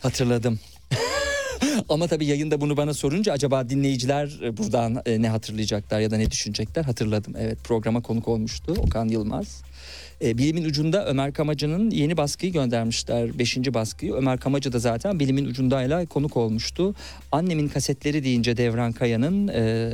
Hatırladım. 0.00 0.58
Ama 1.88 2.06
tabii 2.06 2.26
yayında 2.26 2.60
bunu 2.60 2.76
bana 2.76 2.94
sorunca 2.94 3.32
acaba 3.32 3.68
dinleyiciler 3.68 4.56
buradan 4.56 5.02
e, 5.06 5.22
ne 5.22 5.28
hatırlayacaklar 5.28 6.00
ya 6.00 6.10
da 6.10 6.16
ne 6.16 6.30
düşünecekler 6.30 6.84
hatırladım. 6.84 7.34
Evet 7.38 7.58
programa 7.64 8.02
konuk 8.02 8.28
olmuştu 8.28 8.74
Okan 8.78 9.08
Yılmaz. 9.08 9.62
E, 10.22 10.38
bilimin 10.38 10.64
ucunda 10.64 11.06
Ömer 11.06 11.32
Kamacı'nın 11.32 11.90
yeni 11.90 12.16
baskıyı 12.16 12.52
göndermişler. 12.52 13.38
Beşinci 13.38 13.74
baskıyı. 13.74 14.14
Ömer 14.14 14.40
Kamacı 14.40 14.72
da 14.72 14.78
zaten 14.78 15.20
bilimin 15.20 15.44
ucundayla 15.44 16.06
konuk 16.06 16.36
olmuştu. 16.36 16.94
Annemin 17.32 17.68
kasetleri 17.68 18.24
deyince 18.24 18.56
Devran 18.56 18.92
Kaya'nın... 18.92 19.48
E, 19.48 19.92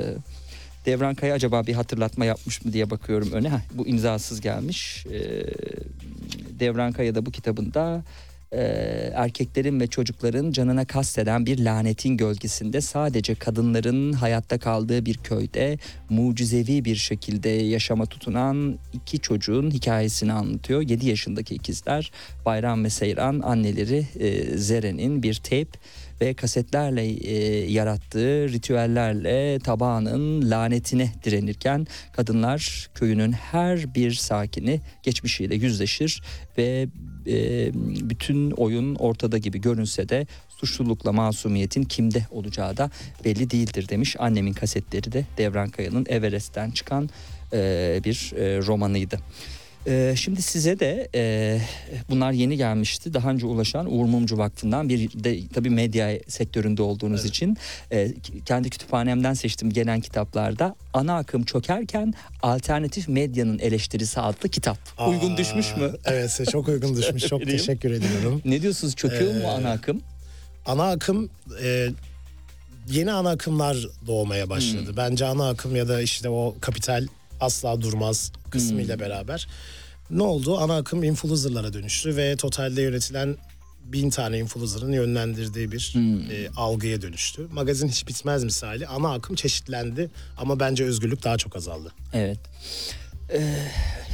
Devran 0.86 1.14
Kaya 1.14 1.34
acaba 1.34 1.66
bir 1.66 1.74
hatırlatma 1.74 2.24
yapmış 2.24 2.64
mı 2.64 2.72
diye 2.72 2.90
bakıyorum 2.90 3.32
öne. 3.32 3.50
Heh, 3.50 3.60
bu 3.74 3.86
imzasız 3.86 4.40
gelmiş. 4.40 5.06
E, 5.06 5.20
Devran 6.60 6.92
Kaya 6.92 7.14
da 7.14 7.26
bu 7.26 7.30
kitabında 7.30 8.02
e, 8.54 9.12
erkeklerin 9.14 9.80
ve 9.80 9.86
çocukların 9.86 10.52
canına 10.52 10.84
kasteden 10.84 11.46
bir 11.46 11.64
lanetin 11.64 12.16
gölgesinde 12.16 12.80
sadece 12.80 13.34
kadınların 13.34 14.12
hayatta 14.12 14.58
kaldığı 14.58 15.06
bir 15.06 15.16
köyde 15.16 15.78
mucizevi 16.10 16.84
bir 16.84 16.96
şekilde 16.96 17.48
yaşama 17.48 18.06
tutunan 18.06 18.78
iki 18.92 19.18
çocuğun 19.18 19.70
hikayesini 19.70 20.32
anlatıyor. 20.32 20.82
7 20.82 21.06
yaşındaki 21.06 21.54
ikizler 21.54 22.12
Bayram 22.46 22.84
ve 22.84 22.90
Seyran 22.90 23.40
anneleri 23.44 24.06
e, 24.20 24.58
Zeren'in 24.58 25.22
bir 25.22 25.34
teyp 25.34 25.68
ve 26.20 26.34
kasetlerle 26.34 27.06
e, 27.06 27.70
yarattığı 27.72 28.48
ritüellerle 28.48 29.58
tabağının 29.58 30.50
lanetine 30.50 31.12
direnirken 31.24 31.86
kadınlar 32.12 32.90
köyünün 32.94 33.32
her 33.32 33.94
bir 33.94 34.12
sakini 34.12 34.80
geçmişiyle 35.02 35.54
yüzleşir 35.54 36.22
ve 36.58 36.88
e, 37.26 37.70
bütün 38.08 38.50
oyun 38.50 38.94
ortada 38.94 39.38
gibi 39.38 39.60
görünse 39.60 40.08
de 40.08 40.26
suçlulukla 40.48 41.12
masumiyetin 41.12 41.82
kimde 41.82 42.26
olacağı 42.30 42.76
da 42.76 42.90
belli 43.24 43.50
değildir 43.50 43.88
demiş. 43.88 44.16
Annemin 44.18 44.52
kasetleri 44.52 45.12
de 45.12 45.24
Devran 45.38 45.68
Kaya'nın 45.68 46.06
Everest'ten 46.08 46.70
çıkan 46.70 47.10
e, 47.52 48.00
bir 48.04 48.32
e, 48.36 48.58
romanıydı. 48.66 49.18
Ee, 49.86 50.14
şimdi 50.16 50.42
size 50.42 50.80
de 50.80 51.08
e, 51.14 51.60
bunlar 52.10 52.32
yeni 52.32 52.56
gelmişti. 52.56 53.14
Daha 53.14 53.30
önce 53.30 53.46
ulaşan 53.46 53.92
Uğur 53.94 54.04
Mumcu 54.04 54.38
Vakfı'ndan 54.38 54.88
bir 54.88 55.10
de 55.24 55.48
tabii 55.54 55.70
medya 55.70 56.18
sektöründe 56.28 56.82
olduğunuz 56.82 57.20
Evet. 57.20 57.30
için 57.30 57.56
e, 57.92 58.14
kendi 58.46 58.70
kütüphanemden 58.70 59.34
seçtim 59.34 59.70
gelen 59.70 60.00
kitaplarda 60.00 60.76
Ana 60.92 61.16
Akım 61.16 61.44
Çökerken 61.44 62.14
Alternatif 62.42 63.08
Medyanın 63.08 63.58
Eleştirisi 63.58 64.20
adlı 64.20 64.48
kitap. 64.48 64.78
Uygun 65.08 65.34
Aa, 65.34 65.36
düşmüş 65.36 65.76
mü? 65.76 65.92
Evet 66.04 66.40
çok 66.52 66.68
uygun 66.68 66.96
düşmüş. 66.96 67.26
Çok 67.26 67.42
teşekkür 67.46 67.90
ediyorum. 67.90 68.42
Ne 68.44 68.62
diyorsunuz 68.62 68.96
çöküyor 68.96 69.34
mu 69.34 69.40
Ee, 69.42 69.46
ana 69.46 69.70
akım? 69.70 70.00
Ana 70.66 70.90
akım 70.90 71.30
e, 71.62 71.88
yeni 72.90 73.12
ana 73.12 73.30
akımlar 73.30 73.76
doğmaya 74.06 74.50
başladı. 74.50 74.94
Bence 74.96 75.24
ana 75.26 75.48
akım 75.48 75.76
ya 75.76 75.88
da 75.88 76.00
işte 76.02 76.28
o 76.28 76.54
kapital 76.60 77.06
asla 77.40 77.80
durmaz 77.80 78.32
kısmıyla 78.50 79.00
beraber. 79.00 79.48
Ne 80.10 80.22
oldu? 80.22 80.58
Ana 80.58 80.76
akım 80.76 81.04
influencer'lara 81.04 81.72
dönüştü 81.72 82.16
ve 82.16 82.36
totalde 82.36 82.82
yönetilen 82.82 83.36
bin 83.84 84.10
tane 84.10 84.38
influencer'ın 84.38 84.92
yönlendirdiği 84.92 85.72
bir 85.72 85.94
e, 86.30 86.48
algıya 86.56 87.02
dönüştü. 87.02 87.46
Magazin 87.52 87.88
hiç 87.88 88.08
bitmez 88.08 88.44
misali. 88.44 88.86
Ana 88.86 89.12
akım 89.12 89.36
çeşitlendi 89.36 90.10
ama 90.38 90.60
bence 90.60 90.84
özgürlük 90.84 91.24
daha 91.24 91.38
çok 91.38 91.56
azaldı. 91.56 91.92
Evet. 92.12 92.38
Ee, 93.32 93.54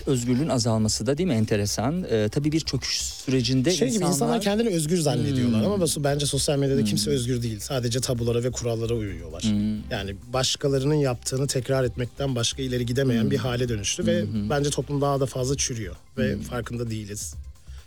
özgürlüğün 0.07 0.49
azalması 0.49 1.07
da 1.07 1.19
değil 1.19 1.27
mi 1.29 1.35
enteresan? 1.35 2.05
Ee, 2.11 2.29
tabii 2.29 2.53
bir 2.53 2.61
çöküş 2.61 2.97
sürecinde 3.03 3.71
Şey 3.71 3.89
gibi 3.89 3.95
insanlar... 3.97 4.13
insanlar 4.15 4.41
kendini 4.41 4.69
özgür 4.69 4.99
zannediyorlar 5.01 5.63
ama 5.63 5.81
bas- 5.81 5.97
bence 6.05 6.27
sosyal 6.27 6.59
medyada 6.59 6.85
kimse 6.85 7.11
özgür 7.11 7.43
değil. 7.43 7.61
Sadece 7.61 8.01
tabulara 8.01 8.45
ve 8.45 8.51
kurallara 8.51 8.95
uyuyorlar. 8.95 9.43
Yani 9.91 10.17
başkalarının 10.33 10.95
yaptığını 10.95 11.47
tekrar 11.47 11.85
etmekten 11.85 12.35
başka 12.35 12.63
ileri 12.63 12.87
gidemeyen 12.87 13.31
bir 13.31 13.37
hale 13.39 13.69
dönüştü 13.69 14.07
ve 14.07 14.25
bence 14.51 14.71
toplum 14.71 15.01
daha 15.01 15.21
da 15.21 15.27
fazla 15.27 15.57
çürüyor 15.57 15.97
ve 16.19 16.37
farkında 16.39 16.91
değiliz. 16.91 17.35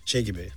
Şey 0.06 0.22
gibi. 0.22 0.50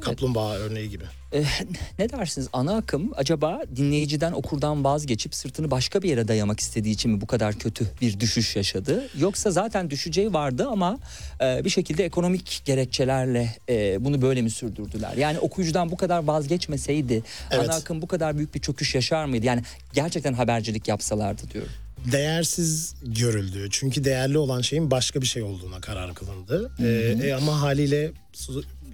Kaplumbağa 0.00 0.54
örneği 0.54 0.90
gibi. 0.90 1.04
Ee, 1.32 1.44
ne 1.98 2.10
dersiniz 2.10 2.48
ana 2.52 2.76
akım 2.76 3.12
acaba 3.16 3.62
dinleyiciden 3.76 4.32
okurdan 4.32 4.84
vazgeçip 4.84 5.34
sırtını 5.34 5.70
başka 5.70 6.02
bir 6.02 6.08
yere 6.08 6.28
dayamak 6.28 6.60
istediği 6.60 6.94
için 6.94 7.10
mi 7.10 7.20
bu 7.20 7.26
kadar 7.26 7.54
kötü 7.54 7.86
bir 8.00 8.20
düşüş 8.20 8.56
yaşadı? 8.56 9.08
Yoksa 9.18 9.50
zaten 9.50 9.90
düşeceği 9.90 10.32
vardı 10.32 10.68
ama 10.70 10.98
e, 11.40 11.64
bir 11.64 11.70
şekilde 11.70 12.04
ekonomik 12.04 12.62
gerekçelerle 12.64 13.56
e, 13.68 14.04
bunu 14.04 14.22
böyle 14.22 14.42
mi 14.42 14.50
sürdürdüler? 14.50 15.16
Yani 15.16 15.38
okuyucudan 15.38 15.90
bu 15.90 15.96
kadar 15.96 16.24
vazgeçmeseydi 16.24 17.22
Evet. 17.50 17.68
ana 17.68 17.76
akım 17.76 18.02
bu 18.02 18.06
kadar 18.06 18.36
büyük 18.36 18.54
bir 18.54 18.60
çöküş 18.60 18.94
yaşar 18.94 19.24
mıydı? 19.24 19.46
Yani 19.46 19.62
gerçekten 19.92 20.32
habercilik 20.32 20.88
yapsalardı 20.88 21.42
diyorum. 21.50 21.72
Değersiz 22.04 22.94
görüldü. 23.02 23.68
Çünkü 23.70 24.04
değerli 24.04 24.38
olan 24.38 24.60
şeyin 24.60 24.90
başka 24.90 25.20
bir 25.20 25.26
şey 25.26 25.42
olduğuna 25.42 25.80
karar 25.80 26.14
kılındı. 26.14 26.72
Ee, 26.80 27.16
e, 27.22 27.32
ama 27.32 27.60
haliyle 27.60 28.12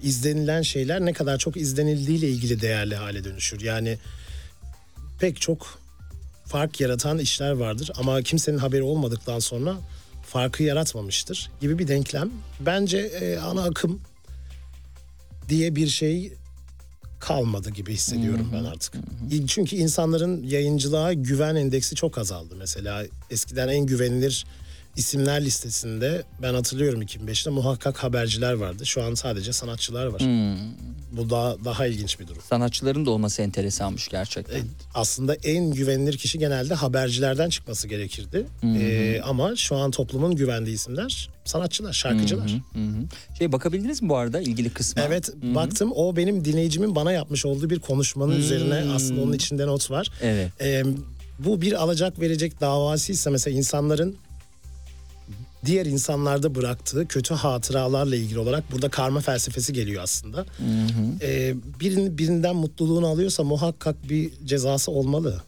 izlenilen 0.03 0.61
şeyler 0.61 1.05
ne 1.05 1.13
kadar 1.13 1.37
çok 1.37 1.57
izlenildiğiyle 1.57 2.29
ilgili 2.29 2.61
değerli 2.61 2.95
hale 2.95 3.23
dönüşür. 3.23 3.61
Yani 3.61 3.97
pek 5.19 5.41
çok 5.41 5.79
fark 6.45 6.81
yaratan 6.81 7.19
işler 7.19 7.51
vardır 7.51 7.91
ama 7.97 8.21
kimsenin 8.21 8.57
haberi 8.57 8.83
olmadıktan 8.83 9.39
sonra 9.39 9.77
farkı 10.23 10.63
yaratmamıştır 10.63 11.51
gibi 11.61 11.79
bir 11.79 11.87
denklem. 11.87 12.29
Bence 12.59 12.97
e, 12.97 13.37
ana 13.37 13.63
akım 13.63 14.01
diye 15.49 15.75
bir 15.75 15.87
şey 15.87 16.33
kalmadı 17.19 17.69
gibi 17.69 17.93
hissediyorum 17.93 18.49
ben 18.53 18.63
artık. 18.63 18.93
Çünkü 19.47 19.75
insanların 19.75 20.43
yayıncılığa 20.43 21.13
güven 21.13 21.55
endeksi 21.55 21.95
çok 21.95 22.17
azaldı. 22.17 22.55
Mesela 22.57 23.05
eskiden 23.29 23.67
en 23.67 23.85
güvenilir 23.85 24.45
isimler 24.95 25.45
listesinde 25.45 26.23
ben 26.41 26.53
hatırlıyorum 26.53 27.01
2005'te 27.01 27.49
muhakkak 27.49 28.03
haberciler 28.03 28.53
vardı. 28.53 28.85
Şu 28.85 29.03
an 29.03 29.13
sadece 29.13 29.53
sanatçılar 29.53 30.05
var. 30.05 30.21
Bu 31.11 31.29
da 31.29 31.57
daha 31.65 31.87
ilginç 31.87 32.19
bir 32.19 32.27
durum. 32.27 32.41
Sanatçıların 32.49 33.05
da 33.05 33.11
olması 33.11 33.41
enteresanmış 33.41 34.07
gerçekten. 34.07 34.59
E, 34.59 34.63
aslında 34.93 35.35
en 35.35 35.71
güvenilir 35.71 36.17
kişi 36.17 36.39
genelde 36.39 36.73
habercilerden 36.73 37.49
çıkması 37.49 37.87
gerekirdi. 37.87 38.45
E, 38.63 39.21
ama 39.23 39.55
şu 39.55 39.75
an 39.75 39.91
toplumun 39.91 40.35
güvendiği 40.35 40.75
isimler 40.75 41.29
sanatçılar, 41.45 41.93
şarkıcılar. 41.93 42.51
Hı 42.51 42.79
hı. 42.79 43.37
Şey 43.37 43.51
bakabildiniz 43.51 44.01
mi 44.01 44.09
bu 44.09 44.17
arada 44.17 44.41
ilgili 44.41 44.69
kısma? 44.69 45.01
Evet 45.01 45.29
baktım 45.43 45.91
o 45.95 46.15
benim 46.15 46.45
dinleyicimin 46.45 46.95
bana 46.95 47.11
yapmış 47.11 47.45
olduğu 47.45 47.69
bir 47.69 47.79
konuşmanın 47.79 48.35
üzerine 48.35 48.91
aslında 48.95 49.21
onun 49.21 49.33
içinde 49.33 49.67
not 49.67 49.91
var. 49.91 50.11
Evet. 50.21 50.51
Ee, 50.61 50.83
bu 51.39 51.61
bir 51.61 51.83
alacak 51.83 52.19
verecek 52.19 52.61
davasıysa 52.61 53.31
mesela 53.31 53.57
insanların 53.57 54.17
diğer 55.65 55.85
insanlarda 55.85 56.55
bıraktığı 56.55 57.07
kötü 57.07 57.33
hatıralarla 57.33 58.15
ilgili 58.15 58.39
olarak 58.39 58.71
burada 58.71 58.89
karma 58.89 59.19
felsefesi 59.19 59.73
geliyor 59.73 60.03
aslında. 60.03 60.45
Ee, 61.21 61.55
birini, 61.79 62.17
birinden 62.17 62.55
mutluluğunu 62.55 63.07
alıyorsa 63.07 63.43
muhakkak 63.43 64.09
bir 64.09 64.31
cezası 64.45 64.91
olmalı. 64.91 65.43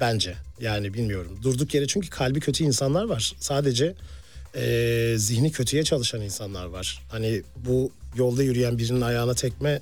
Bence 0.00 0.34
yani 0.60 0.94
bilmiyorum. 0.94 1.38
Durduk 1.42 1.74
yere 1.74 1.86
çünkü 1.86 2.10
kalbi 2.10 2.40
kötü 2.40 2.64
insanlar 2.64 3.04
var. 3.04 3.32
Sadece 3.40 3.94
e, 4.56 5.14
zihni 5.18 5.52
kötüye 5.52 5.84
çalışan 5.84 6.20
insanlar 6.20 6.66
var. 6.66 7.02
Hani 7.08 7.42
bu 7.66 7.90
yolda 8.16 8.42
yürüyen 8.42 8.78
birinin 8.78 9.00
ayağına 9.00 9.34
tekme 9.34 9.80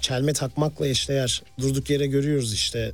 çelme 0.00 0.32
takmakla 0.32 0.86
eşdeğer. 0.86 1.42
Durduk 1.60 1.90
yere 1.90 2.06
görüyoruz 2.06 2.52
işte. 2.54 2.92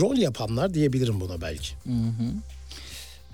Rol 0.00 0.16
yapanlar 0.16 0.74
diyebilirim 0.74 1.20
buna 1.20 1.40
belki. 1.40 1.74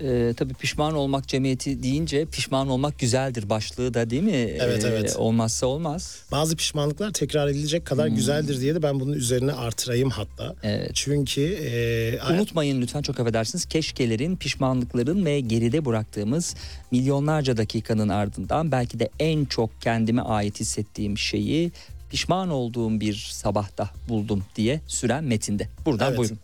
Ee, 0.01 0.33
tabii 0.37 0.53
pişman 0.53 0.93
olmak 0.95 1.27
cemiyeti 1.27 1.83
deyince 1.83 2.25
pişman 2.25 2.69
olmak 2.69 2.99
güzeldir 2.99 3.49
başlığı 3.49 3.93
da 3.93 4.09
değil 4.09 4.23
mi? 4.23 4.31
Evet, 4.59 4.83
Ee, 4.83 4.87
evet. 4.87 5.15
Olmazsa 5.17 5.67
olmaz. 5.67 6.19
Bazı 6.31 6.55
pişmanlıklar 6.55 7.11
tekrar 7.11 7.47
edilecek 7.47 7.85
kadar 7.85 8.07
güzeldir 8.07 8.61
diye 8.61 8.75
de 8.75 8.83
ben 8.83 8.99
bunun 8.99 9.13
üzerine 9.13 9.53
artırayım 9.53 10.09
hatta. 10.09 10.55
Evet. 10.63 10.91
Çünkü 10.93 11.41
e, 11.41 12.33
Unutmayın 12.33 12.81
lütfen 12.81 13.01
çok 13.01 13.19
affedersiniz 13.19 13.65
keşkelerin, 13.65 14.35
pişmanlıkların 14.35 15.25
ve 15.25 15.39
geride 15.39 15.85
bıraktığımız 15.85 16.55
milyonlarca 16.91 17.57
dakikanın 17.57 18.09
ardından 18.09 18.71
belki 18.71 18.99
de 18.99 19.09
en 19.19 19.45
çok 19.45 19.81
kendime 19.81 20.21
ait 20.21 20.59
hissettiğim 20.59 21.17
şeyi 21.17 21.71
pişman 22.09 22.49
olduğum 22.49 22.99
bir 22.99 23.29
sabahta 23.31 23.89
buldum 24.09 24.43
diye 24.55 24.81
süren 24.87 25.23
metinde. 25.23 25.67
Buradan 25.85 26.07
Evet. 26.07 26.17
buyurun. 26.19 26.39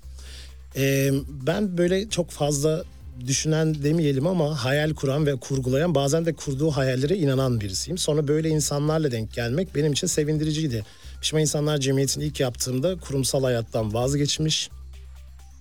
Ee, 0.75 1.09
ben 1.45 1.77
böyle 1.77 2.09
çok 2.09 2.29
fazla 2.29 2.83
düşünen 3.27 3.83
demeyelim 3.83 4.27
ama 4.27 4.63
hayal 4.65 4.93
kuran 4.93 5.25
ve 5.25 5.35
kurgulayan 5.35 5.95
bazen 5.95 6.25
de 6.25 6.33
kurduğu 6.33 6.71
hayallere 6.71 7.15
inanan 7.17 7.61
birisiyim. 7.61 7.97
Sonra 7.97 8.27
böyle 8.27 8.49
insanlarla 8.49 9.11
denk 9.11 9.33
gelmek 9.33 9.75
benim 9.75 9.91
için 9.91 10.07
sevindiriciydi. 10.07 10.85
Pişman 11.21 11.41
İnsanlar 11.41 11.77
Cemiyeti'ni 11.77 12.23
ilk 12.23 12.39
yaptığımda 12.39 12.99
kurumsal 12.99 13.43
hayattan 13.43 13.93
vazgeçmiş. 13.93 14.69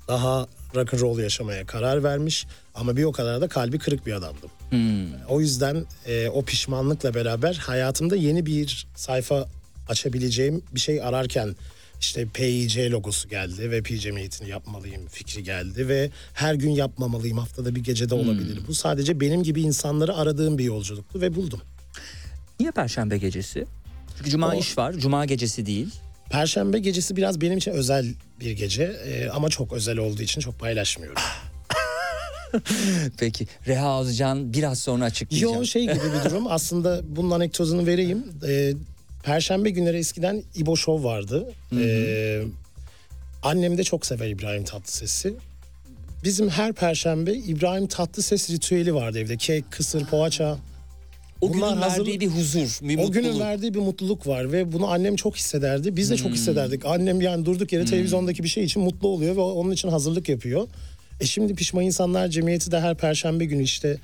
Daha 0.09 0.47
rock 0.75 0.95
and 0.95 1.01
roll 1.01 1.19
yaşamaya 1.19 1.67
karar 1.67 2.05
vermiş 2.05 2.47
ama 2.75 2.97
bir 2.97 3.05
o 3.05 3.13
kadar 3.13 3.41
da 3.41 3.49
kalbi 3.49 3.79
kırık 3.79 4.07
bir 4.07 4.13
adamdım. 4.13 4.51
O 5.29 5.41
yüzden 5.41 5.85
e, 6.07 6.29
o 6.29 6.45
pişmanlıkla 6.45 7.15
beraber 7.15 7.55
hayatımda 7.55 8.17
yeni 8.17 8.47
bir 8.47 8.87
sayfa 8.95 9.49
açabileceğim 9.89 10.63
bir 10.75 10.81
şey 10.81 11.03
ararken 11.03 11.57
işte 12.01 12.27
PIC 12.27 12.91
logosu 12.91 13.29
geldi 13.29 13.71
ve 13.71 13.83
PIC 13.83 14.01
Cemiyeti'ni 14.01 14.49
yapmalıyım 14.49 15.07
fikri 15.07 15.43
geldi 15.43 15.89
ve 15.89 16.11
her 16.35 16.55
gün 16.55 16.71
yapmamalıyım 16.71 17.39
haftada 17.39 17.75
bir 17.75 17.81
gecede 17.81 18.15
olabilir. 18.15 18.59
Bu 18.69 18.75
sadece 18.75 19.21
benim 19.21 19.43
gibi 19.43 19.61
insanları 19.63 20.15
aradığım 20.17 20.59
bir 20.59 20.65
yolculuktu 20.65 21.21
ve 21.21 21.35
buldum. 21.35 21.61
Niye 22.61 22.71
perşembe 22.71 23.19
gecesi? 23.19 23.67
Çünkü 24.19 24.31
cuma 24.31 24.49
O- 24.49 24.59
iş 24.61 24.79
var. 24.79 24.93
Cuma 24.93 25.25
gecesi 25.25 25.67
değil. 25.67 25.89
Perşembe 26.31 26.79
gecesi 26.79 27.17
biraz 27.17 27.41
benim 27.41 27.59
için 27.59 27.71
özel 27.71 28.07
bir 28.41 28.51
gece 28.51 28.83
e, 28.83 29.29
ama 29.29 29.49
çok 29.49 29.73
özel 29.73 29.99
olduğu 29.99 30.23
için 30.23 30.41
çok 30.41 30.59
paylaşmıyorum. 30.59 31.23
Peki 33.19 33.47
Reha 33.67 34.03
Özcan 34.03 34.53
biraz 34.53 34.79
sonra 34.79 35.05
açıklayacağım. 35.05 35.55
Yo 35.55 35.65
şey 35.65 35.83
gibi 35.83 35.95
bir 35.95 36.31
durum. 36.31 36.47
Aslında 36.51 37.01
bunun 37.05 37.31
anekdotunu 37.31 37.87
vereyim. 37.87 38.25
Ee, 38.49 38.73
Perşembe 39.23 39.71
günleri 39.71 39.97
eskiden 39.99 40.43
İbo 40.57 40.77
Show 40.77 41.09
vardı. 41.09 41.53
Ee, 41.81 42.43
annem 43.43 43.79
de 43.79 43.85
çok 43.85 44.07
sever 44.07 44.29
İbrahim 44.29 44.65
Tatlıses'i. 44.65 45.35
Bizim 46.25 46.49
her 46.49 46.73
perşembe 46.73 47.33
İbrahim 47.35 47.87
Tatlıses 47.87 48.51
ritüeli 48.51 48.95
vardı 48.95 49.19
evde. 49.19 49.37
Kek, 49.37 49.65
kısır, 49.71 50.05
poğaça. 50.05 50.59
o 51.41 51.49
günün 51.53 51.63
bunlar 51.63 51.79
hazır- 51.79 51.99
verdiği 51.99 52.21
bir 52.21 52.27
huzur, 52.29 52.79
bir 52.83 52.99
O 52.99 53.11
günün 53.11 53.27
mutluluk. 53.27 53.47
verdiği 53.47 53.75
bir 53.75 53.79
mutluluk 53.79 54.27
var 54.27 54.53
ve 54.53 54.73
bunu 54.73 54.87
annem 54.91 55.17
çok 55.17 55.37
hissederdi. 55.37 55.97
Biz 55.97 56.11
de 56.11 56.17
çok 56.17 56.33
hissederdik. 56.33 56.87
Annem 56.87 57.21
yani 57.21 57.45
durduk 57.45 57.73
yere 57.73 57.85
televizyondaki 57.85 58.43
bir 58.43 58.49
şey 58.49 58.65
için 58.65 58.83
mutlu 58.83 59.09
oluyor 59.09 59.37
ve 59.37 59.41
onun 59.41 59.71
için 59.73 59.89
hazırlık 59.89 60.29
yapıyor. 60.29 60.69
E 61.21 61.27
şimdi 61.27 61.55
Pişman 61.55 61.85
İnsanlar 61.85 62.29
Cemiyeti 62.29 62.73
de 62.73 62.81
her 62.81 62.97
perşembe 62.97 63.45
günü 63.45 63.63
işte 63.63 63.97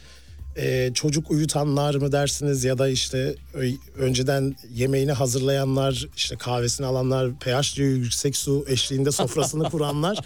e, 0.56 0.90
çocuk 0.94 1.30
uyutanlar 1.30 1.94
mı 1.94 2.12
dersiniz 2.12 2.64
ya 2.64 2.78
da 2.78 2.88
işte 2.88 3.34
önceden 3.98 4.56
yemeğini 4.74 5.12
hazırlayanlar, 5.12 6.06
işte 6.16 6.36
kahvesini 6.36 6.86
alanlar, 6.86 7.34
pH 7.34 7.76
değeri 7.78 7.98
yüksek 7.98 8.36
su 8.36 8.64
eşliğinde 8.68 9.12
sofrasını 9.12 9.64
kuranlar. 9.70 10.18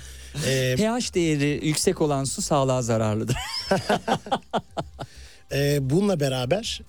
E, 0.46 0.76
pH 0.76 1.14
değeri 1.14 1.60
yüksek 1.66 2.00
olan 2.00 2.24
su 2.24 2.42
sağlığa 2.42 2.82
zararlıdır. 2.82 3.36
Ee, 5.52 5.78
bununla 5.90 6.20
beraber 6.20 6.80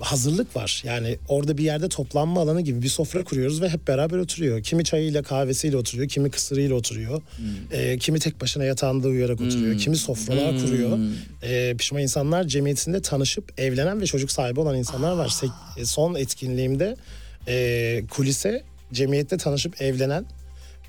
hazırlık 0.00 0.56
var. 0.56 0.82
Yani 0.86 1.18
orada 1.28 1.58
bir 1.58 1.64
yerde 1.64 1.88
toplanma 1.88 2.40
alanı 2.40 2.60
gibi 2.60 2.82
bir 2.82 2.88
sofra 2.88 3.24
kuruyoruz 3.24 3.62
ve 3.62 3.68
hep 3.68 3.88
beraber 3.88 4.18
oturuyor. 4.18 4.62
Kimi 4.62 4.84
çayıyla 4.84 5.22
kahvesiyle 5.22 5.76
oturuyor, 5.76 6.08
kimi 6.08 6.30
kısırıyla 6.30 6.74
oturuyor. 6.76 7.22
Ee, 7.72 7.98
kimi 7.98 8.18
tek 8.18 8.40
başına 8.40 8.64
yatağında 8.64 9.08
uyuyarak 9.08 9.40
oturuyor, 9.40 9.78
kimi 9.78 9.96
sofralar 9.96 10.58
kuruyor. 10.58 10.98
Ee, 11.42 11.74
Pişman 11.78 12.02
insanlar 12.02 12.44
cemiyetinde 12.44 13.02
tanışıp 13.02 13.60
evlenen 13.60 14.00
ve 14.00 14.06
çocuk 14.06 14.30
sahibi 14.30 14.60
olan 14.60 14.76
insanlar 14.76 15.12
var. 15.12 15.28
Se- 15.28 15.80
e, 15.80 15.84
son 15.84 16.14
etkinliğimde 16.14 16.96
e, 17.48 18.02
kulise 18.10 18.62
cemiyette 18.92 19.36
tanışıp 19.36 19.82
evlenen 19.82 20.24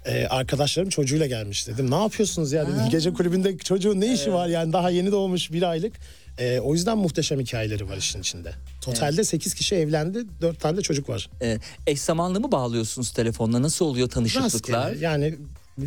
Ee, 0.05 0.27
arkadaşlarım 0.29 0.89
çocuğuyla 0.89 1.25
gelmiş 1.27 1.67
dedim. 1.67 1.91
Ne 1.91 1.95
yapıyorsunuz 1.95 2.51
ya 2.51 2.63
dedim. 2.67 2.79
Gece 2.91 3.13
kulübünde 3.13 3.57
çocuğun 3.57 4.01
ne 4.01 4.13
işi 4.13 4.33
var 4.33 4.47
yani 4.47 4.73
daha 4.73 4.89
yeni 4.89 5.11
doğmuş 5.11 5.51
bir 5.51 5.61
aylık. 5.63 5.93
Ee, 6.39 6.59
o 6.59 6.73
yüzden 6.73 6.97
muhteşem 6.97 7.39
hikayeleri 7.39 7.89
var 7.89 7.97
işin 7.97 8.19
içinde. 8.19 8.53
Totalde 8.81 9.23
8 9.23 9.53
kişi 9.53 9.75
evlendi, 9.75 10.23
4 10.41 10.59
tane 10.59 10.77
de 10.77 10.81
çocuk 10.81 11.09
var. 11.09 11.29
Ee, 11.41 11.57
eş 11.87 12.01
zamanlı 12.01 12.39
mı 12.39 12.51
bağlıyorsunuz 12.51 13.11
telefonla? 13.11 13.61
Nasıl 13.61 13.85
oluyor 13.85 14.09
tanışıklıklar? 14.09 14.85
Rastgele. 14.85 15.05
Yani 15.05 15.37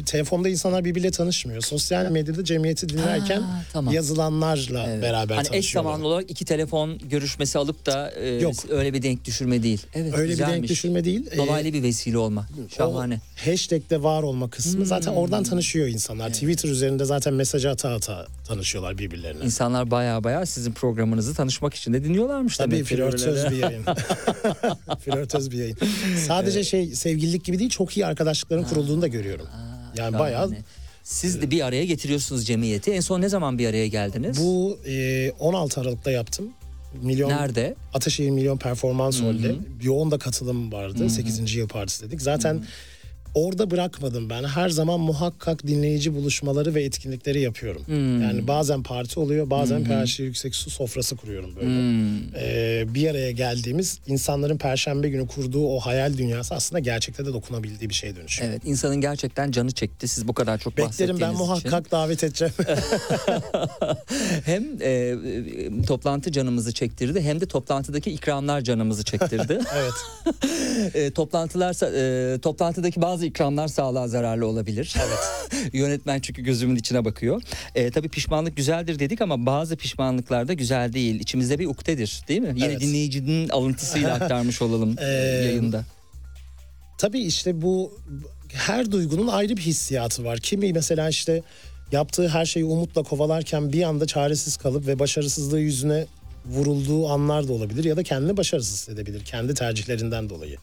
telefonda 0.06 0.48
insanlar 0.48 0.84
birbiriyle 0.84 1.10
tanışmıyor. 1.10 1.62
Sosyal 1.62 2.10
medyada 2.10 2.44
cemiyeti 2.44 2.88
dinlerken 2.88 3.40
Ha, 3.40 3.62
tamam. 3.72 3.94
yazılanlarla 3.94 5.02
beraber 5.02 5.36
Hani 5.36 5.46
eş 5.52 5.72
zamanlı 5.72 6.06
olarak 6.06 6.30
iki 6.30 6.44
telefon 6.44 6.98
görüşmesi 6.98 7.58
alıp 7.58 7.86
da 7.86 8.10
e, 8.10 8.28
Yok. 8.28 8.54
öyle 8.70 8.94
bir 8.94 9.02
denk 9.02 9.24
düşürme 9.24 9.62
değil. 9.62 9.86
Evet, 9.94 10.14
Öyle 10.14 10.24
bir 10.24 10.28
güzelmiş. 10.28 10.54
denk 10.54 10.68
düşürme 10.68 11.04
değil. 11.04 11.26
Ee, 11.32 11.36
Dolaylı 11.36 11.72
bir 11.72 11.82
vesile 11.82 12.18
olma. 12.18 12.46
Şahane. 12.76 13.20
O 13.46 13.50
hashtag'de 13.50 14.02
var 14.02 14.22
olma 14.22 14.50
kısmı 14.50 14.86
zaten 14.86 15.10
Hmm. 15.12 15.18
oradan 15.18 15.44
tanışıyor 15.44 15.86
insanlar. 15.88 16.32
Twitter 16.32 16.68
üzerinde 16.68 17.04
zaten 17.04 17.34
mesaj 17.34 17.64
ata 17.66 17.90
ata 17.94 18.26
tanışıyorlar 18.48 18.98
birbirlerine. 18.98 19.44
İnsanlar 19.44 19.90
baya 19.90 20.24
baya 20.24 20.46
sizin 20.46 20.72
programınızı 20.72 21.34
tanışmak 21.34 21.74
için 21.74 21.92
de 21.92 22.04
dinliyorlarmış 22.04 22.56
Tabii 22.56 22.70
demek 22.70 22.86
ki 22.86 22.94
flörtöz 22.96 23.50
bir 23.50 23.56
yayın. 23.56 23.84
flörtöz 25.04 25.50
bir 25.50 25.58
yayın. 25.58 25.76
Sadece 26.26 26.64
şey 26.64 26.86
sevgililik 26.86 27.44
gibi 27.44 27.58
değil 27.58 27.70
çok 27.70 27.96
iyi 27.96 28.06
arkadaşlıkların 28.06 28.64
kurulduğunu 28.64 29.02
da 29.02 29.06
görüyorum. 29.06 29.46
Yani 30.00 30.18
bayağı 30.18 30.48
Şahane. 30.48 30.62
Siz 31.02 31.42
de 31.42 31.50
bir 31.50 31.66
araya 31.66 31.84
getiriyorsunuz 31.84 32.46
cemiyeti. 32.46 32.90
En 32.90 33.00
son 33.00 33.20
ne 33.20 33.28
zaman 33.28 33.58
bir 33.58 33.66
araya 33.66 33.86
geldiniz? 33.86 34.38
bu 34.40 34.78
e, 34.86 35.30
16 35.30 35.80
Aralık'ta 35.80 36.10
yaptım. 36.10 36.50
Milyon 37.02 37.30
Nerede? 37.30 37.74
Ataşehir 37.94 38.30
Milyon 38.30 38.58
Performans 38.58 39.20
Hall'de 39.22 39.54
yoğun 39.82 40.10
da 40.10 40.18
katılım 40.18 40.72
vardı. 40.72 41.10
8. 41.10 41.54
yıl 41.54 41.68
partisi 41.68 42.06
dedik. 42.06 42.22
Zaten 42.22 42.64
orada 43.34 43.70
bırakmadım 43.70 44.30
ben. 44.30 44.44
Her 44.44 44.68
zaman 44.68 45.00
muhakkak 45.00 45.66
dinleyici 45.66 46.14
buluşmaları 46.14 46.74
ve 46.74 46.84
etkinlikleri 46.84 47.40
yapıyorum. 47.40 47.82
Yani 48.22 48.48
bazen 48.48 48.82
parti 48.82 49.20
oluyor, 49.20 49.50
bazen 49.50 49.84
PHC 49.84 50.24
Yüksek 50.24 50.54
Su 50.54 50.70
sofrası 50.70 51.16
kuruyorum 51.16 51.56
böyle. 51.56 51.70
Ee, 52.36 52.94
bir 52.94 53.10
araya 53.10 53.30
geldiğimiz 53.30 53.98
insanların 54.06 54.58
perşembe 54.58 55.08
günü 55.08 55.26
kurduğu 55.26 55.66
o 55.66 55.80
hayal 55.80 56.16
dünyası 56.18 56.54
aslında 56.54 56.80
gerçekte 56.80 57.26
de 57.26 57.32
dokunabildiği 57.32 57.90
bir 57.90 57.94
şeye 57.94 58.16
dönüşüyor. 58.16 58.50
Evet 58.50 58.62
insanın 58.64 59.00
gerçekten 59.00 59.50
canı 59.50 59.70
çekti. 59.70 60.08
Siz 60.08 60.28
bu 60.28 60.32
kadar 60.32 60.58
çok 60.58 60.72
Beklerim 60.72 60.88
bahsettiğiniz 60.88 61.20
ben 61.20 61.32
için. 61.32 61.38
muhakkak 61.38 61.90
davet 61.90 62.24
edeceğim. 62.24 62.54
Hem 64.44 64.64
e, 64.82 65.16
toplantı 65.86 66.32
canımızı 66.32 66.72
çektirdi 66.72 67.20
hem 67.20 67.40
de 67.40 67.46
toplantıdaki 67.46 68.10
ikramlar 68.10 68.60
canımızı 68.60 69.04
çektirdi. 69.04 69.60
evet. 69.76 69.92
e, 70.94 71.10
toplantılar 71.10 71.70
e, 72.34 72.38
toplantıdaki 72.38 73.02
bazı 73.02 73.19
ikramlar 73.26 73.68
sağlığa 73.68 74.08
zararlı 74.08 74.46
olabilir. 74.46 74.94
Evet. 74.98 75.72
Yönetmen 75.74 76.20
çünkü 76.20 76.42
gözümün 76.42 76.76
içine 76.76 77.04
bakıyor. 77.04 77.42
E, 77.74 77.90
tabii 77.90 78.08
pişmanlık 78.08 78.56
güzeldir 78.56 78.98
dedik 78.98 79.20
ama 79.20 79.46
bazı 79.46 79.76
pişmanlıklar 79.76 80.48
da 80.48 80.52
güzel 80.52 80.92
değil. 80.92 81.20
İçimizde 81.20 81.58
bir 81.58 81.66
uktedir 81.66 82.22
değil 82.28 82.40
mi? 82.40 82.52
Yine 82.56 82.64
Evet. 82.66 82.80
dinleyicinin 82.80 83.48
alıntısıyla 83.48 84.14
aktarmış 84.20 84.62
olalım 84.62 84.96
e, 84.98 85.04
Ee, 85.04 85.44
yayında. 85.44 85.84
Tabii 86.98 87.20
işte 87.20 87.62
bu 87.62 87.98
her 88.52 88.92
duygunun 88.92 89.26
ayrı 89.28 89.56
bir 89.56 89.62
hissiyatı 89.62 90.24
var. 90.24 90.38
Kimi 90.38 90.72
mesela 90.72 91.08
işte 91.08 91.42
yaptığı 91.92 92.28
her 92.28 92.44
şeyi 92.46 92.64
umutla 92.64 93.02
kovalarken 93.02 93.72
bir 93.72 93.82
anda 93.82 94.06
çaresiz 94.06 94.56
kalıp 94.56 94.86
ve 94.86 94.98
başarısızlığı 94.98 95.60
yüzüne 95.60 96.06
vurulduğu 96.46 97.08
anlar 97.08 97.48
da 97.48 97.52
olabilir 97.52 97.84
ya 97.84 97.96
da 97.96 98.02
kendini 98.02 98.36
başarısız 98.36 98.74
hissedebilir 98.74 99.24
kendi 99.24 99.54
tercihlerinden 99.54 100.30
dolayı. 100.30 100.56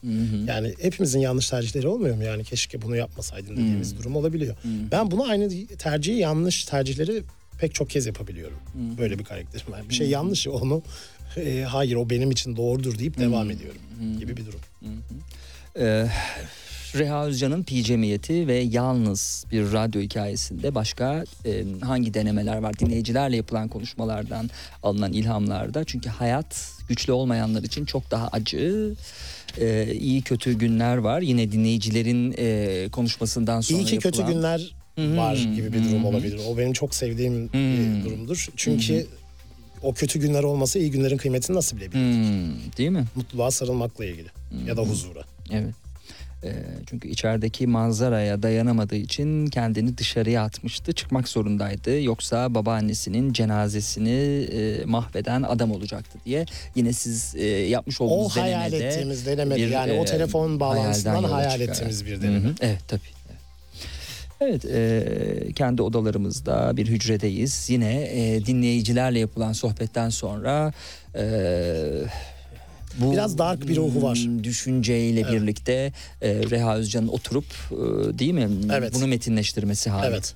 Yani 0.46 0.74
hepimizin 0.80 1.20
yanlış 1.20 1.50
tercihleri 1.50 1.88
olmuyor 1.88 2.16
mu? 2.16 2.24
Yani 2.24 2.44
keşke 2.44 2.82
bunu 2.82 2.96
yapmasaydım 2.96 3.56
dediğimiz 3.56 3.98
durum 3.98 4.16
olabiliyor. 4.16 4.56
Ben 4.64 5.10
bunu 5.10 5.28
aynı 5.28 5.66
tercihi 5.66 6.18
yanlış 6.18 6.64
tercihleri 6.64 7.22
pek 7.60 7.74
çok 7.74 7.90
kez 7.90 8.06
yapabiliyorum. 8.06 8.58
Böyle 8.98 9.18
bir 9.18 9.24
karakterim 9.24 9.72
var. 9.72 9.88
Bir 9.88 9.94
şey 9.94 10.08
yanlış 10.08 10.48
onu 10.48 10.82
e, 11.36 11.62
hayır 11.68 11.96
o 11.96 12.10
benim 12.10 12.30
için 12.30 12.56
doğrudur 12.56 12.98
deyip 12.98 13.18
devam 13.18 13.50
ediyorum 13.50 13.80
gibi 14.18 14.36
bir 14.36 14.46
durum. 14.46 14.60
Ee, 15.80 16.06
Reha 16.94 17.26
Özcan'ın 17.26 17.62
Pi 17.62 17.84
Cemiyeti 17.84 18.46
ve 18.46 18.54
yalnız 18.58 19.44
bir 19.52 19.72
radyo 19.72 20.00
hikayesinde 20.02 20.74
başka 20.74 21.24
e, 21.46 21.64
hangi 21.80 22.14
denemeler 22.14 22.56
var? 22.58 22.78
Dinleyicilerle 22.78 23.36
yapılan 23.36 23.68
konuşmalardan 23.68 24.50
alınan 24.82 25.12
ilhamlarda. 25.12 25.84
Çünkü 25.84 26.08
hayat 26.08 26.70
güçlü 26.88 27.12
olmayanlar 27.12 27.62
için 27.62 27.84
çok 27.84 28.10
daha 28.10 28.28
acı, 28.28 28.94
e, 29.60 29.94
iyi 30.00 30.22
kötü 30.22 30.52
günler 30.58 30.96
var. 30.96 31.20
Yine 31.20 31.52
dinleyicilerin 31.52 32.34
e, 32.38 32.88
konuşmasından 32.92 33.60
sonra 33.60 33.78
İyi 33.80 33.84
ki 33.84 33.98
kötü 33.98 34.18
yapılan- 34.20 34.32
günler 34.34 34.74
var 35.18 35.36
gibi 35.36 35.72
bir 35.72 35.84
durum 35.84 36.04
olabilir. 36.04 36.40
O 36.48 36.58
benim 36.58 36.72
çok 36.72 36.94
sevdiğim 36.94 37.52
bir 37.52 38.04
durumdur. 38.04 38.48
Çünkü 38.56 39.06
o 39.82 39.94
kötü 39.94 40.18
günler 40.20 40.42
olmasa 40.42 40.78
iyi 40.78 40.90
günlerin 40.90 41.16
kıymetini 41.16 41.56
nasıl 41.56 41.76
bilebilir? 41.76 42.00
Hmm, 42.02 42.72
değil 42.78 42.90
mi? 42.90 43.04
Mutluluğa 43.14 43.50
sarılmakla 43.50 44.04
ilgili 44.04 44.28
ya 44.66 44.76
da 44.76 44.82
huzura. 44.82 45.20
Evet. 45.52 45.74
Ee, 46.44 46.52
çünkü 46.90 47.08
içerideki 47.08 47.66
manzaraya 47.66 48.42
dayanamadığı 48.42 48.96
için 48.96 49.46
kendini 49.46 49.98
dışarıya 49.98 50.42
atmıştı. 50.42 50.92
Çıkmak 50.92 51.28
zorundaydı. 51.28 52.02
Yoksa 52.02 52.54
babaannesinin 52.54 53.32
cenazesini 53.32 54.10
e, 54.52 54.84
mahveden 54.84 55.42
adam 55.42 55.70
olacaktı 55.72 56.18
diye. 56.26 56.44
Yine 56.74 56.92
siz 56.92 57.34
e, 57.36 57.44
yapmış 57.46 58.00
O 58.00 58.04
olduğunuz 58.04 58.36
hayal 58.36 58.72
denemede 58.72 58.88
ettiğimiz 58.88 59.26
denemedi. 59.26 59.60
bir, 59.62 59.68
Yani 59.68 59.92
e, 59.92 60.00
o 60.00 60.04
telefon 60.04 60.60
bağlantısından 60.60 61.24
hayal 61.24 61.60
ettiğimiz 61.60 62.06
bir 62.06 62.16
Hı 62.16 62.22
deneme. 62.22 62.48
hı, 62.48 62.54
Evet 62.60 62.78
tabii. 62.88 63.00
Evet 64.40 64.64
e, 64.64 65.52
kendi 65.54 65.82
odalarımızda 65.82 66.76
bir 66.76 66.86
hücredeyiz. 66.86 67.70
Yine 67.70 68.02
e, 68.02 68.46
dinleyicilerle 68.46 69.18
yapılan 69.18 69.52
sohbetten 69.52 70.08
sonra 70.08 70.72
e, 71.14 71.22
bu 73.00 73.12
Biraz 73.12 73.38
dark 73.38 73.68
bir 73.68 73.76
ruhu 73.76 74.02
var. 74.02 74.18
hmm, 74.18 74.44
Düşünceyle 74.44 75.32
birlikte 75.32 75.92
e, 76.22 76.34
Reha 76.50 76.76
Özcan'ın 76.76 77.08
oturup 77.08 77.44
e, 77.72 77.76
değil 78.18 78.32
mi 78.32 78.48
Evet. 78.72 78.94
bunu 78.94 79.06
metinleştirmesi 79.06 79.90
hali. 79.90 80.06
Evet. 80.06 80.34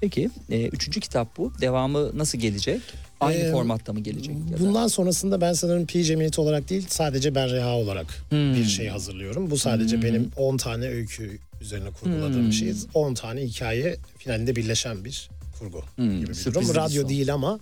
Peki 0.00 0.30
e, 0.50 0.66
üçüncü 0.66 1.00
kitap 1.00 1.36
bu. 1.36 1.52
Devamı 1.60 2.18
nasıl 2.18 2.38
gelecek? 2.38 2.80
Aynı 3.20 3.38
Ee, 3.38 3.52
formatta 3.52 3.92
mı 3.92 4.00
gelecek? 4.00 4.34
ya 4.52 4.58
da? 4.58 4.60
Bundan 4.60 4.86
sonrasında 4.86 5.40
ben 5.40 5.52
sanırım 5.52 5.86
Pi 5.86 6.04
Cemiyeti 6.04 6.40
olarak 6.40 6.70
değil 6.70 6.86
sadece 6.88 7.34
ben 7.34 7.50
Reha 7.50 7.76
olarak 7.76 8.06
Hmm. 8.30 8.54
bir 8.54 8.64
şey 8.64 8.88
hazırlıyorum. 8.88 9.50
Bu 9.50 9.58
sadece 9.58 10.02
benim 10.02 10.30
10 10.36 10.56
tane 10.56 10.86
öykü 10.88 11.38
üzerine 11.60 11.88
kurguladığım 11.90 12.40
Hmm. 12.42 12.46
bir 12.48 12.54
şey. 12.54 12.72
10 12.94 13.14
tane 13.14 13.40
hikaye 13.42 13.96
finalinde 14.18 14.56
birleşen 14.56 15.04
bir 15.04 15.30
kurgu 15.58 15.80
gibi 15.98 16.20
bir 16.22 16.26
Hmm, 16.44 16.54
durum. 16.54 16.74
Radyo 16.74 17.00
son. 17.02 17.08
değil 17.08 17.34
ama 17.34 17.58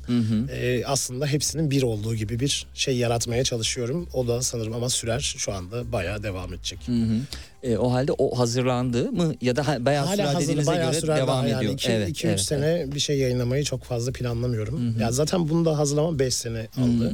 e, 0.53 0.82
aslında 0.86 1.26
hepsinin 1.26 1.70
bir 1.70 1.82
olduğu 1.82 2.14
gibi 2.14 2.40
bir 2.40 2.66
şey 2.74 2.97
yaratmaya 2.97 3.45
çalışıyorum. 3.45 4.09
O 4.14 4.28
da 4.28 4.43
sanırım 4.43 4.72
ama 4.74 4.88
sürer 4.88 5.34
şu 5.38 5.53
anda 5.53 5.93
bayağı 5.93 6.22
devam 6.22 6.55
edecek. 6.55 6.78
E, 7.62 7.76
o 7.76 7.93
halde 7.93 8.12
o 8.12 8.38
hazırlandı 8.38 9.12
mı 9.12 9.34
ya 9.40 9.57
da 9.57 9.68
ha- 9.68 9.84
bayağı 9.84 10.07
sürer 10.07 10.18
Hala 10.24 10.34
hazır 10.34 10.43
dediğinize 10.49 10.70
bayağı 10.70 10.90
göre 10.90 11.01
sürer 11.01 11.16
devam 11.16 11.45
ediyor. 11.47 11.62
yani 11.62 11.74
2-3 11.74 11.90
evet, 11.90 12.09
evet, 12.09 12.24
evet. 12.24 12.40
sene 12.40 12.86
bir 12.95 13.01
şey 13.01 13.18
yayınlamayı 13.18 13.64
çok 13.64 13.84
fazla 13.84 14.12
planlamıyorum. 14.12 14.99
Ya 15.01 15.12
zaten 15.12 15.49
bunu 15.49 15.64
da 15.64 15.78
hazırlamam 15.78 16.18
5 16.18 16.34
sene 16.34 16.68
aldı. 16.76 17.12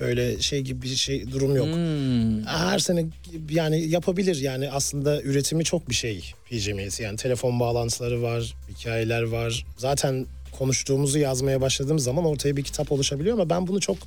Böyle 0.00 0.40
şey 0.40 0.60
gibi 0.60 0.82
bir 0.82 0.88
şey 0.88 1.30
durum 1.30 1.56
yok. 1.56 1.66
Hmm. 1.66 2.44
Her 2.44 2.78
sene 2.78 3.06
yani 3.50 3.88
yapabilir 3.88 4.36
yani 4.36 4.70
aslında 4.70 5.22
üretimi 5.22 5.64
çok 5.64 5.88
bir 5.88 5.94
şey 5.94 6.32
PJM'si 6.50 7.02
yani 7.02 7.16
telefon 7.16 7.60
bağlantıları 7.60 8.22
var, 8.22 8.54
hikayeler 8.78 9.22
var. 9.22 9.66
Zaten 9.76 10.26
konuştuğumuzu 10.58 11.18
yazmaya 11.18 11.60
başladığımız 11.60 12.04
zaman 12.04 12.24
ortaya 12.24 12.56
bir 12.56 12.62
kitap 12.62 12.92
oluşabiliyor 12.92 13.34
ama 13.34 13.50
ben 13.50 13.66
bunu 13.66 13.80
çok 13.80 13.98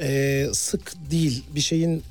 e, 0.00 0.46
sık 0.52 0.92
değil 1.10 1.44
bir 1.54 1.60
şeyin 1.60 2.02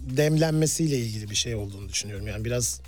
demlenmesiyle 0.00 0.98
ilgili 0.98 1.30
bir 1.30 1.34
şey 1.34 1.54
olduğunu 1.54 1.88
düşünüyorum. 1.88 2.26
Yani 2.26 2.44
biraz 2.44 2.80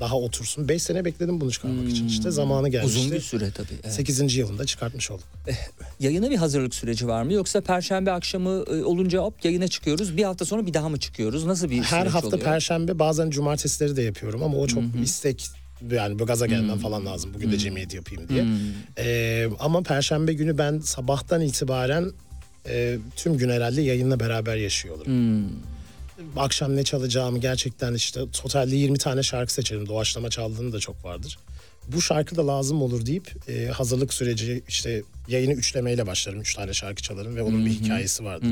daha 0.00 0.16
otursun. 0.18 0.68
5 0.68 0.82
sene 0.82 1.04
bekledim 1.04 1.40
bunu 1.40 1.50
çıkarmak 1.50 1.88
için 1.88 2.08
işte 2.08 2.30
zamanı 2.30 2.68
gelmişti. 2.68 2.98
Uzun 3.00 3.12
bir 3.12 3.20
süre 3.20 3.50
tabii. 3.50 3.68
evet. 3.84 3.92
8. 3.94 4.36
yılında 4.36 4.64
çıkartmış 4.64 5.10
olduk. 5.10 5.24
Yayına 6.00 6.30
bir 6.30 6.36
hazırlık 6.36 6.74
süreci 6.74 7.08
var 7.08 7.22
mı 7.22 7.32
yoksa 7.32 7.60
perşembe 7.60 8.12
akşamı 8.12 8.50
e, 8.50 8.84
olunca 8.84 9.18
hop 9.18 9.44
yayına 9.44 9.68
çıkıyoruz. 9.68 10.16
Bir 10.16 10.24
hafta 10.24 10.44
sonra 10.44 10.66
bir 10.66 10.74
daha 10.74 10.88
mı 10.88 10.98
çıkıyoruz? 11.00 11.46
Nasıl 11.46 11.70
bir 11.70 11.82
Her 11.82 12.06
hafta 12.06 12.28
oluyor? 12.28 12.42
perşembe 12.42 12.98
bazen 12.98 13.30
cumartesileri 13.30 13.96
de 13.96 14.02
yapıyorum 14.02 14.42
ama 14.42 14.56
o 14.56 14.66
çok 14.66 14.82
istek 15.04 15.46
yani 15.90 16.18
bu 16.18 16.26
gaza 16.26 16.46
gelmem 16.46 16.78
falan 16.78 17.06
lazım. 17.06 17.34
Bugün 17.34 17.52
de 17.52 17.58
cemiyet 17.58 17.94
yapayım 17.94 18.28
diye. 18.28 18.46
Ee, 18.98 19.48
ama 19.58 19.82
perşembe 19.82 20.32
günü 20.32 20.58
ben 20.58 20.78
sabahtan 20.78 21.40
itibaren 21.40 22.10
e, 22.68 22.98
tüm 23.16 23.36
gün 23.36 23.50
herhalde 23.50 23.82
yayınla 23.82 24.20
beraber 24.20 24.56
yaşıyor 24.56 24.96
olurum. 24.96 25.48
Akşam 26.36 26.76
ne 26.76 26.84
çalacağımı 26.84 27.38
gerçekten 27.38 27.94
işte 27.94 28.20
totalde 28.32 28.76
20 28.76 28.98
tane 28.98 29.22
şarkı 29.22 29.52
seçerim. 29.52 29.88
Doğaçlama 29.88 30.30
çaldığını 30.30 30.72
da 30.72 30.78
çok 30.78 31.04
vardır. 31.04 31.38
Bu 31.88 32.02
şarkı 32.02 32.36
da 32.36 32.46
lazım 32.46 32.82
olur 32.82 33.06
deyip 33.06 33.32
e, 33.48 33.66
hazırlık 33.66 34.14
süreci 34.14 34.62
işte 34.68 35.02
yayını 35.28 35.52
üçlemeyle 35.52 36.06
başlarım. 36.06 36.40
Üç 36.40 36.54
tane 36.54 36.72
şarkı 36.74 37.02
çalarım 37.02 37.36
ve 37.36 37.42
onun 37.42 37.66
bir 37.66 37.70
hikayesi 37.70 38.24
vardır. 38.24 38.46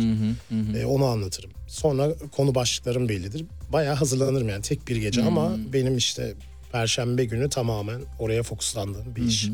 E, 0.81 0.87
onu 0.87 1.05
anlatırım. 1.05 1.51
Sonra 1.69 2.15
konu 2.33 2.55
başlıklarım 2.55 3.09
bellidir. 3.09 3.45
Bayağı 3.73 3.95
hazırlanırım 3.95 4.49
yani 4.49 4.63
tek 4.63 4.89
bir 4.89 4.97
gece 4.97 5.23
ama 5.23 5.57
benim 5.73 5.97
işte 5.97 6.35
Perşembe 6.73 7.25
günü 7.25 7.49
tamamen 7.49 8.01
oraya 8.19 8.43
fokuslandığım 8.43 9.17
bir 9.17 9.23
iş. 9.23 9.49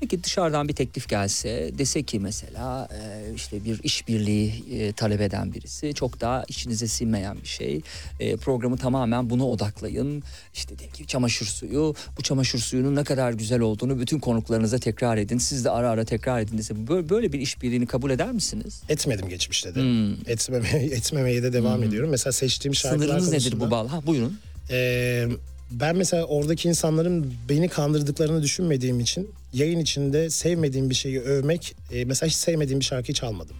Peki 0.00 0.24
dışarıdan 0.24 0.68
bir 0.68 0.74
teklif 0.74 1.08
gelse 1.08 1.70
dese 1.78 2.02
ki 2.02 2.18
mesela 2.20 2.88
e, 2.92 3.34
işte 3.34 3.64
bir 3.64 3.80
işbirliği 3.82 4.64
e, 4.72 4.92
talep 4.92 5.20
eden 5.20 5.54
birisi 5.54 5.94
çok 5.94 6.20
daha 6.20 6.44
içinize 6.48 6.88
sinmeyen 6.88 7.36
bir 7.42 7.48
şey. 7.48 7.80
E, 8.20 8.36
programı 8.36 8.76
tamamen 8.76 9.30
buna 9.30 9.48
odaklayın. 9.48 10.22
İşte 10.54 10.78
diyelim 10.78 10.96
ki 10.96 11.06
çamaşır 11.06 11.46
suyu. 11.46 11.94
Bu 12.18 12.22
çamaşır 12.22 12.58
suyunun 12.58 12.96
ne 12.96 13.04
kadar 13.04 13.32
güzel 13.32 13.60
olduğunu 13.60 14.00
bütün 14.00 14.18
konuklarınıza 14.18 14.78
tekrar 14.78 15.16
edin. 15.16 15.38
Siz 15.38 15.64
de 15.64 15.70
ara 15.70 15.90
ara 15.90 16.04
tekrar 16.04 16.40
edin 16.40 16.58
dese 16.58 16.88
böyle, 16.88 17.32
bir 17.32 17.40
işbirliğini 17.40 17.86
kabul 17.86 18.10
eder 18.10 18.32
misiniz? 18.32 18.82
Etmedim 18.88 19.28
geçmişte 19.28 19.74
de. 19.74 19.80
Etmeme, 20.26 20.68
etmemeye 20.72 21.42
de 21.42 21.52
devam 21.52 21.82
ediyorum. 21.82 22.10
Mesela 22.10 22.32
seçtiğim 22.32 22.74
şarkılar 22.74 23.06
Sınırınız 23.06 23.32
nedir 23.32 23.50
konusunda- 23.50 23.66
bu 23.66 23.70
bağlı? 23.70 23.88
Ha 23.88 24.06
buyurun. 24.06 24.38
Ee, 24.70 25.28
ben 25.70 25.96
mesela 25.96 26.24
oradaki 26.24 26.68
insanların 26.68 27.34
beni 27.48 27.68
kandırdıklarını 27.68 28.42
düşünmediğim 28.42 29.00
için 29.00 29.30
yayın 29.52 29.80
içinde 29.80 30.30
sevmediğim 30.30 30.90
bir 30.90 30.94
şeyi 30.94 31.20
övmek 31.20 31.76
e, 31.92 32.04
mesela 32.04 32.28
hiç 32.28 32.36
sevmediğim 32.36 32.80
bir 32.80 32.84
şarkıyı 32.84 33.14
çalmadım. 33.14 33.56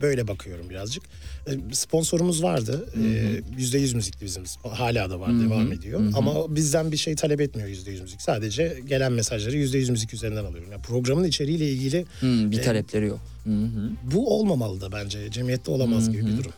Böyle 0.00 0.28
bakıyorum 0.28 0.70
birazcık. 0.70 1.02
E, 1.46 1.50
sponsorumuz 1.74 2.42
vardı. 2.42 2.88
E, 2.96 3.28
Yüzde 3.58 3.78
yüz 3.78 3.92
müzikti 3.94 4.24
bizim. 4.24 4.44
Hala 4.70 5.10
da 5.10 5.20
var 5.20 5.28
devam 5.40 5.72
ediyor. 5.72 6.00
Ama 6.14 6.56
bizden 6.56 6.92
bir 6.92 6.96
şey 6.96 7.14
talep 7.16 7.40
etmiyor 7.40 7.68
yüzde 7.68 7.90
yüz 7.90 8.00
müzik. 8.00 8.22
Sadece 8.22 8.78
gelen 8.88 9.12
mesajları 9.12 9.56
yüzde 9.56 9.78
yüz 9.78 9.88
müzik 9.90 10.14
üzerinden 10.14 10.44
alıyorum. 10.44 10.72
Yani 10.72 10.82
programın 10.82 11.24
içeriğiyle 11.24 11.68
ilgili 11.70 12.04
Hmm, 12.20 12.50
bir 12.50 12.62
talepleri 12.62 13.06
yok. 13.06 13.20
Hı 13.44 13.50
hı. 13.50 13.90
bu 14.12 14.38
olmamalı 14.38 14.80
da 14.80 14.92
bence. 14.92 15.30
Cemiyette 15.30 15.70
olamaz 15.70 16.10
gibi 16.12 16.26
bir 16.26 16.36
durum. 16.36 16.52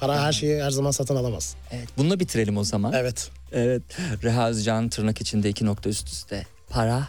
Para 0.00 0.22
her 0.22 0.32
şeyi 0.32 0.62
her 0.62 0.70
zaman 0.70 0.90
satın 0.90 1.16
alamaz. 1.16 1.56
Evet, 1.70 1.88
bununla 1.98 2.20
bitirelim 2.20 2.56
o 2.56 2.64
zaman. 2.64 2.92
Evet. 2.92 3.30
Evet. 3.52 3.82
Reha 4.24 4.48
Özcan 4.50 4.88
tırnak 4.88 5.20
içinde 5.20 5.48
iki 5.48 5.64
nokta 5.66 5.90
üst 5.90 6.08
üste. 6.08 6.46
Para 6.68 7.08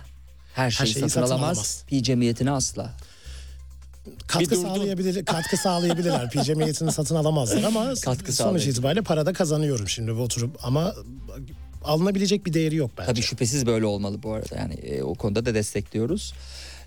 her 0.54 0.72
şeyi, 0.72 0.88
şeyi 0.88 0.94
satın, 0.94 1.08
satın 1.08 1.22
alamaz. 1.22 1.58
alamaz. 1.58 1.84
Pi 1.88 2.04
cemiyetini 2.04 2.52
asla. 2.52 2.94
katkı 4.28 4.56
sağlayabilir 4.56 5.26
katkı 5.26 5.58
sağlayabilirler. 5.58 6.30
PJ 6.30 6.50
Milliyet'ini 6.50 6.92
satın 6.92 7.16
alamazlar 7.16 7.64
ama 7.64 7.94
Katkı 8.06 8.34
sonuç 8.34 8.68
itibariyle 8.68 9.02
para 9.02 9.26
da 9.26 9.34
kazanıyorum 9.34 9.90
şimdi 9.90 10.16
bu 10.16 10.22
oturup 10.22 10.58
ama 10.66 10.96
alınabilecek 11.84 12.46
bir 12.46 12.54
değeri 12.54 12.76
yok 12.76 12.92
bence. 12.98 13.12
Tabii 13.12 13.22
şüphesiz 13.22 13.66
böyle 13.66 13.86
olmalı 13.86 14.24
bu 14.24 14.34
arada. 14.34 14.56
Yani 14.56 14.74
e, 14.74 15.04
o 15.04 15.16
konuda 15.16 15.46
da 15.46 15.54
destekliyoruz. 15.54 16.34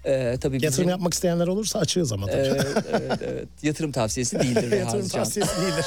Ee, 0.07 0.37
tabii 0.41 0.57
bizim, 0.57 0.67
Yatırım 0.67 0.89
yapmak 0.89 1.15
isteyenler 1.15 1.47
olursa 1.47 1.79
açığız 1.79 2.13
ama 2.13 2.27
tabii. 2.27 2.37
Evet, 2.37 2.67
evet, 2.91 3.21
evet. 3.23 3.49
Yatırım 3.63 3.93
tavsiyesi 3.93 4.41
değildir 4.41 4.63
Reha 4.71 4.81
Yatırım 4.81 5.09
tavsiyesi 5.09 5.53
değildir. 5.63 5.87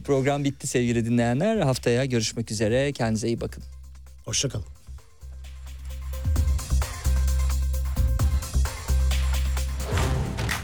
Program 0.04 0.44
bitti 0.44 0.66
sevgili 0.66 1.04
dinleyenler. 1.04 1.56
Haftaya 1.56 2.04
görüşmek 2.04 2.50
üzere. 2.50 2.92
Kendinize 2.92 3.26
iyi 3.26 3.40
bakın. 3.40 3.62
Hoşçakalın. 4.24 4.79